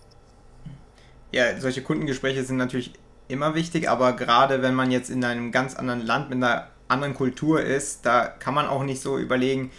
Ja, 1.31 1.59
solche 1.59 1.83
Kundengespräche 1.83 2.43
sind 2.43 2.57
natürlich 2.57 2.93
immer 3.27 3.53
wichtig, 3.53 3.89
aber 3.89 4.13
gerade 4.13 4.61
wenn 4.61 4.73
man 4.73 4.89
jetzt 4.89 5.09
in 5.09 5.23
einem 5.23 5.51
ganz 5.51 5.75
anderen 5.75 6.03
Land 6.05 6.29
mit 6.29 6.37
einer 6.37 6.67
anderen 6.87 7.13
Kultur 7.13 7.61
ist, 7.61 8.05
da 8.05 8.25
kann 8.25 8.53
man 8.53 8.65
auch 8.65 8.83
nicht 8.83 9.01
so 9.01 9.17
überlegen, 9.17 9.71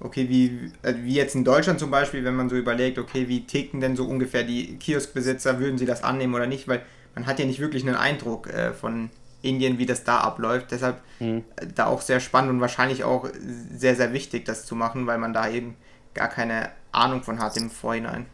okay, 0.00 0.28
wie, 0.28 0.72
äh, 0.82 0.94
wie 1.02 1.14
jetzt 1.14 1.34
in 1.34 1.44
Deutschland 1.44 1.78
zum 1.78 1.90
Beispiel, 1.90 2.24
wenn 2.24 2.34
man 2.34 2.48
so 2.48 2.56
überlegt, 2.56 2.98
okay, 2.98 3.28
wie 3.28 3.46
ticken 3.46 3.80
denn 3.80 3.96
so 3.96 4.04
ungefähr 4.04 4.42
die 4.42 4.76
Kioskbesitzer, 4.76 5.58
würden 5.60 5.78
sie 5.78 5.86
das 5.86 6.02
annehmen 6.02 6.34
oder 6.34 6.46
nicht, 6.46 6.68
weil 6.68 6.82
man 7.14 7.26
hat 7.26 7.38
ja 7.38 7.44
nicht 7.44 7.60
wirklich 7.60 7.86
einen 7.86 7.96
Eindruck 7.96 8.48
äh, 8.48 8.72
von 8.72 9.10
Indien, 9.42 9.78
wie 9.78 9.86
das 9.86 10.04
da 10.04 10.18
abläuft. 10.18 10.70
Deshalb 10.70 11.00
mhm. 11.18 11.44
äh, 11.56 11.66
da 11.74 11.86
auch 11.86 12.00
sehr 12.00 12.20
spannend 12.20 12.50
und 12.50 12.60
wahrscheinlich 12.60 13.04
auch 13.04 13.28
sehr, 13.72 13.94
sehr 13.94 14.12
wichtig, 14.12 14.44
das 14.44 14.66
zu 14.66 14.74
machen, 14.74 15.06
weil 15.06 15.18
man 15.18 15.32
da 15.32 15.48
eben 15.48 15.76
gar 16.14 16.28
keine 16.28 16.70
Ahnung 16.92 17.22
von 17.22 17.38
hat 17.38 17.56
im 17.56 17.70
Vorhinein. 17.70 18.26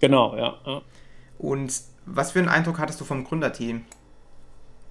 Genau, 0.00 0.36
ja. 0.36 0.56
ja. 0.64 0.82
Und 1.38 1.72
was 2.06 2.32
für 2.32 2.38
einen 2.38 2.48
Eindruck 2.48 2.78
hattest 2.78 3.00
du 3.00 3.04
vom 3.04 3.24
Gründerteam? 3.24 3.84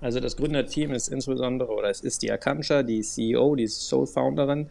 Also 0.01 0.19
das 0.19 0.37
Gründerteam 0.37 0.93
ist 0.93 1.09
insbesondere, 1.09 1.71
oder 1.73 1.89
es 1.89 2.01
ist 2.01 2.21
die 2.21 2.31
Akansha, 2.31 2.83
die 2.83 3.01
CEO, 3.01 3.55
die 3.55 3.67
Soul-Founderin, 3.67 4.67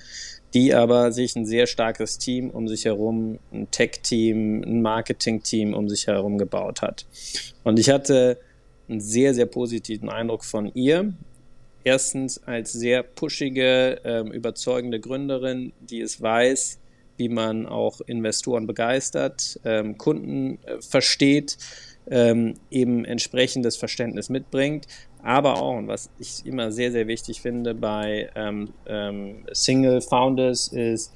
die 0.55 0.74
aber 0.74 1.12
sich 1.12 1.37
ein 1.37 1.45
sehr 1.45 1.66
starkes 1.66 2.18
Team 2.18 2.51
um 2.51 2.66
sich 2.66 2.87
herum, 2.87 3.39
ein 3.53 3.70
Tech-Team, 3.70 4.62
ein 4.64 4.83
Marketing-Team 4.83 5.74
um 5.74 5.89
sich 5.89 6.07
herum 6.07 6.39
gebaut 6.39 6.81
hat. 6.81 7.07
Und 7.62 7.79
ich 7.79 7.91
hatte 7.91 8.39
einen 8.89 9.01
sehr, 9.01 9.35
sehr 9.35 9.47
positiven 9.47 10.09
Eindruck 10.09 10.45
von 10.45 10.72
ihr. 10.74 11.12
Erstens 11.85 12.43
als 12.45 12.72
sehr 12.72 13.03
pushige, 13.03 14.01
ähm, 14.05 14.33
überzeugende 14.33 14.99
Gründerin, 14.99 15.72
die 15.81 16.01
es 16.01 16.20
weiß, 16.22 16.79
wie 17.18 17.29
man 17.29 17.66
auch 17.66 18.01
Investoren 18.01 18.66
begeistert, 18.66 19.61
ähm, 19.64 19.99
Kunden 19.99 20.59
äh, 20.64 20.81
versteht, 20.81 21.59
ähm, 22.11 22.55
eben 22.70 23.05
entsprechendes 23.05 23.76
Verständnis 23.76 24.31
mitbringt 24.31 24.87
aber 25.29 25.61
auch, 25.61 25.76
und 25.76 25.89
was 25.89 26.09
ich 26.18 26.47
immer 26.47 26.72
sehr, 26.72 26.91
sehr 26.91 27.07
wichtig 27.07 27.43
finde 27.43 27.74
bei 27.74 28.31
ähm, 28.35 28.70
ähm, 28.87 29.45
Single 29.53 30.01
Founders, 30.01 30.68
ist, 30.68 31.12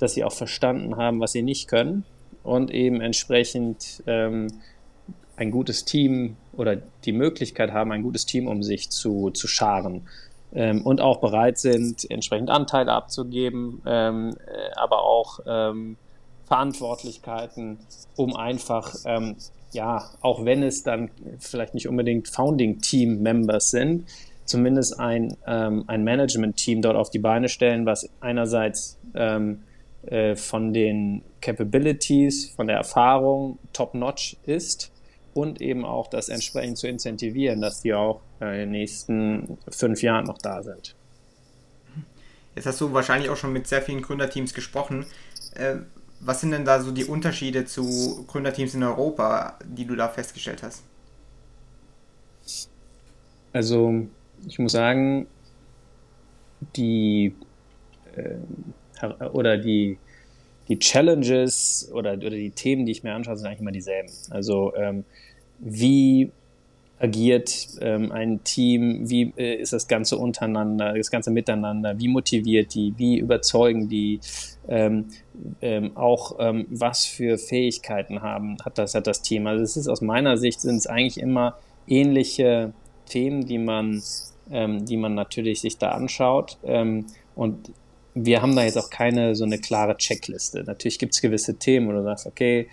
dass 0.00 0.14
sie 0.14 0.24
auch 0.24 0.32
verstanden 0.32 0.96
haben, 0.96 1.20
was 1.20 1.30
sie 1.30 1.42
nicht 1.42 1.68
können 1.68 2.04
und 2.42 2.72
eben 2.72 3.00
entsprechend 3.00 4.02
ähm, 4.08 4.48
ein 5.36 5.52
gutes 5.52 5.84
Team 5.84 6.36
oder 6.54 6.76
die 7.04 7.12
Möglichkeit 7.12 7.70
haben, 7.70 7.92
ein 7.92 8.02
gutes 8.02 8.26
Team 8.26 8.48
um 8.48 8.64
sich 8.64 8.90
zu, 8.90 9.30
zu 9.30 9.46
scharen. 9.46 10.08
Ähm, 10.52 10.82
und 10.84 11.00
auch 11.00 11.20
bereit 11.20 11.56
sind, 11.58 12.10
entsprechend 12.10 12.50
Anteile 12.50 12.90
abzugeben, 12.90 13.80
ähm, 13.86 14.34
äh, 14.44 14.74
aber 14.74 15.04
auch 15.04 15.38
ähm, 15.46 15.96
Verantwortlichkeiten, 16.46 17.78
um 18.16 18.34
einfach 18.34 18.92
ähm, 19.04 19.36
ja, 19.72 20.10
auch 20.20 20.44
wenn 20.44 20.62
es 20.62 20.82
dann 20.82 21.10
vielleicht 21.38 21.74
nicht 21.74 21.88
unbedingt 21.88 22.28
Founding-Team-Members 22.28 23.70
sind, 23.70 24.06
zumindest 24.44 24.98
ein, 25.00 25.36
ähm, 25.46 25.84
ein 25.86 26.04
Management-Team 26.04 26.82
dort 26.82 26.96
auf 26.96 27.10
die 27.10 27.18
Beine 27.18 27.48
stellen, 27.48 27.86
was 27.86 28.08
einerseits 28.20 28.98
ähm, 29.14 29.62
äh, 30.06 30.36
von 30.36 30.72
den 30.72 31.22
Capabilities, 31.40 32.50
von 32.50 32.66
der 32.66 32.76
Erfahrung 32.76 33.58
top-notch 33.72 34.36
ist 34.44 34.92
und 35.34 35.60
eben 35.60 35.84
auch 35.84 36.08
das 36.08 36.28
entsprechend 36.28 36.78
zu 36.78 36.88
incentivieren, 36.88 37.60
dass 37.60 37.80
die 37.80 37.94
auch 37.94 38.20
in 38.40 38.48
den 38.48 38.70
nächsten 38.70 39.58
fünf 39.70 40.02
Jahren 40.02 40.26
noch 40.26 40.38
da 40.38 40.62
sind. 40.62 40.94
Jetzt 42.54 42.66
hast 42.66 42.80
du 42.80 42.92
wahrscheinlich 42.92 43.30
auch 43.30 43.36
schon 43.36 43.52
mit 43.52 43.66
sehr 43.66 43.80
vielen 43.80 44.02
Gründerteams 44.02 44.52
gesprochen. 44.52 45.06
Äh, 45.54 45.76
was 46.24 46.40
sind 46.40 46.52
denn 46.52 46.64
da 46.64 46.80
so 46.80 46.92
die 46.92 47.04
Unterschiede 47.04 47.64
zu 47.64 48.24
Gründerteams 48.28 48.74
in 48.74 48.82
Europa, 48.82 49.58
die 49.64 49.84
du 49.84 49.96
da 49.96 50.08
festgestellt 50.08 50.62
hast? 50.62 50.82
Also 53.52 54.06
ich 54.46 54.58
muss 54.58 54.72
sagen, 54.72 55.26
die 56.76 57.34
äh, 58.14 59.06
oder 59.32 59.58
die 59.58 59.98
die 60.68 60.78
Challenges 60.78 61.90
oder, 61.92 62.12
oder 62.14 62.30
die 62.30 62.50
Themen, 62.50 62.86
die 62.86 62.92
ich 62.92 63.02
mir 63.02 63.14
anschaue, 63.14 63.36
sind 63.36 63.46
eigentlich 63.46 63.60
immer 63.60 63.72
dieselben. 63.72 64.08
Also 64.30 64.74
ähm, 64.76 65.04
wie 65.58 66.30
agiert 67.02 67.66
ähm, 67.80 68.12
ein 68.12 68.44
Team, 68.44 69.10
wie 69.10 69.32
äh, 69.36 69.56
ist 69.56 69.72
das 69.72 69.88
Ganze 69.88 70.16
untereinander, 70.16 70.94
das 70.96 71.10
Ganze 71.10 71.32
miteinander, 71.32 71.98
wie 71.98 72.06
motiviert 72.06 72.74
die, 72.74 72.94
wie 72.96 73.18
überzeugen 73.18 73.88
die, 73.88 74.20
ähm, 74.68 75.06
ähm, 75.60 75.96
auch 75.96 76.36
ähm, 76.38 76.66
was 76.70 77.04
für 77.04 77.38
Fähigkeiten 77.38 78.22
haben, 78.22 78.56
hat 78.64 78.78
das, 78.78 78.94
hat 78.94 79.08
das 79.08 79.20
Team. 79.20 79.48
Also 79.48 79.64
es 79.64 79.76
ist 79.76 79.88
aus 79.88 80.00
meiner 80.00 80.36
Sicht 80.36 80.60
sind 80.60 80.76
es 80.76 80.86
eigentlich 80.86 81.18
immer 81.18 81.58
ähnliche 81.88 82.72
Themen, 83.06 83.46
die 83.46 83.58
man, 83.58 84.00
ähm, 84.52 84.86
die 84.86 84.96
man 84.96 85.16
natürlich 85.16 85.60
sich 85.60 85.78
da 85.78 85.90
anschaut. 85.90 86.56
Ähm, 86.62 87.06
und 87.34 87.72
wir 88.14 88.42
haben 88.42 88.54
da 88.54 88.62
jetzt 88.62 88.78
auch 88.78 88.90
keine 88.90 89.34
so 89.34 89.42
eine 89.42 89.58
klare 89.58 89.96
Checkliste. 89.96 90.62
Natürlich 90.62 91.00
gibt 91.00 91.14
es 91.14 91.20
gewisse 91.20 91.58
Themen, 91.58 91.88
wo 91.88 91.92
du 91.92 92.04
sagst, 92.04 92.26
okay, 92.26 92.68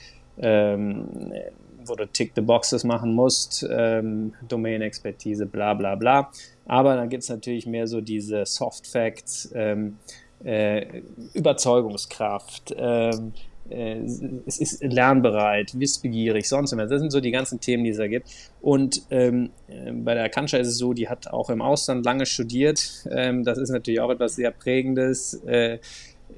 wo 1.90 1.96
du 1.96 2.08
Tick 2.08 2.32
the 2.36 2.42
Boxes 2.42 2.84
machen 2.84 3.14
musst, 3.14 3.68
ähm, 3.70 4.34
Domain-Expertise, 4.48 5.46
bla 5.46 5.74
bla 5.74 5.96
bla. 5.96 6.32
Aber 6.66 6.96
dann 6.96 7.10
gibt 7.10 7.24
es 7.24 7.30
natürlich 7.30 7.66
mehr 7.66 7.88
so 7.88 8.02
diese 8.02 8.46
Soft 8.46 8.88
Facts, 8.88 9.52
ähm, 9.54 9.98
äh, 10.44 11.02
Überzeugungskraft, 11.34 12.74
ähm, 12.78 13.34
äh, 13.70 14.00
es 14.46 14.60
ist 14.60 14.84
lernbereit, 14.84 15.80
wissbegierig, 15.80 16.48
sonst 16.48 16.72
immer. 16.72 16.88
Das 16.88 17.00
sind 17.00 17.12
so 17.12 17.20
die 17.20 17.32
ganzen 17.32 17.60
Themen, 17.60 17.84
die 17.84 17.92
es 17.92 17.98
da 17.98 18.08
gibt. 18.08 18.28
Und 18.62 19.04
ähm, 19.12 19.52
äh, 19.68 19.92
bei 19.92 20.14
der 20.16 20.30
Kanscha 20.30 20.58
ist 20.58 20.68
es 20.68 20.78
so, 20.78 20.94
die 20.94 21.10
hat 21.10 21.28
auch 21.28 21.50
im 21.50 21.62
Ausland 21.62 22.06
lange 22.06 22.26
studiert. 22.26 23.08
Ähm, 23.12 23.44
das 23.44 23.58
ist 23.58 23.70
natürlich 23.70 24.00
auch 24.00 24.10
etwas 24.10 24.36
sehr 24.36 24.52
Prägendes. 24.52 25.36
Äh, 25.46 25.80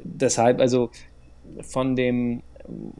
deshalb, 0.03 0.59
also 0.59 0.89
von 1.61 1.95
dem, 1.95 2.43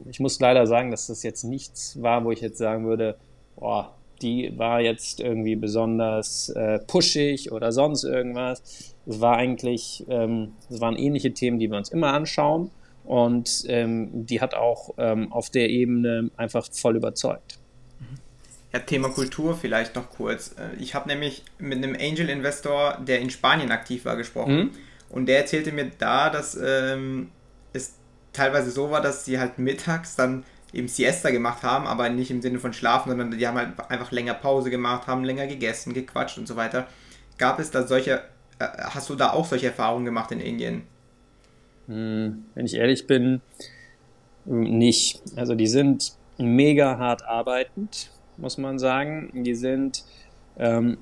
ich 0.08 0.20
muss 0.20 0.40
leider 0.40 0.66
sagen, 0.66 0.90
dass 0.90 1.06
das 1.06 1.22
jetzt 1.22 1.44
nichts 1.44 2.00
war, 2.02 2.24
wo 2.24 2.30
ich 2.30 2.40
jetzt 2.40 2.58
sagen 2.58 2.86
würde, 2.86 3.16
boah, 3.56 3.94
die 4.22 4.52
war 4.56 4.80
jetzt 4.80 5.20
irgendwie 5.20 5.56
besonders 5.56 6.48
äh, 6.50 6.78
pushig 6.78 7.52
oder 7.52 7.72
sonst 7.72 8.04
irgendwas. 8.04 8.94
Es 9.06 9.20
war 9.20 9.36
eigentlich, 9.36 10.04
ähm, 10.08 10.52
es 10.70 10.80
waren 10.80 10.96
ähnliche 10.96 11.34
Themen, 11.34 11.58
die 11.58 11.70
wir 11.70 11.76
uns 11.76 11.90
immer 11.90 12.12
anschauen. 12.12 12.70
Und 13.04 13.64
ähm, 13.66 14.26
die 14.26 14.40
hat 14.40 14.54
auch 14.54 14.94
ähm, 14.96 15.32
auf 15.32 15.50
der 15.50 15.70
Ebene 15.70 16.30
einfach 16.36 16.68
voll 16.70 16.96
überzeugt. 16.96 17.58
Ja, 18.72 18.78
Thema 18.78 19.10
Kultur 19.10 19.56
vielleicht 19.56 19.96
noch 19.96 20.08
kurz. 20.08 20.52
Äh, 20.52 20.80
ich 20.80 20.94
habe 20.94 21.08
nämlich 21.08 21.42
mit 21.58 21.78
einem 21.78 21.96
Angel-Investor, 22.00 22.98
der 23.06 23.20
in 23.20 23.30
Spanien 23.30 23.72
aktiv 23.72 24.04
war, 24.04 24.16
gesprochen. 24.16 24.56
Mhm. 24.56 24.70
Und 25.10 25.26
der 25.26 25.38
erzählte 25.38 25.72
mir 25.72 25.90
da, 25.98 26.30
dass 26.30 26.56
ähm, 26.62 27.30
teilweise 28.32 28.70
so 28.70 28.90
war, 28.90 29.00
dass 29.00 29.24
sie 29.24 29.38
halt 29.38 29.58
mittags 29.58 30.16
dann 30.16 30.44
eben 30.72 30.88
Siesta 30.88 31.30
gemacht 31.30 31.62
haben, 31.62 31.86
aber 31.86 32.08
nicht 32.08 32.30
im 32.30 32.40
Sinne 32.40 32.58
von 32.58 32.72
Schlafen, 32.72 33.10
sondern 33.10 33.36
die 33.36 33.46
haben 33.46 33.58
halt 33.58 33.78
einfach 33.90 34.10
länger 34.10 34.34
Pause 34.34 34.70
gemacht, 34.70 35.06
haben 35.06 35.24
länger 35.24 35.46
gegessen, 35.46 35.92
gequatscht 35.92 36.38
und 36.38 36.48
so 36.48 36.56
weiter. 36.56 36.86
Gab 37.38 37.58
es 37.58 37.70
da 37.70 37.86
solche, 37.86 38.22
äh, 38.58 38.66
hast 38.78 39.10
du 39.10 39.14
da 39.14 39.32
auch 39.32 39.46
solche 39.46 39.66
Erfahrungen 39.66 40.04
gemacht 40.04 40.32
in 40.32 40.40
Indien? 40.40 40.82
Hm, 41.88 42.44
wenn 42.54 42.66
ich 42.66 42.74
ehrlich 42.74 43.06
bin, 43.06 43.42
nicht. 44.44 45.22
Also 45.36 45.54
die 45.54 45.66
sind 45.66 46.14
mega 46.38 46.98
hart 46.98 47.24
arbeitend, 47.24 48.10
muss 48.36 48.58
man 48.58 48.78
sagen. 48.78 49.30
Die 49.44 49.54
sind 49.54 50.04
ähm, 50.56 50.98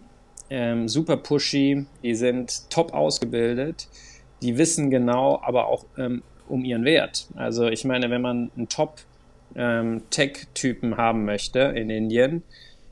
ähm, 0.51 0.89
super 0.89 1.17
pushy, 1.17 1.87
die 2.03 2.15
sind 2.15 2.69
top 2.71 2.93
ausgebildet, 2.93 3.89
die 4.43 4.59
wissen 4.59 4.91
genau, 4.91 5.41
aber 5.43 5.67
auch 5.67 5.87
ähm, 5.97 6.23
um 6.51 6.65
ihren 6.65 6.85
Wert. 6.85 7.29
Also 7.37 7.69
ich 7.69 7.85
meine, 7.85 8.11
wenn 8.11 8.23
man 8.23 8.51
einen 8.57 8.69
Top 8.69 8.99
ähm, 9.55 10.03
haben 10.97 11.25
möchte 11.25 11.61
in 11.61 11.91
Indien, 11.91 12.43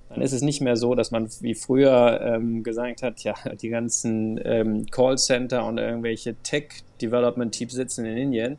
dann 0.09 0.23
ist 0.23 0.33
es 0.33 0.43
nicht 0.43 0.61
mehr 0.61 0.77
so, 0.77 0.95
dass 0.95 1.11
man 1.11 1.29
wie 1.41 1.55
früher 1.55 2.21
ähm, 2.23 2.63
gesagt 2.63 3.03
hat, 3.03 3.25
ja, 3.25 3.35
die 3.61 3.69
ganzen 3.69 4.41
ähm, 4.45 4.87
Callcenter 4.87 5.67
und 5.67 5.79
irgendwelche 5.79 6.37
Tech-Development-Teams 6.43 7.73
sitzen 7.73 8.07
in 8.07 8.17
Indien. 8.17 8.59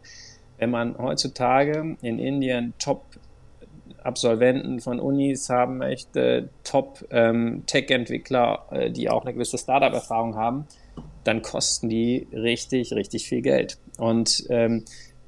Wenn 0.57 0.71
man 0.71 0.97
heutzutage 0.97 1.95
in 2.01 2.19
Indien 2.19 2.73
Top-Absolventen 2.79 4.81
von 4.81 4.99
Unis 4.99 5.49
haben 5.49 5.77
möchte, 5.77 6.49
Top-Tech-Entwickler, 6.63 8.65
ähm, 8.71 8.79
äh, 8.79 8.91
die 8.91 9.09
auch 9.09 9.23
eine 9.23 9.33
gewisse 9.33 9.57
Startup-Erfahrung 9.57 10.35
haben, 10.35 10.67
dann 11.23 11.41
kosten 11.41 11.89
die 11.89 12.27
richtig, 12.31 12.93
richtig 12.93 13.27
viel 13.27 13.41
Geld. 13.41 13.77
Und 13.97 14.45
ähm, 14.49 14.85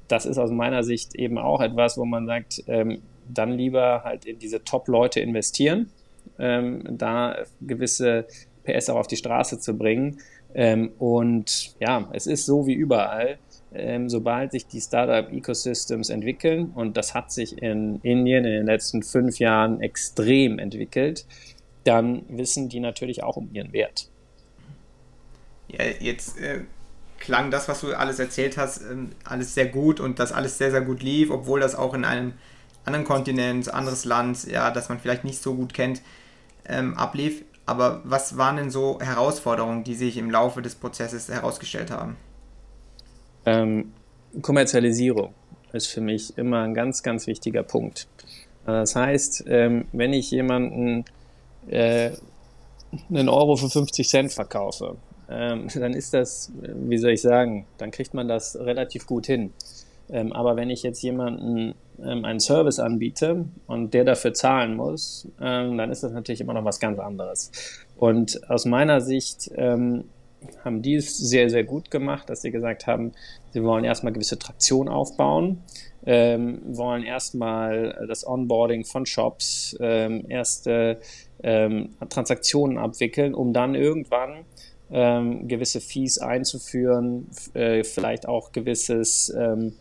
das 0.08 0.26
ist 0.26 0.38
aus 0.38 0.50
meiner 0.50 0.82
Sicht 0.82 1.14
eben 1.14 1.38
auch 1.38 1.60
etwas, 1.60 1.96
wo 1.96 2.04
man 2.04 2.26
sagt, 2.26 2.64
ähm, 2.66 3.02
dann 3.28 3.52
lieber 3.52 4.02
halt 4.04 4.24
in 4.24 4.38
diese 4.38 4.64
Top-Leute 4.64 5.20
investieren 5.20 5.90
ähm, 6.38 6.82
da 6.90 7.36
gewisse 7.60 8.26
PS 8.64 8.90
auch 8.90 8.96
auf 8.96 9.06
die 9.06 9.16
Straße 9.16 9.58
zu 9.58 9.76
bringen. 9.76 10.18
Ähm, 10.54 10.92
und 10.98 11.74
ja, 11.80 12.08
es 12.12 12.26
ist 12.26 12.46
so 12.46 12.66
wie 12.66 12.74
überall. 12.74 13.38
Ähm, 13.74 14.10
sobald 14.10 14.52
sich 14.52 14.66
die 14.66 14.80
Startup-Ecosystems 14.80 16.10
entwickeln, 16.10 16.72
und 16.74 16.96
das 16.96 17.14
hat 17.14 17.32
sich 17.32 17.62
in 17.62 18.00
Indien 18.02 18.44
in 18.44 18.52
den 18.52 18.66
letzten 18.66 19.02
fünf 19.02 19.38
Jahren 19.38 19.80
extrem 19.80 20.58
entwickelt, 20.58 21.24
dann 21.84 22.24
wissen 22.28 22.68
die 22.68 22.80
natürlich 22.80 23.22
auch 23.22 23.36
um 23.36 23.48
ihren 23.52 23.72
Wert. 23.72 24.11
Ja, 25.72 25.84
jetzt 26.00 26.38
äh, 26.38 26.60
klang 27.18 27.50
das, 27.50 27.68
was 27.68 27.80
du 27.80 27.94
alles 27.94 28.18
erzählt 28.18 28.56
hast, 28.56 28.82
äh, 28.82 28.96
alles 29.24 29.54
sehr 29.54 29.66
gut 29.66 30.00
und 30.00 30.18
dass 30.18 30.32
alles 30.32 30.58
sehr, 30.58 30.70
sehr 30.70 30.82
gut 30.82 31.02
lief, 31.02 31.30
obwohl 31.30 31.60
das 31.60 31.74
auch 31.74 31.94
in 31.94 32.04
einem 32.04 32.34
anderen 32.84 33.04
Kontinent, 33.04 33.72
anderes 33.72 34.04
Land, 34.04 34.44
ja, 34.44 34.70
das 34.70 34.88
man 34.88 34.98
vielleicht 34.98 35.24
nicht 35.24 35.40
so 35.40 35.54
gut 35.54 35.72
kennt, 35.72 36.02
ähm, 36.68 36.94
ablief. 36.94 37.44
Aber 37.64 38.00
was 38.04 38.36
waren 38.36 38.56
denn 38.56 38.70
so 38.70 38.98
Herausforderungen, 39.00 39.84
die 39.84 39.94
sich 39.94 40.16
im 40.16 40.30
Laufe 40.30 40.62
des 40.62 40.74
Prozesses 40.74 41.28
herausgestellt 41.28 41.90
haben? 41.90 42.16
Ähm, 43.46 43.92
Kommerzialisierung 44.40 45.32
ist 45.72 45.86
für 45.86 46.00
mich 46.00 46.36
immer 46.36 46.62
ein 46.62 46.74
ganz, 46.74 47.02
ganz 47.02 47.26
wichtiger 47.26 47.62
Punkt. 47.62 48.08
Das 48.66 48.94
heißt, 48.94 49.44
ähm, 49.46 49.86
wenn 49.92 50.12
ich 50.12 50.30
jemanden 50.30 51.04
äh, 51.68 52.10
einen 53.08 53.28
Euro 53.28 53.56
für 53.56 53.68
50 53.68 54.08
Cent 54.08 54.32
verkaufe, 54.32 54.96
ähm, 55.32 55.68
dann 55.74 55.94
ist 55.94 56.14
das, 56.14 56.52
wie 56.60 56.98
soll 56.98 57.12
ich 57.12 57.22
sagen, 57.22 57.66
dann 57.78 57.90
kriegt 57.90 58.14
man 58.14 58.28
das 58.28 58.56
relativ 58.56 59.06
gut 59.06 59.26
hin. 59.26 59.52
Ähm, 60.10 60.32
aber 60.32 60.56
wenn 60.56 60.70
ich 60.70 60.82
jetzt 60.82 61.02
jemanden 61.02 61.74
ähm, 62.02 62.24
einen 62.24 62.40
Service 62.40 62.78
anbiete 62.78 63.46
und 63.66 63.94
der 63.94 64.04
dafür 64.04 64.34
zahlen 64.34 64.76
muss, 64.76 65.28
ähm, 65.40 65.78
dann 65.78 65.90
ist 65.90 66.02
das 66.02 66.12
natürlich 66.12 66.40
immer 66.40 66.54
noch 66.54 66.64
was 66.64 66.80
ganz 66.80 66.98
anderes. 66.98 67.50
Und 67.96 68.48
aus 68.50 68.64
meiner 68.66 69.00
Sicht 69.00 69.50
ähm, 69.54 70.04
haben 70.64 70.82
die 70.82 70.96
es 70.96 71.16
sehr, 71.16 71.48
sehr 71.50 71.64
gut 71.64 71.90
gemacht, 71.90 72.28
dass 72.28 72.42
sie 72.42 72.50
gesagt 72.50 72.86
haben, 72.86 73.12
sie 73.52 73.62
wollen 73.62 73.84
erstmal 73.84 74.12
gewisse 74.12 74.38
Traktion 74.38 74.88
aufbauen, 74.88 75.62
ähm, 76.04 76.60
wollen 76.66 77.04
erstmal 77.04 78.04
das 78.08 78.26
Onboarding 78.26 78.84
von 78.84 79.06
Shops, 79.06 79.76
ähm, 79.80 80.24
erste 80.28 80.98
ähm, 81.42 81.90
Transaktionen 82.08 82.76
abwickeln, 82.76 83.34
um 83.34 83.52
dann 83.52 83.74
irgendwann 83.74 84.44
ähm, 84.92 85.48
gewisse 85.48 85.80
Fees 85.80 86.18
einzuführen, 86.18 87.28
äh, 87.54 87.82
vielleicht 87.82 88.28
auch 88.28 88.52
gewisses 88.52 89.34
ähm, 89.36 89.72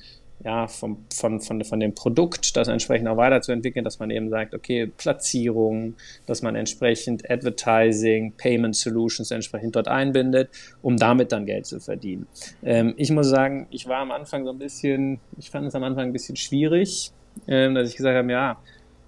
ja, 0.43 0.67
vom, 0.67 1.05
von, 1.13 1.39
von, 1.39 1.63
von 1.63 1.79
dem 1.79 1.93
Produkt, 1.93 2.55
das 2.55 2.67
entsprechend 2.67 3.07
auch 3.07 3.17
weiterzuentwickeln, 3.17 3.85
dass 3.85 3.99
man 3.99 4.09
eben 4.09 4.29
sagt, 4.29 4.55
okay, 4.55 4.87
Platzierung, 4.87 5.95
dass 6.25 6.41
man 6.41 6.55
entsprechend 6.55 7.29
Advertising, 7.29 8.33
Payment 8.37 8.75
Solutions 8.75 9.31
entsprechend 9.31 9.75
dort 9.75 9.87
einbindet, 9.87 10.49
um 10.81 10.97
damit 10.97 11.31
dann 11.31 11.45
Geld 11.45 11.65
zu 11.65 11.79
verdienen. 11.79 12.27
Ähm, 12.63 12.93
ich 12.97 13.11
muss 13.11 13.27
sagen, 13.27 13.67
ich 13.69 13.87
war 13.87 13.99
am 13.99 14.11
Anfang 14.11 14.45
so 14.45 14.51
ein 14.51 14.57
bisschen, 14.57 15.19
ich 15.37 15.51
fand 15.51 15.67
es 15.67 15.75
am 15.75 15.83
Anfang 15.83 16.05
ein 16.05 16.13
bisschen 16.13 16.35
schwierig, 16.35 17.11
ähm, 17.47 17.75
dass 17.75 17.89
ich 17.89 17.97
gesagt 17.97 18.17
habe, 18.17 18.31
ja, 18.31 18.57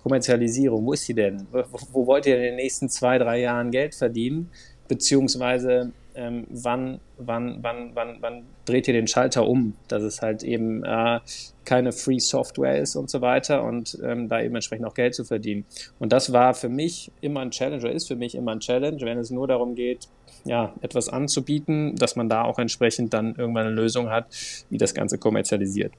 Kommerzialisierung, 0.03 0.85
wo 0.85 0.93
ist 0.93 1.05
sie 1.05 1.13
denn? 1.13 1.47
Wo, 1.51 1.63
wo 1.93 2.07
wollt 2.07 2.25
ihr 2.25 2.35
in 2.35 2.41
den 2.41 2.55
nächsten 2.57 2.89
zwei, 2.89 3.17
drei 3.17 3.39
Jahren 3.39 3.71
Geld 3.71 3.95
verdienen? 3.95 4.51
Beziehungsweise 4.87 5.91
ähm, 6.15 6.45
wann, 6.49 6.99
wann, 7.17 7.59
wann, 7.61 7.91
wann, 7.93 8.17
wann 8.21 8.43
dreht 8.65 8.87
ihr 8.87 8.93
den 8.93 9.07
Schalter 9.07 9.47
um, 9.47 9.75
dass 9.87 10.03
es 10.03 10.21
halt 10.21 10.43
eben 10.43 10.83
äh, 10.83 11.19
keine 11.65 11.91
Free 11.91 12.19
Software 12.19 12.79
ist 12.79 12.95
und 12.95 13.09
so 13.09 13.21
weiter 13.21 13.63
und 13.63 13.97
ähm, 14.03 14.29
da 14.29 14.41
eben 14.41 14.55
entsprechend 14.55 14.85
auch 14.85 14.93
Geld 14.93 15.15
zu 15.15 15.25
verdienen. 15.25 15.65
Und 15.99 16.13
das 16.13 16.33
war 16.33 16.53
für 16.53 16.69
mich 16.69 17.11
immer 17.21 17.41
ein 17.41 17.51
Challenge 17.51 17.81
oder 17.81 17.91
ist 17.91 18.07
für 18.07 18.15
mich 18.15 18.35
immer 18.35 18.51
ein 18.51 18.59
Challenge, 18.59 18.99
wenn 19.01 19.17
es 19.17 19.31
nur 19.31 19.47
darum 19.47 19.75
geht, 19.75 20.07
ja, 20.45 20.73
etwas 20.81 21.09
anzubieten, 21.09 21.95
dass 21.95 22.15
man 22.15 22.29
da 22.29 22.43
auch 22.43 22.59
entsprechend 22.59 23.13
dann 23.13 23.35
irgendwann 23.35 23.67
eine 23.67 23.75
Lösung 23.75 24.09
hat, 24.09 24.27
wie 24.69 24.77
das 24.77 24.93
Ganze 24.93 25.17
kommerzialisiert. 25.17 25.93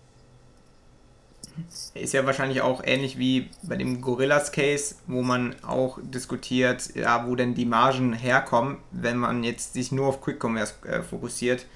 Ist 1.94 2.12
ja 2.12 2.26
wahrscheinlich 2.26 2.60
auch 2.60 2.82
ähnlich 2.84 3.18
wie 3.18 3.48
bei 3.62 3.76
dem 3.76 4.00
Gorillas-Case, 4.00 4.96
wo 5.06 5.22
man 5.22 5.54
auch 5.62 5.98
diskutiert, 6.02 6.94
ja, 6.94 7.26
wo 7.26 7.36
denn 7.36 7.54
die 7.54 7.64
Margen 7.64 8.12
herkommen. 8.12 8.78
Wenn 8.90 9.16
man 9.16 9.44
jetzt 9.44 9.74
sich 9.74 9.92
nur 9.92 10.08
auf 10.08 10.20
Quick 10.20 10.42
Commerce 10.42 10.74
äh, 10.86 11.02
fokussiert, 11.02 11.66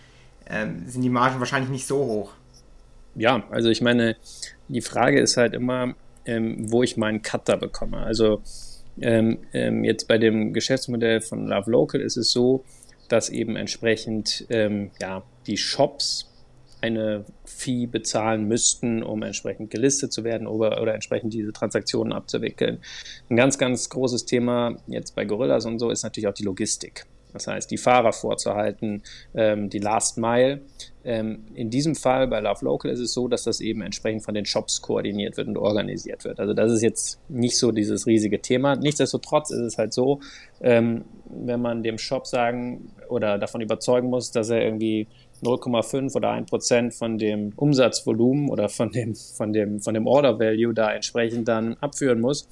äh, 0.47 0.67
sind 0.87 1.03
die 1.03 1.11
Margen 1.11 1.39
wahrscheinlich 1.39 1.71
nicht 1.71 1.87
so 1.87 1.99
hoch. 1.99 2.33
Ja, 3.15 3.45
also 3.51 3.69
ich 3.69 3.81
meine, 3.81 4.17
die 4.69 4.81
Frage 4.81 5.21
ist 5.21 5.37
halt 5.37 5.55
immer, 5.55 5.95
ähm, 6.25 6.71
wo 6.71 6.83
ich 6.83 6.97
meinen 6.97 7.23
Cutter 7.23 7.57
bekomme. 7.57 7.99
Also 7.99 8.43
ähm, 9.01 9.39
ähm, 9.53 9.85
jetzt 9.85 10.09
bei 10.09 10.19
dem 10.19 10.53
Geschäftsmodell 10.53 11.21
von 11.21 11.47
Love 11.47 11.71
Local 11.71 12.01
ist 12.01 12.17
es 12.17 12.31
so, 12.33 12.65
dass 13.09 13.31
eben 13.31 13.57
entsprechend 13.57 14.47
ähm, 14.51 14.91
ja, 15.01 15.23
die 15.47 15.57
Shops 15.57 16.28
eine 16.81 17.25
Fee 17.45 17.87
bezahlen 17.87 18.45
müssten, 18.47 19.03
um 19.03 19.23
entsprechend 19.23 19.71
gelistet 19.71 20.13
zu 20.13 20.25
werden 20.25 20.47
oder, 20.47 20.81
oder 20.81 20.95
entsprechend 20.95 21.33
diese 21.33 21.53
Transaktionen 21.53 22.13
abzuwickeln. 22.13 22.79
Ein 23.31 23.37
ganz, 23.37 23.59
ganz 23.59 23.89
großes 23.89 24.25
Thema 24.25 24.77
jetzt 24.87 25.15
bei 25.15 25.25
Gorillas 25.25 25.67
und 25.67 25.79
so 25.79 25.91
ist 25.91 26.03
natürlich 26.03 26.29
auch 26.29 26.35
die 26.35 26.45
Logistik. 26.45 27.07
Das 27.33 27.47
heißt, 27.47 27.71
die 27.71 27.77
Fahrer 27.77 28.13
vorzuhalten, 28.13 29.03
ähm, 29.35 29.69
die 29.69 29.79
Last 29.79 30.19
Mile. 30.19 30.63
Ähm, 31.05 31.45
in 31.55 31.71
diesem 31.71 31.95
Fall 31.95 32.27
bei 32.27 32.41
Love 32.41 32.65
Local 32.65 32.91
ist 32.91 33.01
es 33.01 33.13
so, 33.13 33.29
dass 33.29 33.45
das 33.45 33.61
eben 33.61 33.83
entsprechend 33.83 34.25
von 34.25 34.35
den 34.35 34.45
Shops 34.45 34.83
koordiniert 34.83 35.37
wird 35.37 35.49
und 35.49 35.57
organisiert 35.57 36.25
wird. 36.25 36.41
Also 36.41 36.55
das 36.55 36.73
ist 36.73 36.83
jetzt 36.83 37.21
nicht 37.29 37.59
so 37.59 37.73
dieses 37.73 38.07
riesige 38.07 38.41
Thema. 38.41 38.77
Nichtsdestotrotz 38.77 39.51
ist 39.51 39.61
es 39.61 39.79
halt 39.79 39.93
so, 39.93 40.21
ähm, 40.61 41.05
wenn 41.27 41.61
man 41.61 41.83
dem 41.83 41.99
Shop 41.99 42.27
sagen 42.27 42.93
oder 43.09 43.39
davon 43.39 43.61
überzeugen 43.61 44.09
muss, 44.09 44.31
dass 44.31 44.51
er 44.51 44.63
irgendwie 44.63 45.07
0,5 45.43 46.15
oder 46.15 46.31
1 46.31 46.51
Prozent 46.51 46.95
von 46.95 47.19
dem 47.19 47.53
Umsatzvolumen 47.57 48.49
oder 48.49 48.69
von 48.69 48.91
dem, 48.91 49.15
von, 49.15 49.53
dem, 49.53 49.81
von 49.81 49.95
dem 49.95 50.07
Order 50.07 50.39
Value 50.39 50.75
da 50.75 50.93
entsprechend 50.93 51.49
dann 51.49 51.75
abführen 51.75 52.21
muss, 52.21 52.49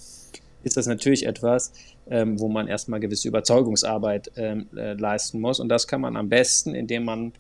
ist 0.63 0.77
das 0.77 0.87
natürlich 0.87 1.27
etwas, 1.27 1.73
ähm, 2.11 2.39
wo 2.41 2.49
man 2.49 2.69
erstmal 2.69 3.01
gewisse 3.01 3.29
Überzeugungsarbeit 3.29 4.33
ähm, 4.37 4.69
äh, 4.77 4.95
leisten 4.95 5.41
muss. 5.41 5.61
Und 5.61 5.69
das 5.69 5.87
kann 5.87 6.01
man 6.01 6.17
am 6.17 6.29
besten, 6.29 6.75
indem 6.75 7.05
man 7.05 7.33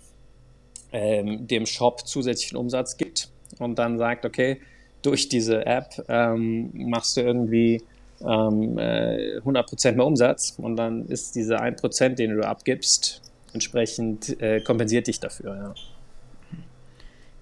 ähm, 0.92 1.46
dem 1.46 1.66
Shop 1.66 2.06
zusätzlichen 2.06 2.56
Umsatz 2.56 2.96
gibt 2.96 3.28
und 3.58 3.78
dann 3.78 3.98
sagt, 3.98 4.24
okay, 4.24 4.60
durch 5.02 5.28
diese 5.28 5.66
App 5.66 6.04
ähm, 6.08 6.70
machst 6.72 7.16
du 7.16 7.20
irgendwie 7.20 7.82
ähm, 8.20 8.78
äh, 8.78 9.38
100% 9.38 9.92
mehr 9.92 10.06
Umsatz 10.06 10.54
und 10.58 10.76
dann 10.76 11.06
ist 11.06 11.34
diese 11.34 11.60
1%, 11.60 12.10
den 12.10 12.36
du 12.36 12.46
abgibst, 12.46 13.22
entsprechend 13.56 14.40
äh, 14.40 14.60
kompensiert 14.60 15.06
dich 15.06 15.18
dafür. 15.20 15.74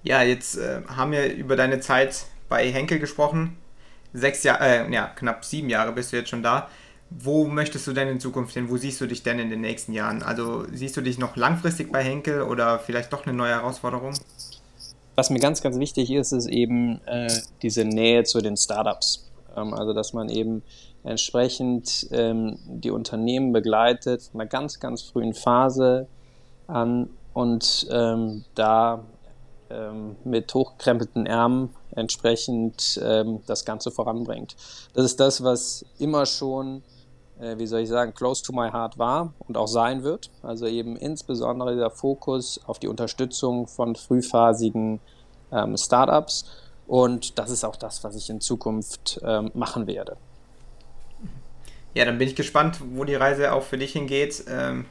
Ja, 0.02 0.20
ja 0.22 0.22
jetzt 0.22 0.56
äh, 0.56 0.82
haben 0.86 1.12
wir 1.12 1.32
über 1.34 1.56
deine 1.56 1.80
Zeit 1.80 2.26
bei 2.48 2.70
Henkel 2.70 2.98
gesprochen. 2.98 3.56
Sechs 4.12 4.44
Jahre, 4.44 4.86
äh, 4.86 4.92
ja, 4.92 5.08
knapp 5.08 5.44
sieben 5.44 5.68
Jahre 5.68 5.92
bist 5.92 6.12
du 6.12 6.16
jetzt 6.16 6.30
schon 6.30 6.42
da. 6.42 6.68
Wo 7.10 7.44
möchtest 7.46 7.86
du 7.86 7.92
denn 7.92 8.08
in 8.08 8.20
Zukunft 8.20 8.54
hin? 8.54 8.70
Wo 8.70 8.76
siehst 8.76 9.00
du 9.00 9.06
dich 9.06 9.22
denn 9.22 9.38
in 9.38 9.50
den 9.50 9.60
nächsten 9.60 9.92
Jahren? 9.92 10.22
Also 10.22 10.64
siehst 10.72 10.96
du 10.96 11.00
dich 11.00 11.18
noch 11.18 11.36
langfristig 11.36 11.92
bei 11.92 12.02
Henkel 12.02 12.42
oder 12.42 12.78
vielleicht 12.78 13.12
doch 13.12 13.26
eine 13.26 13.36
neue 13.36 13.50
Herausforderung? 13.50 14.14
Was 15.16 15.30
mir 15.30 15.38
ganz, 15.38 15.62
ganz 15.62 15.78
wichtig 15.78 16.10
ist, 16.10 16.32
ist 16.32 16.46
eben 16.46 17.00
äh, 17.06 17.30
diese 17.62 17.84
Nähe 17.84 18.24
zu 18.24 18.40
den 18.40 18.56
Startups. 18.56 19.30
Ähm, 19.56 19.74
also 19.74 19.92
dass 19.92 20.12
man 20.12 20.28
eben 20.28 20.62
entsprechend 21.04 22.08
ähm, 22.10 22.58
die 22.66 22.90
Unternehmen 22.90 23.52
begleitet, 23.52 24.30
in 24.32 24.40
einer 24.40 24.48
ganz, 24.48 24.80
ganz 24.80 25.02
frühen 25.02 25.34
Phase 25.34 26.08
an 26.66 27.10
und 27.34 27.86
ähm, 27.90 28.44
da 28.54 29.04
ähm, 29.70 30.16
mit 30.24 30.52
hochgekrempelten 30.52 31.26
Ärmen 31.26 31.70
entsprechend 31.94 33.00
ähm, 33.02 33.40
das 33.46 33.64
Ganze 33.64 33.90
voranbringt. 33.90 34.56
Das 34.94 35.04
ist 35.04 35.20
das, 35.20 35.44
was 35.44 35.84
immer 35.98 36.26
schon, 36.26 36.82
äh, 37.38 37.58
wie 37.58 37.66
soll 37.66 37.80
ich 37.80 37.88
sagen, 37.88 38.14
close 38.14 38.42
to 38.42 38.52
my 38.52 38.70
heart 38.70 38.98
war 38.98 39.34
und 39.46 39.56
auch 39.56 39.68
sein 39.68 40.02
wird. 40.02 40.30
Also 40.42 40.66
eben 40.66 40.96
insbesondere 40.96 41.76
der 41.76 41.90
Fokus 41.90 42.60
auf 42.66 42.78
die 42.78 42.88
Unterstützung 42.88 43.66
von 43.66 43.94
frühphasigen 43.94 45.00
ähm, 45.52 45.76
Startups. 45.76 46.46
Und 46.86 47.38
das 47.38 47.50
ist 47.50 47.64
auch 47.64 47.76
das, 47.76 48.04
was 48.04 48.16
ich 48.16 48.28
in 48.30 48.40
Zukunft 48.40 49.20
ähm, 49.24 49.50
machen 49.54 49.86
werde. 49.86 50.16
Ja, 51.94 52.04
dann 52.04 52.18
bin 52.18 52.28
ich 52.28 52.36
gespannt, 52.36 52.80
wo 52.92 53.04
die 53.04 53.14
Reise 53.14 53.52
auch 53.52 53.62
für 53.62 53.78
dich 53.78 53.92
hingeht. 53.92 54.44
Ähm, 54.48 54.84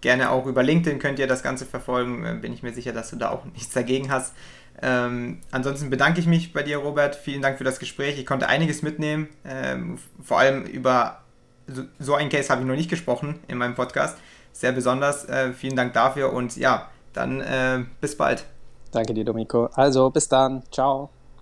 gerne 0.00 0.30
auch 0.30 0.46
über 0.46 0.62
LinkedIn 0.62 0.98
könnt 0.98 1.18
ihr 1.18 1.26
das 1.26 1.42
Ganze 1.42 1.66
verfolgen. 1.66 2.24
Äh, 2.24 2.34
bin 2.34 2.52
ich 2.52 2.62
mir 2.62 2.72
sicher, 2.72 2.92
dass 2.92 3.10
du 3.10 3.16
da 3.16 3.30
auch 3.30 3.44
nichts 3.54 3.72
dagegen 3.72 4.10
hast. 4.10 4.34
Ähm, 4.80 5.40
ansonsten 5.50 5.90
bedanke 5.90 6.20
ich 6.20 6.26
mich 6.26 6.52
bei 6.52 6.62
dir, 6.62 6.78
Robert. 6.78 7.16
Vielen 7.16 7.42
Dank 7.42 7.58
für 7.58 7.64
das 7.64 7.78
Gespräch. 7.78 8.18
Ich 8.18 8.26
konnte 8.26 8.48
einiges 8.48 8.82
mitnehmen. 8.82 9.28
Ähm, 9.44 9.98
vor 10.22 10.38
allem 10.38 10.64
über 10.64 11.22
so, 11.66 11.82
so 11.98 12.14
einen 12.14 12.30
Case 12.30 12.48
habe 12.48 12.62
ich 12.62 12.66
noch 12.66 12.76
nicht 12.76 12.90
gesprochen 12.90 13.40
in 13.48 13.58
meinem 13.58 13.74
Podcast. 13.74 14.16
Sehr 14.52 14.72
besonders. 14.72 15.28
Äh, 15.28 15.52
vielen 15.52 15.76
Dank 15.76 15.92
dafür 15.92 16.32
und 16.32 16.56
ja, 16.56 16.88
dann 17.12 17.40
äh, 17.40 17.84
bis 18.00 18.16
bald. 18.16 18.44
Danke 18.92 19.14
dir, 19.14 19.24
Domenico. 19.24 19.66
Also 19.74 20.10
bis 20.10 20.28
dann. 20.28 20.62
Ciao. 20.70 21.10